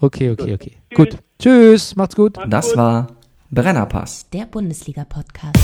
Okay, 0.00 0.30
okay, 0.30 0.54
okay. 0.54 0.72
Gut. 0.94 1.18
Tschüss, 1.38 1.96
macht's 1.96 2.16
gut. 2.16 2.36
Macht's 2.36 2.50
Das 2.50 2.68
gut. 2.68 2.76
war 2.76 3.06
Brennerpass. 3.50 4.28
Der 4.30 4.46
Bundesliga-Podcast. 4.46 5.58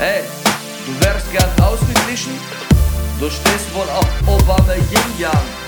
Ey, 0.00 0.22
du 0.86 1.04
wärst 1.04 1.30
gern 1.32 1.50
ausgeglichen? 1.62 2.32
Du 3.20 3.28
stehst 3.28 3.74
wohl 3.74 3.82
auf 3.90 4.08
Obama 4.26 4.72
Yin 4.74 5.20
Yang. 5.20 5.60